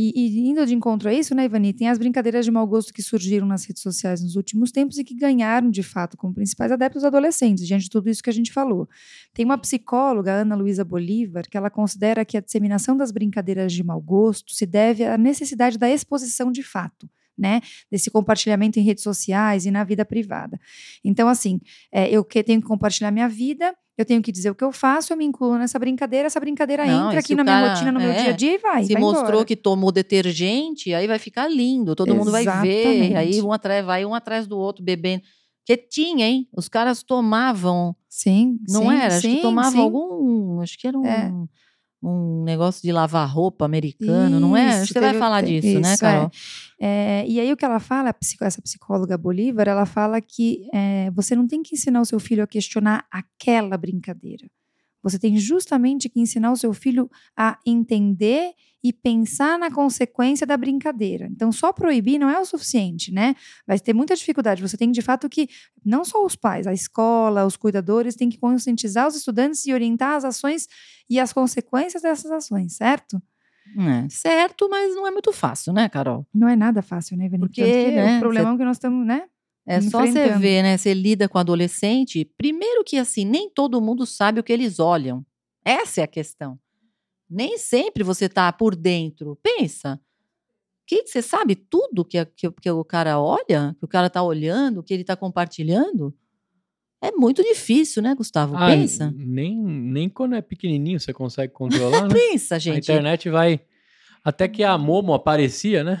E, 0.00 0.12
e 0.14 0.48
indo 0.48 0.64
de 0.64 0.72
encontro 0.76 1.08
a 1.08 1.12
isso, 1.12 1.34
né, 1.34 1.46
Ivani, 1.46 1.72
tem 1.72 1.88
as 1.88 1.98
brincadeiras 1.98 2.44
de 2.44 2.52
mau 2.52 2.64
gosto 2.68 2.92
que 2.94 3.02
surgiram 3.02 3.48
nas 3.48 3.64
redes 3.64 3.82
sociais 3.82 4.22
nos 4.22 4.36
últimos 4.36 4.70
tempos 4.70 4.96
e 4.96 5.02
que 5.02 5.12
ganharam, 5.12 5.68
de 5.70 5.82
fato, 5.82 6.16
como 6.16 6.32
principais 6.32 6.70
adeptos 6.70 7.02
adolescentes, 7.02 7.66
diante 7.66 7.84
de 7.84 7.90
tudo 7.90 8.08
isso 8.08 8.22
que 8.22 8.30
a 8.30 8.32
gente 8.32 8.52
falou. 8.52 8.88
Tem 9.34 9.44
uma 9.44 9.58
psicóloga, 9.58 10.30
Ana 10.32 10.54
Luísa 10.54 10.84
Bolívar, 10.84 11.48
que 11.50 11.56
ela 11.56 11.68
considera 11.68 12.24
que 12.24 12.36
a 12.36 12.40
disseminação 12.40 12.96
das 12.96 13.10
brincadeiras 13.10 13.72
de 13.72 13.82
mau 13.82 14.00
gosto 14.00 14.52
se 14.54 14.64
deve 14.66 15.04
à 15.04 15.18
necessidade 15.18 15.76
da 15.76 15.90
exposição 15.90 16.52
de 16.52 16.62
fato. 16.62 17.08
Né? 17.38 17.60
Desse 17.90 18.10
compartilhamento 18.10 18.78
em 18.78 18.82
redes 18.82 19.02
sociais 19.02 19.66
e 19.66 19.70
na 19.70 19.84
vida 19.84 20.04
privada. 20.04 20.58
Então, 21.04 21.28
assim, 21.28 21.60
é, 21.92 22.10
eu 22.10 22.24
que 22.24 22.42
tenho 22.42 22.60
que 22.60 22.66
compartilhar 22.66 23.10
minha 23.10 23.28
vida, 23.28 23.74
eu 23.96 24.04
tenho 24.04 24.22
que 24.22 24.30
dizer 24.30 24.50
o 24.50 24.54
que 24.54 24.62
eu 24.62 24.70
faço, 24.70 25.12
eu 25.12 25.16
me 25.16 25.24
incluo 25.24 25.58
nessa 25.58 25.78
brincadeira, 25.78 26.26
essa 26.26 26.38
brincadeira 26.38 26.86
Não, 26.86 27.08
entra 27.08 27.18
aqui 27.18 27.34
na 27.34 27.42
minha 27.42 27.68
rotina, 27.68 27.90
no 27.90 27.98
meu 27.98 28.10
é, 28.10 28.22
dia 28.22 28.30
a 28.30 28.32
dia 28.32 28.54
e 28.54 28.58
vai. 28.58 28.84
Se 28.84 28.92
vai 28.92 29.02
mostrou 29.02 29.28
embora. 29.28 29.44
que 29.44 29.56
tomou 29.56 29.90
detergente, 29.90 30.94
aí 30.94 31.06
vai 31.06 31.18
ficar 31.18 31.48
lindo, 31.48 31.96
todo 31.96 32.14
mundo 32.14 32.30
vai 32.30 32.44
ver. 32.44 32.86
Exatamente. 32.86 33.16
Aí 33.16 33.42
um 33.42 33.52
atrás, 33.52 33.84
vai 33.84 34.04
um 34.04 34.14
atrás 34.14 34.46
do 34.46 34.56
outro 34.56 34.84
bebendo. 34.84 35.22
Porque 35.66 35.76
tinha, 35.76 36.26
hein? 36.26 36.48
Os 36.56 36.68
caras 36.68 37.02
tomavam, 37.02 37.94
Sim, 38.08 38.58
não 38.68 38.82
sim, 38.82 38.96
era? 38.96 39.14
Acho 39.14 39.20
sim, 39.20 39.36
que 39.36 39.42
tomavam 39.42 39.72
sim. 39.72 39.80
algum. 39.80 40.60
Acho 40.60 40.78
que 40.78 40.86
era 40.86 40.98
um. 40.98 41.04
É. 41.06 41.32
Um 42.02 42.44
negócio 42.44 42.80
de 42.82 42.92
lavar 42.92 43.28
roupa 43.28 43.64
americano, 43.64 44.38
não 44.38 44.56
é? 44.56 44.68
Acho 44.68 44.84
Isso, 44.84 44.94
que 44.94 45.00
você 45.00 45.00
vai 45.00 45.14
falar 45.14 45.42
disso, 45.42 45.80
né, 45.80 45.94
isso, 45.94 46.04
é. 46.04 46.08
Carol? 46.08 46.30
É, 46.80 47.24
e 47.26 47.40
aí 47.40 47.52
o 47.52 47.56
que 47.56 47.64
ela 47.64 47.80
fala, 47.80 48.14
essa 48.42 48.62
psicóloga 48.62 49.18
Bolívar, 49.18 49.66
ela 49.66 49.84
fala 49.84 50.20
que 50.20 50.68
é, 50.72 51.10
você 51.10 51.34
não 51.34 51.46
tem 51.46 51.62
que 51.62 51.74
ensinar 51.74 52.00
o 52.00 52.04
seu 52.04 52.20
filho 52.20 52.42
a 52.44 52.46
questionar 52.46 53.04
aquela 53.10 53.76
brincadeira. 53.76 54.48
Você 55.08 55.18
tem 55.18 55.36
justamente 55.36 56.08
que 56.08 56.20
ensinar 56.20 56.52
o 56.52 56.56
seu 56.56 56.72
filho 56.72 57.10
a 57.36 57.58
entender 57.66 58.52
e 58.82 58.92
pensar 58.92 59.58
na 59.58 59.70
consequência 59.70 60.46
da 60.46 60.56
brincadeira. 60.56 61.28
Então, 61.30 61.50
só 61.50 61.72
proibir 61.72 62.18
não 62.18 62.30
é 62.30 62.38
o 62.38 62.44
suficiente, 62.44 63.12
né? 63.12 63.34
Vai 63.66 63.78
ter 63.78 63.92
muita 63.92 64.14
dificuldade. 64.14 64.62
Você 64.62 64.76
tem, 64.76 64.90
de 64.90 65.02
fato, 65.02 65.28
que, 65.28 65.48
não 65.84 66.04
só 66.04 66.24
os 66.24 66.36
pais, 66.36 66.66
a 66.66 66.72
escola, 66.72 67.44
os 67.44 67.56
cuidadores, 67.56 68.14
têm 68.14 68.28
que 68.28 68.38
conscientizar 68.38 69.08
os 69.08 69.16
estudantes 69.16 69.66
e 69.66 69.72
orientar 69.72 70.14
as 70.14 70.24
ações 70.24 70.68
e 71.10 71.18
as 71.18 71.32
consequências 71.32 72.02
dessas 72.02 72.30
ações, 72.30 72.76
certo? 72.76 73.20
É, 73.76 74.08
certo, 74.08 74.68
mas 74.70 74.94
não 74.94 75.06
é 75.06 75.10
muito 75.10 75.32
fácil, 75.32 75.72
né, 75.72 75.88
Carol? 75.88 76.26
Não 76.32 76.48
é 76.48 76.56
nada 76.56 76.80
fácil, 76.80 77.16
né, 77.16 77.28
Vani? 77.28 77.40
Porque, 77.40 77.60
Tanto 77.60 77.74
que 77.74 77.90
né, 77.90 78.16
o 78.16 78.20
problemão 78.20 78.56
que 78.56 78.64
nós 78.64 78.76
estamos, 78.76 79.06
né? 79.06 79.24
É 79.68 79.80
só 79.80 80.06
você 80.06 80.28
ver, 80.38 80.62
né? 80.62 80.76
Você 80.78 80.94
lida 80.94 81.28
com 81.28 81.38
adolescente. 81.38 82.24
Primeiro 82.36 82.82
que 82.84 82.96
assim, 82.96 83.24
nem 83.24 83.50
todo 83.50 83.80
mundo 83.80 84.06
sabe 84.06 84.40
o 84.40 84.42
que 84.42 84.52
eles 84.52 84.78
olham. 84.78 85.24
Essa 85.64 86.00
é 86.00 86.04
a 86.04 86.08
questão. 86.08 86.58
Nem 87.28 87.58
sempre 87.58 88.02
você 88.02 88.28
tá 88.28 88.50
por 88.52 88.74
dentro. 88.74 89.38
Pensa. 89.42 90.00
Que 90.86 91.06
você 91.06 91.20
sabe 91.20 91.54
tudo 91.54 92.02
que, 92.04 92.16
a- 92.16 92.24
que, 92.24 92.50
que 92.50 92.70
o 92.70 92.82
cara 92.82 93.20
olha, 93.20 93.76
que 93.78 93.84
o 93.84 93.88
cara 93.88 94.08
tá 94.08 94.22
olhando, 94.22 94.82
que 94.82 94.94
ele 94.94 95.04
tá 95.04 95.14
compartilhando? 95.14 96.14
É 97.02 97.12
muito 97.12 97.42
difícil, 97.44 98.02
né, 98.02 98.14
Gustavo? 98.14 98.56
Ah, 98.56 98.68
Pensa. 98.68 99.12
Nem, 99.14 99.54
nem 99.56 100.08
quando 100.08 100.34
é 100.34 100.40
pequenininho 100.40 100.98
você 100.98 101.12
consegue 101.12 101.52
controlar, 101.52 102.08
né? 102.08 102.08
Pensa, 102.14 102.56
A 102.56 102.58
gente. 102.58 102.78
internet 102.78 103.28
vai. 103.28 103.60
Até 104.24 104.46
que 104.48 104.62
a 104.64 104.76
Momo 104.76 105.12
aparecia, 105.14 105.82
né? 105.84 106.00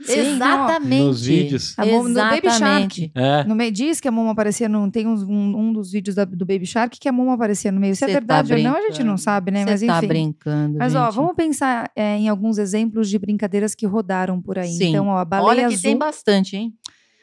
Sim, 0.00 0.18
Exatamente. 0.34 1.02
Nos 1.04 1.24
vídeos. 1.24 1.74
A 1.78 1.86
Momo- 1.86 2.08
no 2.08 2.14
Baby 2.16 2.46
Exatamente. 2.48 3.12
É. 3.14 3.44
No 3.44 3.54
meio 3.54 3.70
diz 3.70 4.00
que 4.00 4.08
a 4.08 4.10
Momo 4.10 4.30
aparecia 4.30 4.68
num 4.68 4.90
tem 4.90 5.06
um, 5.06 5.12
um 5.56 5.72
dos 5.72 5.92
vídeos 5.92 6.16
da- 6.16 6.24
do 6.24 6.44
Baby 6.44 6.66
Shark 6.66 6.98
que 6.98 7.08
a 7.08 7.12
Momo 7.12 7.30
aparecia 7.30 7.70
no 7.70 7.78
meio. 7.80 7.94
Se 7.94 8.04
é 8.04 8.08
Cê 8.08 8.12
tá 8.14 8.18
verdade 8.42 8.54
ou 8.54 8.60
não, 8.62 8.76
a 8.76 8.80
gente 8.88 9.04
não 9.04 9.16
sabe, 9.16 9.52
né? 9.52 9.64
Você 9.64 9.70
Mas 9.70 9.80
tá 9.86 9.98
enfim. 9.98 10.06
brincando, 10.08 10.78
Mas 10.78 10.94
ó, 10.96 11.04
gente. 11.06 11.14
vamos 11.14 11.34
pensar 11.36 11.90
é, 11.94 12.16
em 12.16 12.28
alguns 12.28 12.58
exemplos 12.58 13.08
de 13.08 13.18
brincadeiras 13.20 13.74
que 13.74 13.86
rodaram 13.86 14.42
por 14.42 14.58
aí. 14.58 14.68
Sim. 14.72 14.88
Então, 14.90 15.06
ó, 15.08 15.18
a 15.18 15.24
baleia 15.24 15.48
Olha 15.48 15.68
que 15.68 15.74
azul. 15.74 15.82
tem 15.82 15.96
bastante, 15.96 16.56
hein? 16.56 16.74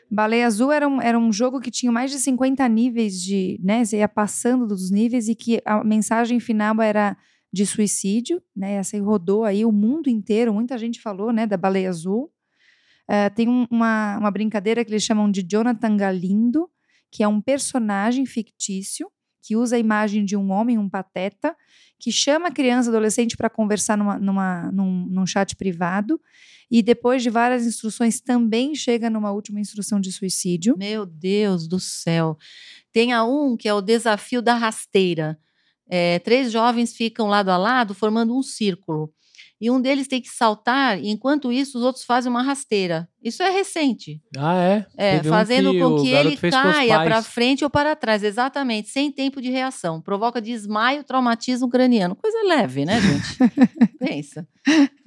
Baleia 0.09 0.45
Azul 0.47 0.71
era 0.71 0.87
um, 0.87 1.01
era 1.01 1.17
um 1.19 1.33
jogo 1.33 1.59
que 1.59 1.71
tinha 1.71 1.91
mais 1.91 2.11
de 2.11 2.19
50 2.19 2.65
níveis 2.69 3.19
de, 3.21 3.59
né, 3.61 3.83
você 3.83 3.97
ia 3.97 4.07
passando 4.07 4.67
dos 4.67 4.91
níveis 4.91 5.27
e 5.27 5.33
que 5.35 5.59
a 5.65 5.83
mensagem 5.83 6.39
final 6.39 6.79
era 6.79 7.17
de 7.55 7.65
suicídio, 7.65 8.41
né, 8.55 8.73
essa 8.73 8.97
aí 8.97 9.01
rodou 9.01 9.45
aí 9.45 9.65
o 9.65 9.71
mundo 9.71 10.09
inteiro, 10.09 10.53
muita 10.53 10.77
gente 10.77 10.99
falou, 11.01 11.31
né, 11.31 11.47
da 11.47 11.57
Baleia 11.57 11.89
Azul. 11.89 12.29
Eh, 13.07 13.29
tem 13.31 13.47
um- 13.49 13.67
uma, 13.69 14.17
uma 14.19 14.31
brincadeira 14.31 14.83
que 14.83 14.91
eles 14.91 15.03
chamam 15.03 15.29
de 15.31 15.43
Jonathan 15.43 15.95
Galindo, 15.97 16.69
que 17.11 17.23
é 17.23 17.27
um 17.27 17.39
personagem 17.41 18.25
fictício 18.25 19.09
que 19.41 19.55
usa 19.55 19.75
a 19.75 19.79
imagem 19.79 20.25
de 20.25 20.35
um 20.35 20.51
homem, 20.51 20.77
um 20.77 20.89
pateta, 20.89 21.55
que 21.99 22.11
chama 22.11 22.47
a 22.47 22.51
criança, 22.51 22.89
adolescente 22.89 23.37
para 23.37 23.49
conversar 23.49 23.95
numa, 23.97 24.17
numa, 24.19 24.71
num, 24.71 25.05
num 25.07 25.25
chat 25.25 25.55
privado 25.55 26.19
e 26.69 26.81
depois 26.81 27.21
de 27.23 27.29
várias 27.29 27.65
instruções 27.65 28.19
também 28.19 28.73
chega 28.75 29.07
numa 29.09 29.31
última 29.31 29.59
instrução 29.59 29.99
de 30.01 30.11
suicídio. 30.11 30.75
Meu 30.77 31.05
Deus 31.05 31.67
do 31.67 31.79
céu. 31.79 32.37
Tem 32.91 33.13
a 33.13 33.23
um 33.23 33.55
que 33.55 33.69
é 33.69 33.73
o 33.73 33.81
desafio 33.81 34.41
da 34.41 34.55
rasteira. 34.55 35.39
É, 35.89 36.19
três 36.19 36.51
jovens 36.51 36.93
ficam 36.95 37.27
lado 37.27 37.49
a 37.49 37.57
lado 37.57 37.93
formando 37.93 38.35
um 38.37 38.41
círculo. 38.43 39.11
E 39.61 39.71
um 39.71 39.79
deles 39.79 40.05
tem 40.07 40.21
que 40.21 40.27
saltar, 40.27 40.99
e 41.01 41.09
enquanto 41.09 41.49
isso, 41.49 41.77
os 41.77 41.83
outros 41.85 42.03
fazem 42.03 42.29
uma 42.29 42.41
rasteira. 42.43 43.07
Isso 43.23 43.41
é 43.41 43.49
recente. 43.49 44.21
Ah, 44.37 44.55
é? 44.57 44.85
É, 44.97 45.15
Teve 45.15 45.29
um 45.29 45.31
fazendo 45.31 45.71
que 45.71 45.79
com 45.79 46.01
que 46.01 46.09
ele 46.11 46.35
caia 46.37 46.99
para 47.03 47.21
frente 47.23 47.63
ou 47.63 47.69
para 47.69 47.95
trás, 47.95 48.21
exatamente, 48.21 48.89
sem 48.89 49.09
tempo 49.09 49.41
de 49.41 49.49
reação. 49.49 50.01
Provoca 50.01 50.41
desmaio, 50.41 51.05
traumatismo 51.05 51.69
craniano. 51.69 52.17
Coisa 52.17 52.37
leve, 52.45 52.83
né, 52.83 52.99
gente? 52.99 53.53
Pensa. 53.97 54.45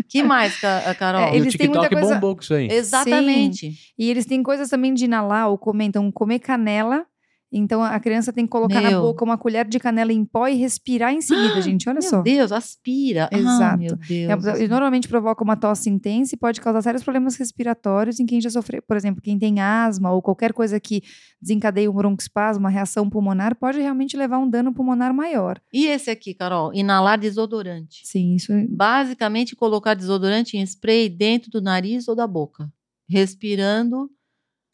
Que 0.09 0.23
mais, 0.23 0.59
Ca- 0.59 0.95
Carol? 0.95 1.21
É, 1.21 1.37
eles 1.37 1.55
o 1.55 1.59
têm 1.59 1.69
muita 1.69 1.83
TikTok 1.83 2.01
coisa- 2.01 2.14
bombou 2.14 2.35
com 2.35 2.43
isso 2.43 2.55
aí. 2.55 2.69
Exatamente. 2.71 3.73
E 3.99 4.09
eles 4.11 4.25
têm 4.25 4.43
coisas 4.43 4.71
também 4.71 4.95
de 4.95 5.05
inalar 5.05 5.51
ou 5.51 5.59
comer, 5.59 5.85
então 5.85 6.11
comer 6.11 6.38
canela. 6.38 7.05
Então 7.50 7.82
a 7.82 7.98
criança 7.98 8.32
tem 8.32 8.44
que 8.44 8.50
colocar 8.50 8.80
na 8.80 8.90
Meu. 8.90 9.00
boca 9.00 9.24
uma 9.24 9.38
colher 9.38 9.66
de 9.66 9.78
canela 9.78 10.12
em 10.12 10.24
pó 10.24 10.46
e 10.46 10.54
respirar 10.54 11.12
em 11.14 11.22
seguida, 11.22 11.61
gente. 11.62 11.88
Olha 11.88 12.00
Meu 12.00 12.11
só. 12.11 12.22
Deus, 12.22 12.52
aspira. 12.52 13.28
Ah, 13.32 13.38
Exato. 13.38 13.78
meu 13.78 13.96
Deus. 13.96 14.46
É, 14.46 14.68
normalmente 14.68 15.08
provoca 15.08 15.42
uma 15.42 15.56
tosse 15.56 15.88
intensa 15.88 16.34
e 16.34 16.38
pode 16.38 16.61
causar 16.61 16.82
sérios 16.82 17.02
problemas 17.02 17.37
respiratórios 17.37 18.20
em 18.20 18.26
quem 18.26 18.40
já 18.40 18.50
sofreu, 18.50 18.82
por 18.82 18.96
exemplo, 18.96 19.22
quem 19.22 19.38
tem 19.38 19.61
asma 19.61 20.12
ou 20.12 20.20
qualquer 20.20 20.52
coisa 20.52 20.78
que 20.78 21.02
desencadeie 21.40 21.88
um 21.88 21.92
broncoespasmo, 21.92 22.64
uma 22.64 22.70
reação 22.70 23.08
pulmonar, 23.08 23.56
pode 23.56 23.78
realmente 23.78 24.16
levar 24.16 24.37
a 24.37 24.40
um 24.40 24.48
dano 24.48 24.74
pulmonar 24.74 25.14
maior. 25.14 25.61
E 25.72 25.87
esse 25.87 26.11
aqui, 26.11 26.34
Carol? 26.34 26.74
Inalar 26.74 27.18
desodorante. 27.18 28.02
Sim, 28.04 28.34
isso 28.34 28.52
é 28.52 28.66
Basicamente, 28.68 29.56
colocar 29.56 29.94
desodorante 29.94 30.56
em 30.56 30.62
spray 30.62 31.08
dentro 31.08 31.50
do 31.50 31.62
nariz 31.62 32.08
ou 32.08 32.14
da 32.14 32.26
boca, 32.26 32.70
respirando 33.08 34.11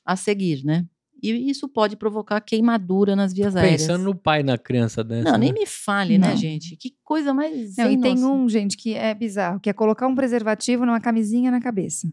a 0.05 0.17
seguir, 0.17 0.65
né? 0.65 0.87
E 1.31 1.51
isso 1.51 1.69
pode 1.69 1.97
provocar 1.97 2.41
queimadura 2.41 3.17
nas 3.17 3.33
vias 3.33 3.57
aéreas. 3.57 3.83
Pensando 3.83 4.05
no 4.05 4.15
pai 4.15 4.43
na 4.43 4.59
criança 4.59 5.03
dessa. 5.03 5.33
Não, 5.33 5.39
nem 5.39 5.53
né? 5.53 5.61
me 5.61 5.67
fale, 5.67 6.19
né, 6.19 6.29
Não. 6.31 6.37
gente? 6.37 6.77
Que 6.77 6.95
coisa 7.03 7.33
mais. 7.33 7.77
Não, 7.77 7.91
e 7.91 7.99
tem 8.01 8.25
um, 8.25 8.49
gente, 8.49 8.77
que 8.77 8.95
é 8.95 9.15
bizarro, 9.15 9.59
que 9.61 9.71
é 9.71 9.73
colocar 9.73 10.07
um 10.07 10.15
preservativo 10.15 10.85
numa 10.85 11.01
camisinha 11.01 11.51
na 11.51 11.61
cabeça. 11.61 12.07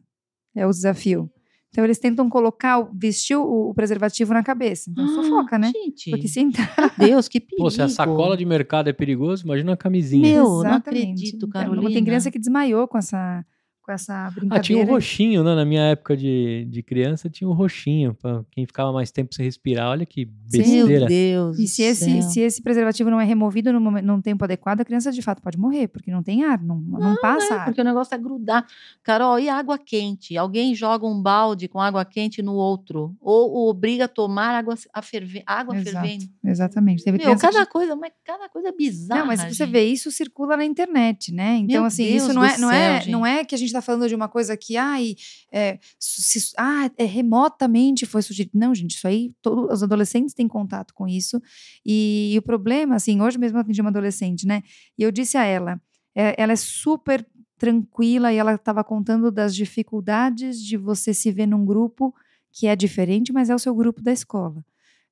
É 0.55 0.65
o 0.65 0.69
desafio. 0.69 1.29
Então 1.69 1.85
eles 1.85 1.97
tentam 1.99 2.29
colocar, 2.29 2.81
vestir 2.93 3.37
o, 3.37 3.69
o 3.69 3.73
preservativo 3.73 4.33
na 4.33 4.43
cabeça. 4.43 4.89
Então 4.91 5.05
Ah, 5.05 5.07
sufoca, 5.23 5.57
né? 5.57 5.71
Gente, 5.73 6.09
Porque 6.09 6.27
se 6.27 6.41
entrar. 6.41 6.73
meu 6.97 7.07
Deus, 7.15 7.29
que 7.29 7.39
perigo. 7.39 7.63
Pô, 7.63 7.69
se 7.71 7.81
a 7.81 7.87
sacola 7.87 8.35
de 8.35 8.43
mercado 8.45 8.89
é 8.89 8.93
perigoso, 8.93 9.45
imagina 9.45 9.71
uma 9.71 9.77
camisinha. 9.77 10.21
Meu, 10.33 10.43
não 10.43 10.59
Exatamente. 10.59 10.79
acredito, 11.03 11.35
Então, 11.37 11.49
Carolina. 11.49 11.89
Tem 11.91 12.03
criança 12.03 12.29
que 12.29 12.37
desmaiou 12.37 12.87
com 12.89 12.97
essa, 12.97 13.45
com 13.91 13.95
essa 13.95 14.29
brincadeira. 14.31 14.55
Ah, 14.55 14.59
tinha 14.59 14.77
um 14.79 14.85
roxinho, 14.85 15.43
né? 15.43 15.53
Na 15.53 15.65
minha 15.65 15.83
época 15.83 16.15
de, 16.15 16.65
de 16.69 16.81
criança, 16.81 17.29
tinha 17.29 17.49
um 17.49 17.53
roxinho. 17.53 18.13
Pra 18.13 18.43
quem 18.51 18.65
ficava 18.65 18.91
mais 18.91 19.11
tempo 19.11 19.35
sem 19.35 19.45
respirar. 19.45 19.89
Olha 19.89 20.05
que 20.05 20.25
Meu 20.57 20.85
besteira. 20.87 21.05
Deus. 21.05 21.59
E 21.59 21.67
se 21.67 21.81
esse, 21.83 22.21
se 22.23 22.39
esse 22.39 22.61
preservativo 22.61 23.09
não 23.09 23.19
é 23.19 23.25
removido 23.25 23.71
no 23.73 23.79
momen- 23.81 24.03
num 24.03 24.21
tempo 24.21 24.43
adequado, 24.43 24.81
a 24.81 24.85
criança 24.85 25.11
de 25.11 25.21
fato 25.21 25.41
pode 25.41 25.57
morrer, 25.57 25.87
porque 25.87 26.11
não 26.11 26.21
tem 26.23 26.43
ar, 26.43 26.61
não, 26.61 26.79
não, 26.79 27.15
passa 27.17 27.55
ar. 27.55 27.65
Porque 27.65 27.81
o 27.81 27.83
negócio 27.83 28.13
é 28.13 28.17
grudar. 28.17 28.65
Carol, 29.03 29.39
e 29.39 29.49
água 29.49 29.77
quente? 29.77 30.37
Alguém 30.37 30.73
joga 30.75 31.05
um 31.05 31.21
balde 31.21 31.67
com 31.67 31.79
água 31.79 32.03
quente 32.05 32.41
no 32.41 32.53
outro. 32.53 33.15
Ou, 33.21 33.51
ou 33.51 33.69
obriga 33.69 34.05
a 34.05 34.07
tomar 34.07 34.55
água, 34.55 34.75
a 34.93 35.01
ferver, 35.01 35.43
água 35.45 35.75
Exato, 35.75 35.91
fervendo. 35.91 36.25
Exatamente. 36.43 37.03
Teve 37.03 37.17
Meu, 37.17 37.25
criança 37.27 37.47
que- 37.47 37.53
cada 37.53 37.65
coisa, 37.65 37.95
mas 37.95 38.11
cada 38.25 38.49
coisa 38.49 38.71
bizarra. 38.77 39.19
Não, 39.21 39.27
mas 39.27 39.41
você 39.41 39.53
gente. 39.65 39.71
vê, 39.71 39.85
isso 39.85 40.11
circula 40.11 40.57
na 40.57 40.65
internet, 40.65 41.33
né? 41.33 41.57
Então, 41.57 41.67
Meu 41.81 41.85
assim, 41.85 42.05
Deus 42.05 42.23
isso 42.23 42.33
não 42.33 42.43
é, 42.43 42.57
não, 42.57 42.69
céu, 42.69 42.77
é, 42.77 42.99
gente. 43.01 43.11
não 43.11 43.25
é 43.25 43.43
que 43.45 43.55
a 43.55 43.57
gente 43.57 43.67
está 43.67 43.81
falando 43.81 44.07
de 44.07 44.15
uma 44.15 44.27
coisa 44.27 44.55
que, 44.57 44.77
ai, 44.77 45.15
é, 45.51 45.79
se- 45.99 46.53
ah, 46.57 46.89
é, 46.97 47.05
remotamente 47.05 48.05
foi 48.05 48.21
sugerido. 48.21 48.51
Não, 48.57 48.73
gente, 48.75 48.95
isso 48.95 49.07
aí, 49.07 49.31
todos 49.41 49.71
os 49.71 49.83
adolescentes 49.83 50.33
têm 50.33 50.40
contato 50.47 50.93
com 50.93 51.07
isso. 51.07 51.41
E, 51.85 52.35
o 52.37 52.41
problema, 52.41 52.95
assim, 52.95 53.21
hoje 53.21 53.37
mesmo 53.37 53.57
eu 53.57 53.61
atendi 53.61 53.81
uma 53.81 53.89
adolescente, 53.89 54.45
né? 54.45 54.63
E 54.97 55.03
eu 55.03 55.11
disse 55.11 55.37
a 55.37 55.43
ela, 55.43 55.81
é, 56.15 56.35
ela 56.41 56.53
é 56.53 56.55
super 56.55 57.25
tranquila 57.57 58.33
e 58.33 58.37
ela 58.37 58.55
estava 58.55 58.83
contando 58.83 59.31
das 59.31 59.55
dificuldades 59.55 60.59
de 60.59 60.77
você 60.77 61.13
se 61.13 61.31
ver 61.31 61.45
num 61.45 61.63
grupo 61.65 62.13
que 62.51 62.67
é 62.67 62.75
diferente, 62.75 63.31
mas 63.31 63.49
é 63.49 63.55
o 63.55 63.59
seu 63.59 63.73
grupo 63.75 64.01
da 64.01 64.11
escola. 64.11 64.65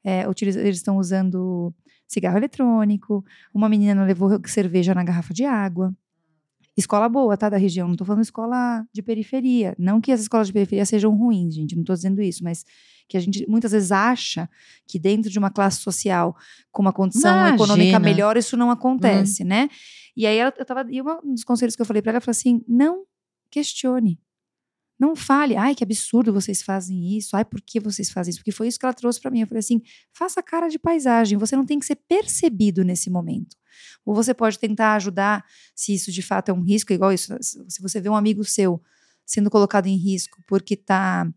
É, 0.04 0.26
eles 0.42 0.78
estão 0.78 0.98
usando 0.98 1.74
cigarro 2.08 2.38
eletrônico, 2.38 3.24
uma 3.54 3.70
menina 3.70 4.04
levou 4.04 4.42
cerveja 4.46 4.96
na 4.96 5.04
garrafa 5.04 5.34
de 5.34 5.46
água. 5.46 5.94
Escola 6.76 7.10
boa, 7.10 7.36
tá? 7.36 7.50
Da 7.50 7.58
região. 7.58 7.88
Não 7.88 7.96
tô 7.96 8.06
falando 8.06 8.24
escola 8.24 8.86
de 8.94 9.02
periferia. 9.02 9.76
Não 9.78 10.00
que 10.00 10.12
as 10.12 10.22
escolas 10.22 10.48
de 10.48 10.54
periferia 10.54 10.86
sejam 10.86 11.14
ruins, 11.16 11.54
gente. 11.54 11.76
Não 11.76 11.84
tô 11.84 11.94
dizendo 11.94 12.22
isso, 12.22 12.44
mas 12.44 12.66
que 13.10 13.18
a 13.18 13.20
gente 13.20 13.44
muitas 13.50 13.72
vezes 13.72 13.92
acha 13.92 14.48
que 14.88 15.00
dentro 15.00 15.30
de 15.32 15.40
uma 15.40 15.50
classe 15.50 15.82
social 15.82 16.38
com 16.72 16.84
uma 16.84 16.94
condição 16.94 17.36
Imagina. 17.36 17.56
econômica 17.56 18.00
melhor, 18.00 18.38
isso 18.38 18.56
não 18.56 18.70
acontece, 18.70 19.44
né? 19.44 19.68
E 20.16 20.28
aí 20.28 20.38
ela, 20.38 20.54
eu 20.58 20.66
tava. 20.66 20.86
E 20.90 21.02
um 21.02 21.34
dos 21.34 21.44
conselhos 21.44 21.76
que 21.76 21.82
eu 21.82 21.86
falei 21.86 22.02
para 22.02 22.12
ela, 22.12 22.22
falei 22.22 22.38
assim: 22.38 22.64
não 22.68 23.04
questione. 23.50 24.22
Não 25.00 25.16
fale, 25.16 25.56
ai, 25.56 25.74
que 25.74 25.84
absurdo 25.84 26.34
vocês 26.34 26.62
fazem 26.62 27.18
isso, 27.18 27.34
ai, 27.36 27.46
por 27.46 27.62
que 27.62 27.80
vocês 27.80 28.10
fazem 28.10 28.32
isso? 28.32 28.40
Porque 28.40 28.52
foi 28.52 28.68
isso 28.68 28.78
que 28.78 28.86
ela 28.86 28.94
trouxe 28.94 29.20
para 29.22 29.32
mim. 29.32 29.40
Eu 29.42 29.48
falei 29.48 29.60
assim: 29.60 29.82
faça 30.14 30.44
cara 30.44 30.68
de 30.68 30.78
paisagem, 30.78 31.38
você 31.38 31.56
não 31.56 31.66
tem 31.66 31.80
que 31.80 31.86
ser 31.86 31.96
percebido 31.96 32.84
nesse 32.84 33.10
momento. 33.10 33.56
Ou 34.06 34.14
você 34.14 34.34
pode 34.34 34.60
tentar 34.60 34.96
ajudar, 34.96 35.46
se 35.74 35.94
isso 35.94 36.12
de 36.12 36.22
fato 36.22 36.50
é 36.50 36.54
um 36.54 36.62
risco, 36.62 36.92
igual 36.92 37.14
isso, 37.14 37.34
se 37.42 37.82
você 37.82 38.02
vê 38.02 38.10
um 38.10 38.16
amigo 38.16 38.44
seu 38.44 38.82
sendo 39.26 39.50
colocado 39.50 39.86
em 39.88 39.96
risco 39.96 40.44
porque 40.46 40.74
está, 40.74 41.32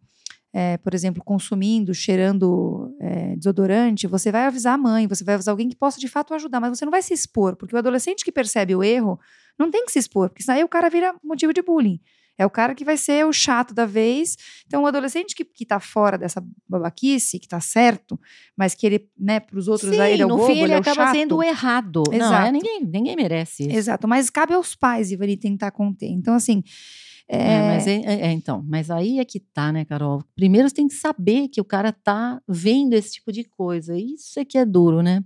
é, 0.52 0.76
por 0.76 0.94
exemplo, 0.94 1.22
consumindo, 1.24 1.94
cheirando 1.94 2.94
é, 3.00 3.34
desodorante, 3.36 4.06
você 4.06 4.30
vai 4.30 4.44
avisar 4.44 4.74
a 4.74 4.78
mãe, 4.78 5.06
você 5.06 5.24
vai 5.24 5.34
avisar 5.34 5.52
alguém 5.52 5.68
que 5.68 5.76
possa 5.76 5.98
de 5.98 6.08
fato 6.08 6.34
ajudar, 6.34 6.60
mas 6.60 6.78
você 6.78 6.84
não 6.84 6.90
vai 6.90 7.02
se 7.02 7.14
expor, 7.14 7.56
porque 7.56 7.74
o 7.74 7.78
adolescente 7.78 8.24
que 8.24 8.30
percebe 8.30 8.74
o 8.74 8.82
erro 8.82 9.18
não 9.58 9.70
tem 9.70 9.84
que 9.86 9.92
se 9.92 9.98
expor, 9.98 10.28
porque 10.28 10.42
senão 10.42 10.58
aí 10.58 10.64
o 10.64 10.68
cara 10.68 10.90
vira 10.90 11.14
motivo 11.24 11.52
de 11.52 11.62
bullying. 11.62 12.00
É 12.38 12.46
o 12.46 12.50
cara 12.50 12.74
que 12.74 12.84
vai 12.84 12.96
ser 12.96 13.26
o 13.26 13.32
chato 13.32 13.74
da 13.74 13.84
vez. 13.84 14.36
Então, 14.66 14.82
o 14.82 14.86
adolescente 14.86 15.34
que, 15.34 15.44
que 15.44 15.66
tá 15.66 15.78
fora 15.78 16.16
dessa 16.16 16.42
babaquice, 16.66 17.38
que 17.38 17.46
tá 17.46 17.60
certo, 17.60 18.18
mas 18.56 18.74
que 18.74 18.86
ele, 18.86 19.08
né, 19.18 19.38
pros 19.38 19.68
outros 19.68 19.90
Sim, 19.90 20.00
aí 20.00 20.14
ele 20.14 20.22
é 20.22 20.26
o 20.26 20.28
no 20.28 20.36
bobo, 20.38 20.46
fim 20.46 20.52
ele, 20.54 20.62
ele 20.62 20.72
é 20.72 20.76
acaba 20.76 21.04
chato. 21.06 21.14
sendo 21.14 21.36
o 21.36 21.42
errado. 21.42 22.02
Não, 22.08 22.16
Exato. 22.16 22.46
é, 22.46 22.52
ninguém, 22.52 22.84
ninguém 22.84 23.16
merece 23.16 23.64
isso. 23.64 23.76
Exato, 23.76 24.08
mas 24.08 24.30
cabe 24.30 24.54
aos 24.54 24.74
pais, 24.74 25.12
Ivani, 25.12 25.36
tentar 25.36 25.70
conter. 25.70 26.08
Então, 26.08 26.34
assim. 26.34 26.62
É, 27.32 27.36
É, 27.36 27.62
mas 27.62 27.86
é, 27.86 27.94
é- 27.96 28.20
é, 28.28 28.32
então, 28.32 28.62
mas 28.66 28.90
aí 28.90 29.18
é 29.18 29.24
que 29.24 29.40
tá, 29.40 29.72
né, 29.72 29.84
Carol? 29.86 30.22
Primeiro 30.36 30.68
você 30.68 30.74
tem 30.74 30.86
que 30.88 30.94
saber 30.94 31.48
que 31.48 31.60
o 31.60 31.64
cara 31.64 31.90
tá 31.92 32.40
vendo 32.46 32.92
esse 32.92 33.12
tipo 33.12 33.32
de 33.32 33.44
coisa. 33.44 33.96
Isso 33.98 34.38
é 34.38 34.44
que 34.44 34.58
é 34.58 34.66
duro, 34.66 35.02
né? 35.02 35.22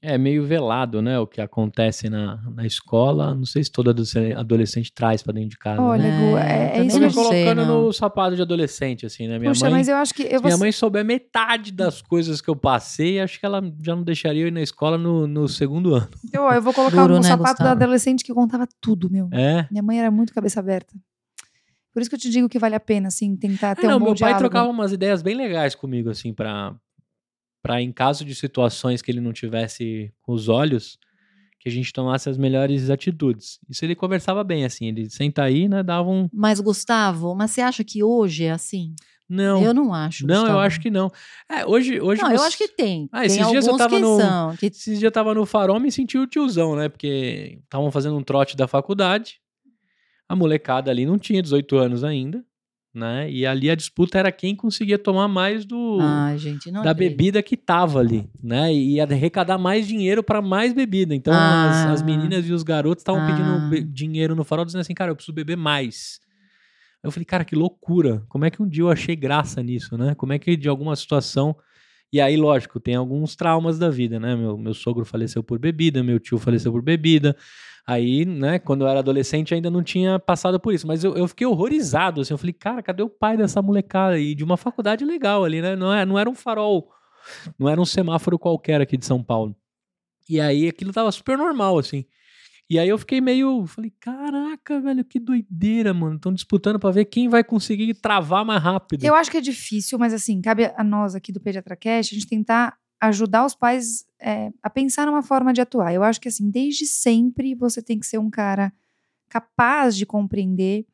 É 0.00 0.16
meio 0.16 0.44
velado, 0.46 1.02
né? 1.02 1.18
O 1.18 1.26
que 1.26 1.40
acontece 1.40 2.08
na, 2.08 2.36
na 2.54 2.64
escola. 2.66 3.34
Não 3.34 3.44
sei 3.44 3.64
se 3.64 3.70
todo 3.72 3.90
adolescente, 4.36 4.92
traz 4.92 5.22
pra 5.22 5.32
dentro 5.32 5.50
de 5.50 5.58
casa. 5.58 5.80
Olha, 5.82 6.02
né? 6.02 6.30
Gu, 6.30 6.36
É, 6.38 6.40
é, 6.40 6.64
é 6.64 6.68
também 6.72 6.86
isso 6.86 6.96
Eu 6.96 7.00
que 7.00 7.00
me 7.00 7.06
eu 7.06 7.10
sei, 7.10 7.44
colocando 7.44 7.66
não. 7.66 7.82
no 7.86 7.92
sapato 7.92 8.36
de 8.36 8.42
adolescente, 8.42 9.06
assim, 9.06 9.26
né? 9.26 9.38
Minha 9.38 9.50
Puxa, 9.50 9.64
mãe. 9.64 9.72
mas 9.74 9.88
eu 9.88 9.96
acho 9.96 10.14
que. 10.14 10.22
Eu 10.22 10.38
Se 10.38 10.44
minha 10.44 10.56
vou- 10.56 10.58
mãe 10.60 10.72
souber 10.72 11.04
metade 11.04 11.72
das 11.72 12.00
coisas 12.00 12.40
que 12.40 12.48
eu 12.48 12.56
passei, 12.56 13.20
acho 13.20 13.38
que 13.40 13.46
ela 13.46 13.60
já 13.82 13.94
não 13.96 14.02
deixaria 14.02 14.42
eu 14.42 14.48
ir 14.48 14.52
na 14.52 14.62
escola 14.62 14.96
no, 14.96 15.26
no 15.26 15.48
segundo 15.48 15.94
ano. 15.94 16.08
eu, 16.32 16.42
ó, 16.42 16.52
eu 16.52 16.62
vou 16.62 16.72
colocar 16.72 17.02
Duro, 17.02 17.14
no 17.14 17.20
né, 17.20 17.28
sapato 17.28 17.54
do 17.54 17.64
Gustavo? 17.64 17.70
adolescente 17.70 18.22
que 18.24 18.32
contava 18.32 18.66
tudo, 18.80 19.10
meu. 19.10 19.28
É. 19.32 19.66
Minha 19.70 19.82
mãe 19.82 19.98
era 20.00 20.10
muito 20.10 20.32
cabeça 20.32 20.60
aberta. 20.60 20.94
Por 21.92 22.00
isso 22.02 22.10
que 22.10 22.14
eu 22.16 22.20
te 22.20 22.30
digo 22.30 22.48
que 22.48 22.58
vale 22.58 22.74
a 22.76 22.80
pena, 22.80 23.08
assim, 23.08 23.34
tentar 23.34 23.74
ter 23.74 23.86
É, 23.86 23.88
não, 23.88 23.96
um 23.96 23.98
bom 23.98 24.04
meu 24.06 24.14
pai 24.14 24.16
diálogo. 24.30 24.38
trocava 24.40 24.68
umas 24.68 24.92
ideias 24.92 25.20
bem 25.22 25.34
legais 25.34 25.74
comigo, 25.74 26.10
assim, 26.10 26.32
pra, 26.32 26.72
pra 27.62 27.80
em 27.82 27.92
caso 27.92 28.24
de 28.24 28.34
situações 28.34 29.02
que 29.02 29.10
ele 29.10 29.20
não 29.20 29.32
tivesse 29.32 30.12
com 30.22 30.32
os 30.32 30.48
olhos, 30.48 30.98
que 31.60 31.68
a 31.68 31.72
gente 31.72 31.92
tomasse 31.92 32.28
as 32.28 32.38
melhores 32.38 32.88
atitudes. 32.88 33.58
Isso 33.68 33.84
ele 33.84 33.94
conversava 33.96 34.44
bem, 34.44 34.64
assim, 34.64 34.86
ele 34.86 35.10
senta 35.10 35.42
aí, 35.42 35.68
né, 35.68 35.82
dava 35.82 36.08
um... 36.08 36.28
Mas, 36.32 36.60
Gustavo, 36.60 37.34
mas 37.34 37.50
você 37.50 37.60
acha 37.60 37.82
que 37.82 38.02
hoje 38.02 38.44
é 38.44 38.52
assim? 38.52 38.94
Não, 39.28 39.62
Eu 39.62 39.74
não 39.74 39.92
acho. 39.92 40.26
não, 40.26 40.34
eu 40.36 40.40
Gustavo. 40.42 40.58
acho 40.60 40.80
que 40.80 40.90
não. 40.90 41.10
É, 41.50 41.66
hoje, 41.66 42.00
hoje 42.00 42.22
Não, 42.22 42.30
eu 42.30 42.38
você- 42.38 42.46
acho 42.46 42.56
que 42.58 42.68
tem. 42.68 43.08
Ah, 43.12 43.18
tem 43.18 43.26
esses 43.26 43.46
dias 43.48 43.66
eu 43.66 43.76
tava 43.76 43.94
que 43.96 44.00
no- 44.00 44.16
são. 44.18 44.56
Que 44.56 44.66
Esses 44.66 44.84
dias 44.98 45.02
eu 45.02 45.10
tava 45.12 45.34
no 45.34 45.44
farol 45.44 45.78
me 45.78 45.92
senti 45.92 46.16
o 46.16 46.26
tiozão, 46.26 46.74
né? 46.74 46.88
Porque 46.88 47.58
estavam 47.64 47.90
fazendo 47.90 48.16
um 48.16 48.22
trote 48.22 48.56
da 48.56 48.66
faculdade. 48.66 49.38
A 50.26 50.34
molecada 50.34 50.90
ali 50.90 51.04
não 51.04 51.18
tinha 51.18 51.42
18 51.42 51.76
anos 51.76 52.04
ainda, 52.04 52.42
né? 52.94 53.30
E 53.30 53.46
ali 53.46 53.70
a 53.70 53.74
disputa 53.74 54.18
era 54.18 54.32
quem 54.32 54.56
conseguia 54.56 54.98
tomar 54.98 55.28
mais 55.28 55.64
do 55.64 55.98
Ai, 56.00 56.38
gente, 56.38 56.70
da 56.70 56.80
acredito. 56.90 56.96
bebida 56.98 57.42
que 57.42 57.56
tava 57.56 58.00
ali, 58.00 58.28
né? 58.42 58.72
E 58.74 59.00
arrecadar 59.00 59.58
mais 59.58 59.86
dinheiro 59.86 60.22
pra 60.22 60.40
mais 60.42 60.72
bebida. 60.72 61.14
Então 61.14 61.32
as, 61.32 61.76
Ah. 61.86 61.92
as 61.92 62.02
meninas 62.02 62.48
e 62.48 62.52
os 62.52 62.62
garotos 62.62 63.02
estavam 63.02 63.22
Ah. 63.22 63.26
pedindo 63.70 63.92
dinheiro 63.92 64.34
no 64.34 64.42
farol, 64.44 64.64
dizendo 64.64 64.80
assim, 64.80 64.94
cara, 64.94 65.10
eu 65.10 65.16
preciso 65.16 65.34
beber 65.34 65.56
mais. 65.56 66.18
Eu 67.04 67.12
falei, 67.12 67.24
cara, 67.24 67.44
que 67.44 67.54
loucura. 67.54 68.24
Como 68.28 68.44
é 68.44 68.50
que 68.50 68.60
um 68.60 68.68
dia 68.68 68.82
eu 68.82 68.90
achei 68.90 69.14
graça 69.14 69.62
nisso, 69.62 69.96
né? 69.96 70.14
Como 70.16 70.32
é 70.32 70.38
que 70.38 70.56
de 70.56 70.68
alguma 70.68 70.96
situação. 70.96 71.54
E 72.12 72.20
aí, 72.20 72.36
lógico, 72.36 72.80
tem 72.80 72.94
alguns 72.96 73.36
traumas 73.36 73.78
da 73.78 73.90
vida, 73.90 74.18
né? 74.18 74.34
Meu, 74.34 74.56
meu 74.58 74.72
sogro 74.74 75.04
faleceu 75.04 75.42
por 75.44 75.58
bebida, 75.58 76.02
meu 76.02 76.18
tio 76.18 76.38
faleceu 76.38 76.72
por 76.72 76.82
bebida. 76.82 77.36
Aí, 77.88 78.26
né, 78.26 78.58
quando 78.58 78.82
eu 78.82 78.88
era 78.88 78.98
adolescente, 78.98 79.54
ainda 79.54 79.70
não 79.70 79.82
tinha 79.82 80.18
passado 80.18 80.60
por 80.60 80.74
isso. 80.74 80.86
Mas 80.86 81.02
eu, 81.02 81.16
eu 81.16 81.26
fiquei 81.26 81.46
horrorizado, 81.46 82.20
assim. 82.20 82.34
Eu 82.34 82.38
falei, 82.38 82.52
cara, 82.52 82.82
cadê 82.82 83.02
o 83.02 83.08
pai 83.08 83.34
dessa 83.34 83.62
molecada? 83.62 84.18
E 84.18 84.34
de 84.34 84.44
uma 84.44 84.58
faculdade 84.58 85.06
legal 85.06 85.42
ali, 85.42 85.62
né? 85.62 85.74
Não, 85.74 85.90
é, 85.90 86.04
não 86.04 86.18
era 86.18 86.28
um 86.28 86.34
farol, 86.34 86.90
não 87.58 87.66
era 87.66 87.80
um 87.80 87.86
semáforo 87.86 88.38
qualquer 88.38 88.78
aqui 88.82 88.98
de 88.98 89.06
São 89.06 89.24
Paulo. 89.24 89.56
E 90.28 90.38
aí 90.38 90.68
aquilo 90.68 90.92
tava 90.92 91.10
super 91.10 91.38
normal, 91.38 91.78
assim. 91.78 92.04
E 92.68 92.78
aí 92.78 92.90
eu 92.90 92.98
fiquei 92.98 93.22
meio. 93.22 93.66
Falei, 93.66 93.90
caraca, 93.98 94.78
velho, 94.82 95.02
que 95.02 95.18
doideira, 95.18 95.94
mano. 95.94 96.16
Estão 96.16 96.34
disputando 96.34 96.78
pra 96.78 96.90
ver 96.90 97.06
quem 97.06 97.26
vai 97.26 97.42
conseguir 97.42 97.94
travar 97.94 98.44
mais 98.44 98.62
rápido. 98.62 99.02
Eu 99.02 99.14
acho 99.14 99.30
que 99.30 99.38
é 99.38 99.40
difícil, 99.40 99.98
mas 99.98 100.12
assim, 100.12 100.42
cabe 100.42 100.70
a 100.76 100.84
nós 100.84 101.14
aqui 101.14 101.32
do 101.32 101.40
PediatraCast 101.40 102.14
a 102.14 102.18
gente 102.18 102.28
tentar 102.28 102.76
ajudar 103.00 103.44
os 103.44 103.54
pais 103.54 104.04
é, 104.20 104.50
a 104.62 104.68
pensar 104.68 105.06
numa 105.06 105.22
forma 105.22 105.52
de 105.52 105.60
atuar. 105.60 105.92
Eu 105.92 106.02
acho 106.02 106.20
que 106.20 106.28
assim, 106.28 106.50
desde 106.50 106.86
sempre 106.86 107.54
você 107.54 107.80
tem 107.80 107.98
que 107.98 108.06
ser 108.06 108.18
um 108.18 108.30
cara 108.30 108.72
capaz 109.28 109.96
de 109.96 110.06
compreender 110.06 110.86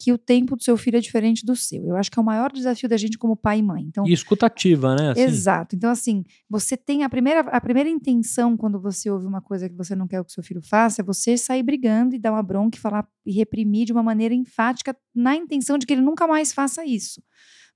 que 0.00 0.12
o 0.12 0.16
tempo 0.16 0.56
do 0.56 0.64
seu 0.64 0.78
filho 0.78 0.96
é 0.96 1.00
diferente 1.00 1.44
do 1.44 1.54
seu. 1.54 1.84
Eu 1.84 1.94
acho 1.94 2.10
que 2.10 2.18
é 2.18 2.22
o 2.22 2.24
maior 2.24 2.50
desafio 2.50 2.88
da 2.88 2.96
gente 2.96 3.18
como 3.18 3.36
pai 3.36 3.58
e 3.58 3.62
mãe. 3.62 3.82
Então, 3.82 4.06
E 4.06 4.14
escutativa, 4.14 4.96
né? 4.96 5.10
assim. 5.10 5.20
Exato. 5.20 5.76
Então, 5.76 5.90
assim, 5.90 6.24
você 6.48 6.74
tem 6.74 7.04
a 7.04 7.10
primeira, 7.10 7.40
a 7.40 7.60
primeira 7.60 7.90
intenção 7.90 8.56
quando 8.56 8.80
você 8.80 9.10
ouve 9.10 9.26
uma 9.26 9.42
coisa 9.42 9.68
que 9.68 9.76
você 9.76 9.94
não 9.94 10.08
quer 10.08 10.24
que 10.24 10.30
o 10.30 10.32
seu 10.32 10.42
filho 10.42 10.62
faça, 10.62 11.02
é 11.02 11.04
você 11.04 11.36
sair 11.36 11.62
brigando 11.62 12.14
e 12.14 12.18
dar 12.18 12.32
uma 12.32 12.42
bronca 12.42 12.78
e 12.78 12.80
falar 12.80 13.06
e 13.26 13.32
reprimir 13.32 13.84
de 13.84 13.92
uma 13.92 14.02
maneira 14.02 14.34
enfática 14.34 14.96
na 15.14 15.36
intenção 15.36 15.76
de 15.76 15.84
que 15.84 15.92
ele 15.92 16.00
nunca 16.00 16.26
mais 16.26 16.50
faça 16.50 16.82
isso. 16.82 17.22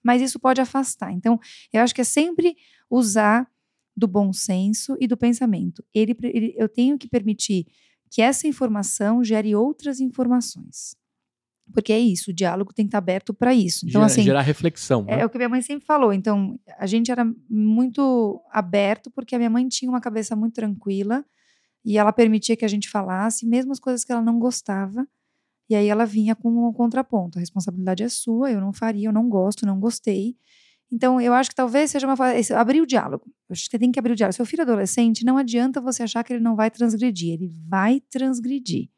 Mas 0.02 0.22
isso 0.22 0.40
pode 0.40 0.62
afastar. 0.62 1.12
Então, 1.12 1.38
eu 1.70 1.82
acho 1.82 1.94
que 1.94 2.00
é 2.00 2.04
sempre 2.04 2.56
usar 2.88 3.46
do 3.96 4.06
bom 4.06 4.32
senso 4.32 4.96
e 5.00 5.06
do 5.06 5.16
pensamento. 5.16 5.84
Ele, 5.94 6.16
ele- 6.22 6.54
eu 6.56 6.68
tenho 6.68 6.98
que 6.98 7.08
permitir 7.08 7.66
que 8.10 8.20
essa 8.22 8.46
informação 8.46 9.22
gere 9.24 9.54
outras 9.54 10.00
informações. 10.00 10.96
Porque 11.72 11.92
é 11.92 11.98
isso, 11.98 12.30
o 12.30 12.34
diálogo 12.34 12.74
tem 12.74 12.84
que 12.84 12.88
estar 12.88 12.98
aberto 12.98 13.32
para 13.32 13.54
isso. 13.54 13.86
Então, 13.86 14.00
Gera- 14.02 14.06
assim, 14.06 14.22
gerar 14.22 14.42
reflexão. 14.42 15.04
né? 15.04 15.20
é 15.20 15.24
o 15.24 15.30
que 15.30 15.38
minha 15.38 15.48
mãe 15.48 15.62
sempre 15.62 15.86
falou. 15.86 16.12
Então, 16.12 16.58
a 16.78 16.86
gente 16.86 17.10
era 17.10 17.24
muito 17.48 18.40
aberto, 18.50 19.10
porque 19.10 19.34
a 19.34 19.38
minha 19.38 19.48
mãe 19.50 19.66
tinha 19.68 19.90
uma 19.90 20.00
cabeça 20.00 20.36
muito 20.36 20.54
tranquila 20.54 21.24
e 21.84 21.96
ela 21.96 22.12
permitia 22.12 22.54
que 22.56 22.64
a 22.66 22.68
gente 22.68 22.88
falasse, 22.90 23.46
mesmo 23.46 23.72
as 23.72 23.80
coisas 23.80 24.04
que 24.04 24.12
ela 24.12 24.20
não 24.22 24.38
gostava. 24.38 25.08
E 25.70 25.74
aí 25.74 25.88
ela 25.88 26.04
vinha 26.04 26.34
com 26.36 26.50
um 26.68 26.72
contraponto. 26.72 27.38
A 27.38 27.40
responsabilidade 27.40 28.02
é 28.02 28.08
sua, 28.10 28.50
eu 28.52 28.60
não 28.60 28.72
faria, 28.72 29.08
eu 29.08 29.12
não 29.12 29.28
gosto, 29.30 29.64
não 29.64 29.80
gostei. 29.80 30.36
Então, 30.92 31.20
eu 31.20 31.32
acho 31.34 31.50
que 31.50 31.56
talvez 31.56 31.90
seja 31.90 32.06
uma 32.06 32.34
esse- 32.36 32.52
abrir 32.54 32.80
o 32.80 32.86
diálogo. 32.86 33.24
Eu 33.48 33.52
acho 33.52 33.64
que 33.64 33.70
você 33.70 33.78
tem 33.78 33.90
que 33.90 33.98
abrir 33.98 34.12
o 34.12 34.16
diálogo. 34.16 34.36
Seu 34.36 34.46
filho 34.46 34.62
adolescente, 34.62 35.24
não 35.24 35.36
adianta 35.36 35.80
você 35.80 36.02
achar 36.02 36.22
que 36.22 36.32
ele 36.32 36.42
não 36.42 36.54
vai 36.54 36.70
transgredir. 36.70 37.32
Ele 37.34 37.50
vai 37.68 38.00
transgredir. 38.10 38.88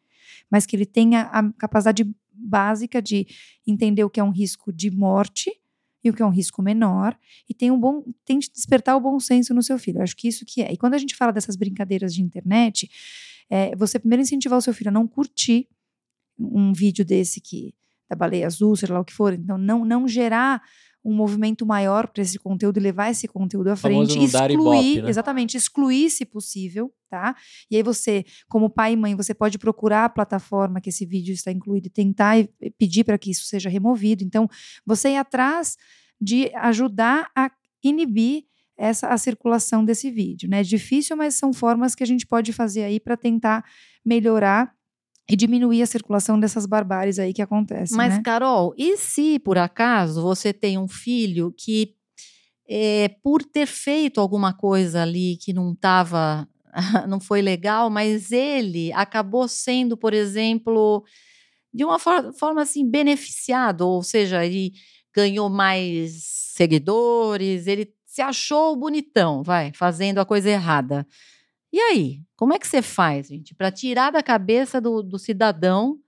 Mas 0.51 0.67
que 0.67 0.77
ele 0.77 0.85
tenha 0.87 1.23
a 1.23 1.53
capacidade 1.53 2.05
básica 2.33 3.01
de 3.01 3.27
entender 3.67 4.05
o 4.05 4.11
que 4.11 4.21
é 4.21 4.25
um 4.25 4.31
risco 4.31 4.73
de 4.73 4.91
morte 4.91 5.51
e 6.05 6.11
o 6.11 6.13
que 6.13 6.23
é 6.23 6.27
um 6.27 6.31
risco 6.31 6.63
menor 6.63 7.19
e 7.49 7.55
tem 7.55 7.71
um 7.71 7.81
bom 7.81 8.05
tente 8.25 8.53
despertar 8.53 8.95
o 8.97 9.01
bom 9.01 9.19
senso 9.19 9.55
no 9.55 9.63
seu 9.63 9.79
filho. 9.79 9.99
Eu 9.99 10.03
acho 10.03 10.15
que 10.17 10.29
isso 10.29 10.45
que 10.47 10.63
é. 10.63 10.73
E 10.73 10.77
quando 10.77 10.95
a 10.95 10.99
gente 10.99 11.17
fala 11.17 11.33
dessas 11.33 11.57
brincadeiras 11.57 12.15
de 12.15 12.23
internet, 12.23 12.89
é, 13.49 13.75
você 13.75 13.99
primeiro 13.99 14.23
incentivar 14.23 14.59
o 14.59 14.63
seu 14.63 14.75
filho 14.75 14.89
a 14.91 14.93
não 14.93 15.07
curtir 15.07 15.67
um 16.39 16.73
vídeo 16.73 17.05
desse 17.05 17.41
que 17.41 17.75
da 18.09 18.15
baleia 18.15 18.47
azul, 18.47 18.77
sei 18.77 18.89
lá 18.89 19.01
o 19.01 19.05
que 19.05 19.13
for. 19.13 19.33
Então 19.33 19.59
não 19.59 19.85
não 19.85 20.07
gerar 20.07 20.63
um 21.07 21.15
movimento 21.15 21.65
maior 21.65 22.09
para 22.09 22.21
esse 22.21 22.37
conteúdo 22.37 22.79
e 22.79 22.83
levar 22.83 23.11
esse 23.11 23.29
conteúdo 23.29 23.69
à 23.69 23.77
frente, 23.77 24.19
excluir, 24.19 24.53
ibope, 24.53 25.03
né? 25.03 25.09
exatamente, 25.09 25.57
excluir 25.57 26.11
se 26.11 26.25
possível, 26.25 26.93
tá? 27.09 27.37
E 27.71 27.77
aí 27.77 27.83
você, 27.83 28.25
como 28.49 28.69
pai 28.69 28.95
e 28.95 28.97
mãe, 28.97 29.15
você 29.15 29.33
pode 29.33 29.57
procurar 29.57 30.07
a 30.07 30.09
plataforma 30.09 30.81
que 30.81 30.89
esse 30.89 31.07
vídeo 31.07 31.33
está 31.33 31.53
incluído 31.53 31.87
e 31.87 31.91
tentar 31.91 32.37
pedir 32.77 33.05
para 33.05 33.17
que 33.17 33.31
isso 33.31 33.45
seja 33.45 33.71
removido. 33.71 34.25
Então, 34.25 34.49
você 34.85 35.11
ir 35.11 35.17
atrás 35.17 35.77
de 36.21 36.51
ajudar 36.57 37.31
a 37.37 37.53
inibir 37.85 38.43
essa 38.77 39.09
a 39.09 39.17
circulação 39.17 39.85
desse 39.85 40.11
vídeo, 40.11 40.51
né? 40.51 40.61
É 40.61 40.63
difícil, 40.65 41.17
mas 41.17 41.37
são 41.37 41.53
formas 41.53 41.95
que 41.95 42.03
a 42.03 42.07
gente 42.07 42.27
pode 42.27 42.53
fazer 42.53 42.83
aí 42.83 42.99
para 42.99 43.17
tentar 43.17 43.65
melhorar 44.05 44.76
e 45.29 45.35
diminuir 45.37 45.83
a 45.83 45.87
circulação 45.87 46.39
dessas 46.39 46.67
barbáries 46.67 47.19
aí 47.19 47.33
que 47.33 47.43
acontecem, 47.43 47.97
Mas, 47.97 48.15
né? 48.15 48.23
Carol, 48.25 48.75
e 48.79 48.97
se 48.97 49.39
por 49.41 49.59
acaso 49.59 50.23
você 50.23 50.53
tem 50.53 50.79
um 50.79 50.87
filho 50.89 51.53
que, 51.57 51.95
é, 52.69 53.09
por 53.23 53.43
ter 53.43 53.67
feito 53.67 54.21
alguma 54.21 54.53
coisa 54.53 55.03
ali 55.03 55.37
que 55.39 55.53
não 55.53 55.73
estava, 55.73 56.49
não 57.09 57.19
foi 57.21 57.43
legal, 57.43 57.91
mas 57.91 58.31
ele 58.31 58.93
acabou 58.93 59.49
sendo, 59.49 59.97
por 59.97 60.15
exemplo, 60.15 61.05
de 61.75 61.85
uma 61.85 61.99
for- 61.99 62.33
forma 62.33 62.63
assim, 62.63 62.89
beneficiado, 62.89 63.83
ou 63.83 64.03
seja, 64.03 64.45
ele 64.45 64.73
ganhou 65.15 65.49
mais 65.49 66.23
seguidores, 66.55 67.67
ele 67.67 67.93
se 68.05 68.23
achou 68.23 68.77
bonitão, 68.77 69.43
vai, 69.43 69.73
fazendo 69.75 70.19
a 70.19 70.25
coisa 70.25 70.49
errada. 70.49 71.07
E 71.77 71.79
aí, 71.79 72.23
como 72.37 72.55
é 72.55 72.59
que 72.59 72.67
você 72.67 72.81
faz, 72.81 73.29
gente, 73.29 73.55
para 73.55 73.71
tirar 73.71 74.11
da 74.11 74.23
cabeça 74.23 74.81
do, 74.81 75.03
do 75.03 75.19
cidadão 75.19 76.01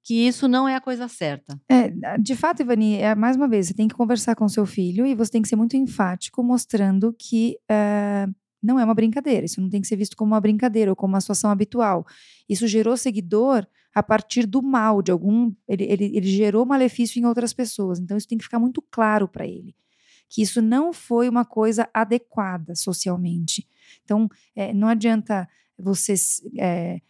que 0.00 0.14
isso 0.14 0.46
não 0.46 0.68
é 0.68 0.76
a 0.76 0.80
coisa 0.80 1.08
certa. 1.08 1.60
É, 1.68 1.90
de 2.16 2.36
fato, 2.36 2.62
Ivani, 2.62 2.94
é, 2.98 3.12
mais 3.12 3.34
uma 3.34 3.48
vez, 3.48 3.66
você 3.66 3.74
tem 3.74 3.88
que 3.88 3.94
conversar 3.96 4.36
com 4.36 4.48
seu 4.48 4.64
filho 4.64 5.04
e 5.04 5.16
você 5.16 5.32
tem 5.32 5.42
que 5.42 5.48
ser 5.48 5.56
muito 5.56 5.76
enfático, 5.76 6.44
mostrando 6.44 7.12
que 7.12 7.58
é, 7.68 8.28
não 8.62 8.78
é 8.78 8.84
uma 8.84 8.94
brincadeira. 8.94 9.44
Isso 9.44 9.60
não 9.60 9.68
tem 9.68 9.80
que 9.80 9.88
ser 9.88 9.96
visto 9.96 10.16
como 10.16 10.32
uma 10.32 10.40
brincadeira 10.40 10.92
ou 10.92 10.94
como 10.94 11.14
uma 11.14 11.20
situação 11.20 11.50
habitual. 11.50 12.06
Isso 12.48 12.68
gerou 12.68 12.96
seguidor 12.96 13.66
a 13.92 14.04
partir 14.04 14.46
do 14.46 14.62
mal 14.62 15.02
de 15.02 15.10
algum. 15.10 15.52
Ele, 15.66 15.82
ele, 15.82 16.04
ele 16.16 16.28
gerou 16.28 16.64
malefício 16.64 17.20
em 17.20 17.26
outras 17.26 17.52
pessoas. 17.52 17.98
Então, 17.98 18.16
isso 18.16 18.28
tem 18.28 18.38
que 18.38 18.44
ficar 18.44 18.60
muito 18.60 18.80
claro 18.80 19.26
para 19.26 19.44
ele. 19.44 19.74
Que 20.28 20.40
isso 20.40 20.62
não 20.62 20.92
foi 20.92 21.28
uma 21.28 21.44
coisa 21.44 21.90
adequada 21.92 22.76
socialmente. 22.76 23.66
Então, 24.06 24.28
é, 24.54 24.72
não 24.72 24.86
adianta 24.86 25.48
você 25.76 26.14
é, 26.58 27.00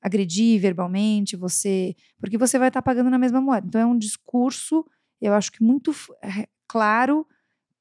agredir 0.00 0.58
verbalmente, 0.60 1.36
você. 1.36 1.94
Porque 2.18 2.38
você 2.38 2.58
vai 2.58 2.68
estar 2.68 2.82
pagando 2.82 3.10
na 3.10 3.18
mesma 3.18 3.40
moeda. 3.40 3.66
Então, 3.66 3.80
é 3.80 3.86
um 3.86 3.98
discurso, 3.98 4.84
eu 5.20 5.34
acho 5.34 5.52
que 5.52 5.62
muito 5.62 5.94
é, 6.22 6.48
claro, 6.66 7.26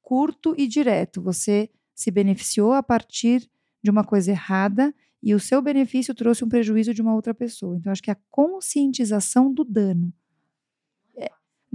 curto 0.02 0.54
e 0.58 0.68
direto. 0.68 1.22
Você 1.22 1.70
se 1.96 2.12
beneficiou 2.12 2.74
a 2.74 2.84
partir 2.84 3.50
de 3.82 3.90
uma 3.90 4.04
coisa 4.04 4.32
errada 4.32 4.94
e 5.24 5.34
o 5.34 5.40
seu 5.40 5.62
benefício 5.62 6.14
trouxe 6.14 6.44
um 6.44 6.50
prejuízo 6.50 6.94
de 6.94 7.02
uma 7.02 7.16
outra 7.16 7.34
pessoa. 7.34 7.78
Então, 7.78 7.92
acho 7.92 8.04
que 8.04 8.12
a 8.12 8.18
conscientização 8.30 9.52
do 9.52 9.64
dano. 9.64 10.14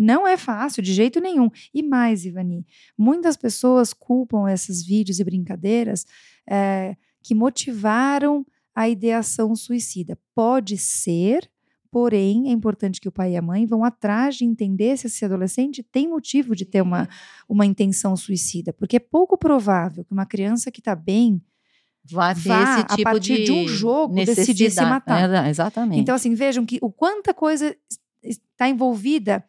Não 0.02 0.26
é 0.26 0.36
fácil, 0.36 0.82
de 0.82 0.92
jeito 0.92 1.20
nenhum. 1.20 1.48
E 1.72 1.82
mais, 1.82 2.24
Ivani, 2.24 2.66
muitas 2.98 3.36
pessoas 3.36 3.92
culpam 3.92 4.50
esses 4.50 4.84
vídeos 4.84 5.20
e 5.20 5.24
brincadeiras 5.24 6.04
é, 6.48 6.96
que 7.22 7.34
motivaram 7.34 8.44
a 8.74 8.88
ideação 8.88 9.54
suicida. 9.54 10.18
Pode 10.34 10.76
ser, 10.76 11.48
Porém, 11.92 12.48
é 12.48 12.52
importante 12.52 12.98
que 12.98 13.06
o 13.06 13.12
pai 13.12 13.32
e 13.32 13.36
a 13.36 13.42
mãe 13.42 13.66
vão 13.66 13.84
atrás 13.84 14.36
de 14.36 14.46
entender 14.46 14.96
se 14.96 15.08
esse 15.08 15.26
adolescente 15.26 15.82
tem 15.82 16.08
motivo 16.08 16.56
de 16.56 16.64
ter 16.64 16.80
uma, 16.80 17.06
uma 17.46 17.66
intenção 17.66 18.16
suicida, 18.16 18.72
porque 18.72 18.96
é 18.96 18.98
pouco 18.98 19.36
provável 19.36 20.02
que 20.02 20.10
uma 20.10 20.24
criança 20.24 20.70
que 20.70 20.80
está 20.80 20.96
bem 20.96 21.38
vá, 22.02 22.32
vá 22.32 22.76
a 22.76 22.96
tipo 22.96 23.02
partir 23.02 23.36
de, 23.36 23.44
de, 23.44 23.52
um 23.52 23.68
jogo 23.68 24.14
decidir 24.14 24.70
se 24.70 24.80
matar. 24.80 25.30
É, 25.44 25.50
exatamente. 25.50 26.00
Então, 26.00 26.14
assim, 26.14 26.34
vejam 26.34 26.64
que 26.64 26.78
o 26.80 26.90
quanta 26.90 27.34
coisa 27.34 27.76
está 28.22 28.70
envolvida 28.70 29.44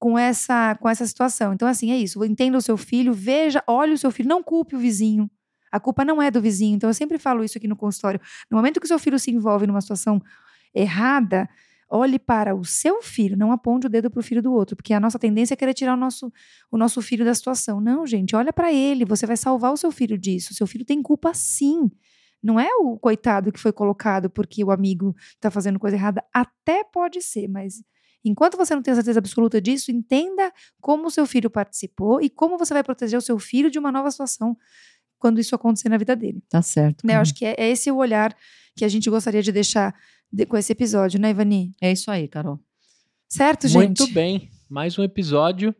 com 0.00 0.18
essa 0.18 0.74
com 0.76 0.88
essa 0.88 1.06
situação. 1.06 1.52
Então, 1.52 1.68
assim, 1.68 1.92
é 1.92 1.96
isso. 1.96 2.24
Entenda 2.24 2.56
o 2.56 2.62
seu 2.62 2.76
filho, 2.76 3.12
veja, 3.12 3.62
olhe 3.66 3.92
o 3.92 3.98
seu 3.98 4.10
filho, 4.10 4.28
não 4.28 4.42
culpe 4.42 4.74
o 4.74 4.78
vizinho. 4.78 5.30
A 5.70 5.78
culpa 5.78 6.04
não 6.04 6.20
é 6.20 6.30
do 6.30 6.40
vizinho. 6.40 6.74
Então, 6.74 6.90
eu 6.90 6.94
sempre 6.94 7.18
falo 7.18 7.44
isso 7.44 7.58
aqui 7.58 7.68
no 7.68 7.76
consultório. 7.76 8.18
No 8.50 8.56
momento 8.56 8.80
que 8.80 8.86
o 8.86 8.88
seu 8.88 8.98
filho 8.98 9.18
se 9.18 9.30
envolve 9.30 9.66
numa 9.66 9.80
situação 9.80 10.20
errada, 10.74 11.48
olhe 11.88 12.18
para 12.18 12.54
o 12.56 12.64
seu 12.64 13.02
filho, 13.02 13.36
não 13.36 13.52
aponte 13.52 13.86
o 13.86 13.90
dedo 13.90 14.10
para 14.10 14.20
o 14.20 14.22
filho 14.22 14.42
do 14.42 14.52
outro, 14.52 14.74
porque 14.74 14.94
a 14.94 15.00
nossa 15.00 15.18
tendência 15.18 15.54
é 15.54 15.56
querer 15.56 15.74
tirar 15.74 15.94
o 15.94 15.96
nosso, 15.96 16.32
o 16.70 16.78
nosso 16.78 17.02
filho 17.02 17.24
da 17.24 17.34
situação. 17.34 17.80
Não, 17.80 18.06
gente, 18.06 18.34
olha 18.34 18.52
para 18.52 18.72
ele, 18.72 19.04
você 19.04 19.26
vai 19.26 19.36
salvar 19.36 19.72
o 19.72 19.76
seu 19.76 19.92
filho 19.92 20.16
disso. 20.16 20.54
Seu 20.54 20.66
filho 20.66 20.84
tem 20.84 21.02
culpa 21.02 21.34
sim. 21.34 21.90
Não 22.42 22.58
é 22.58 22.68
o 22.80 22.98
coitado 22.98 23.52
que 23.52 23.60
foi 23.60 23.72
colocado 23.72 24.30
porque 24.30 24.64
o 24.64 24.70
amigo 24.70 25.14
está 25.34 25.50
fazendo 25.50 25.78
coisa 25.78 25.96
errada. 25.96 26.24
Até 26.32 26.82
pode 26.84 27.20
ser, 27.20 27.48
mas 27.48 27.82
enquanto 28.24 28.56
você 28.56 28.74
não 28.74 28.82
tem 28.82 28.94
certeza 28.94 29.18
absoluta 29.18 29.60
disso, 29.60 29.90
entenda 29.90 30.52
como 30.80 31.06
o 31.06 31.10
seu 31.10 31.26
filho 31.26 31.50
participou 31.50 32.20
e 32.20 32.28
como 32.28 32.58
você 32.58 32.74
vai 32.74 32.82
proteger 32.82 33.18
o 33.18 33.22
seu 33.22 33.38
filho 33.38 33.70
de 33.70 33.78
uma 33.78 33.90
nova 33.90 34.10
situação 34.10 34.56
quando 35.18 35.38
isso 35.38 35.54
acontecer 35.54 35.88
na 35.88 35.98
vida 35.98 36.16
dele. 36.16 36.42
Tá 36.48 36.62
certo. 36.62 37.06
Né? 37.06 37.14
Eu 37.14 37.20
acho 37.20 37.34
que 37.34 37.44
é, 37.44 37.54
é 37.58 37.68
esse 37.68 37.90
o 37.90 37.96
olhar 37.96 38.34
que 38.74 38.84
a 38.84 38.88
gente 38.88 39.08
gostaria 39.10 39.42
de 39.42 39.52
deixar 39.52 39.94
de, 40.32 40.46
com 40.46 40.56
esse 40.56 40.72
episódio, 40.72 41.20
né, 41.20 41.30
Ivani? 41.30 41.74
É 41.80 41.92
isso 41.92 42.10
aí, 42.10 42.26
Carol. 42.26 42.58
Certo, 43.28 43.68
gente? 43.68 44.00
Muito 44.00 44.12
bem. 44.12 44.50
Mais 44.68 44.98
um 44.98 45.02
episódio, 45.02 45.74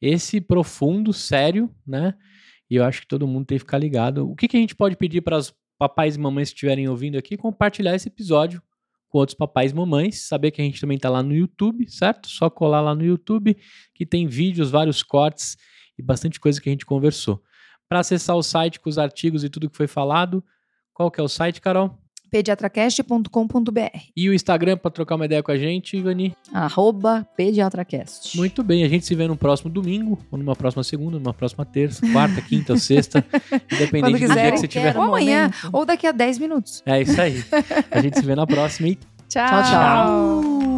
esse 0.00 0.40
profundo, 0.40 1.12
sério, 1.12 1.74
né? 1.86 2.14
E 2.68 2.76
eu 2.76 2.84
acho 2.84 3.02
que 3.02 3.06
todo 3.06 3.26
mundo 3.26 3.46
tem 3.46 3.58
que 3.58 3.64
ficar 3.64 3.78
ligado. 3.78 4.28
O 4.30 4.34
que, 4.34 4.48
que 4.48 4.56
a 4.56 4.60
gente 4.60 4.74
pode 4.74 4.96
pedir 4.96 5.20
para 5.20 5.36
os 5.36 5.54
papais 5.78 6.16
e 6.16 6.18
mamães 6.18 6.50
que 6.50 6.54
estiverem 6.54 6.88
ouvindo 6.88 7.16
aqui? 7.16 7.36
Compartilhar 7.36 7.94
esse 7.94 8.08
episódio 8.08 8.62
com 9.10 9.18
outros 9.18 9.36
papais 9.36 9.72
e 9.72 9.74
mamães. 9.74 10.22
Saber 10.22 10.50
que 10.50 10.62
a 10.62 10.64
gente 10.64 10.80
também 10.80 10.96
está 10.96 11.10
lá 11.10 11.22
no 11.22 11.34
YouTube, 11.34 11.90
certo? 11.90 12.28
Só 12.28 12.48
colar 12.48 12.80
lá 12.80 12.94
no 12.94 13.04
YouTube, 13.04 13.56
que 13.94 14.06
tem 14.06 14.26
vídeos, 14.26 14.70
vários 14.70 15.02
cortes 15.02 15.58
e 15.98 16.02
bastante 16.02 16.40
coisa 16.40 16.60
que 16.60 16.68
a 16.68 16.72
gente 16.72 16.86
conversou. 16.86 17.42
Para 17.88 17.98
acessar 17.98 18.36
o 18.36 18.42
site 18.42 18.80
com 18.80 18.88
os 18.88 18.96
artigos 18.96 19.44
e 19.44 19.50
tudo 19.50 19.68
que 19.68 19.76
foi 19.76 19.88
falado, 19.88 20.42
qual 20.94 21.10
que 21.10 21.20
é 21.20 21.24
o 21.24 21.28
site, 21.28 21.60
Carol? 21.60 21.98
pediatracast.com.br. 22.30 23.98
E 24.16 24.28
o 24.28 24.34
Instagram 24.34 24.76
para 24.76 24.90
trocar 24.90 25.16
uma 25.16 25.24
ideia 25.24 25.42
com 25.42 25.50
a 25.50 25.56
gente, 25.56 25.96
Ivani? 25.96 26.34
Arroba 26.52 27.26
pediatracast. 27.36 28.36
Muito 28.36 28.62
bem, 28.62 28.84
a 28.84 28.88
gente 28.88 29.04
se 29.06 29.14
vê 29.14 29.26
no 29.26 29.36
próximo 29.36 29.70
domingo, 29.70 30.18
ou 30.30 30.38
numa 30.38 30.54
próxima 30.54 30.84
segunda, 30.84 31.18
numa 31.18 31.34
próxima 31.34 31.64
terça, 31.64 32.06
quarta, 32.12 32.40
quinta 32.40 32.72
ou 32.72 32.78
sexta, 32.78 33.24
independente 33.72 34.18
quiser, 34.18 34.34
do 34.34 34.40
dia 34.40 34.52
que 34.52 34.58
você 34.58 34.68
tiver. 34.68 34.96
Ou 34.96 35.02
amanhã, 35.04 35.50
ou 35.72 35.84
daqui 35.84 36.06
a 36.06 36.12
10 36.12 36.38
minutos. 36.38 36.82
É 36.86 37.00
isso 37.00 37.20
aí. 37.20 37.42
A 37.90 38.00
gente 38.00 38.18
se 38.18 38.24
vê 38.24 38.34
na 38.34 38.46
próxima 38.46 38.88
e 38.88 38.94
tchau. 39.28 39.46
tchau. 39.46 39.62
tchau. 39.62 40.69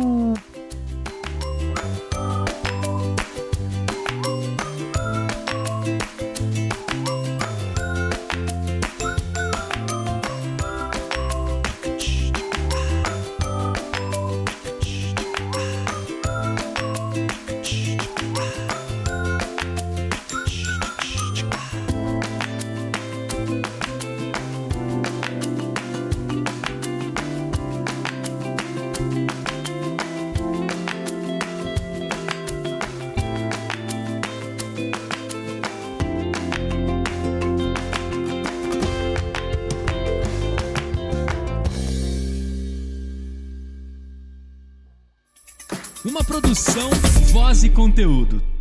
Conteúdo. 47.92 48.51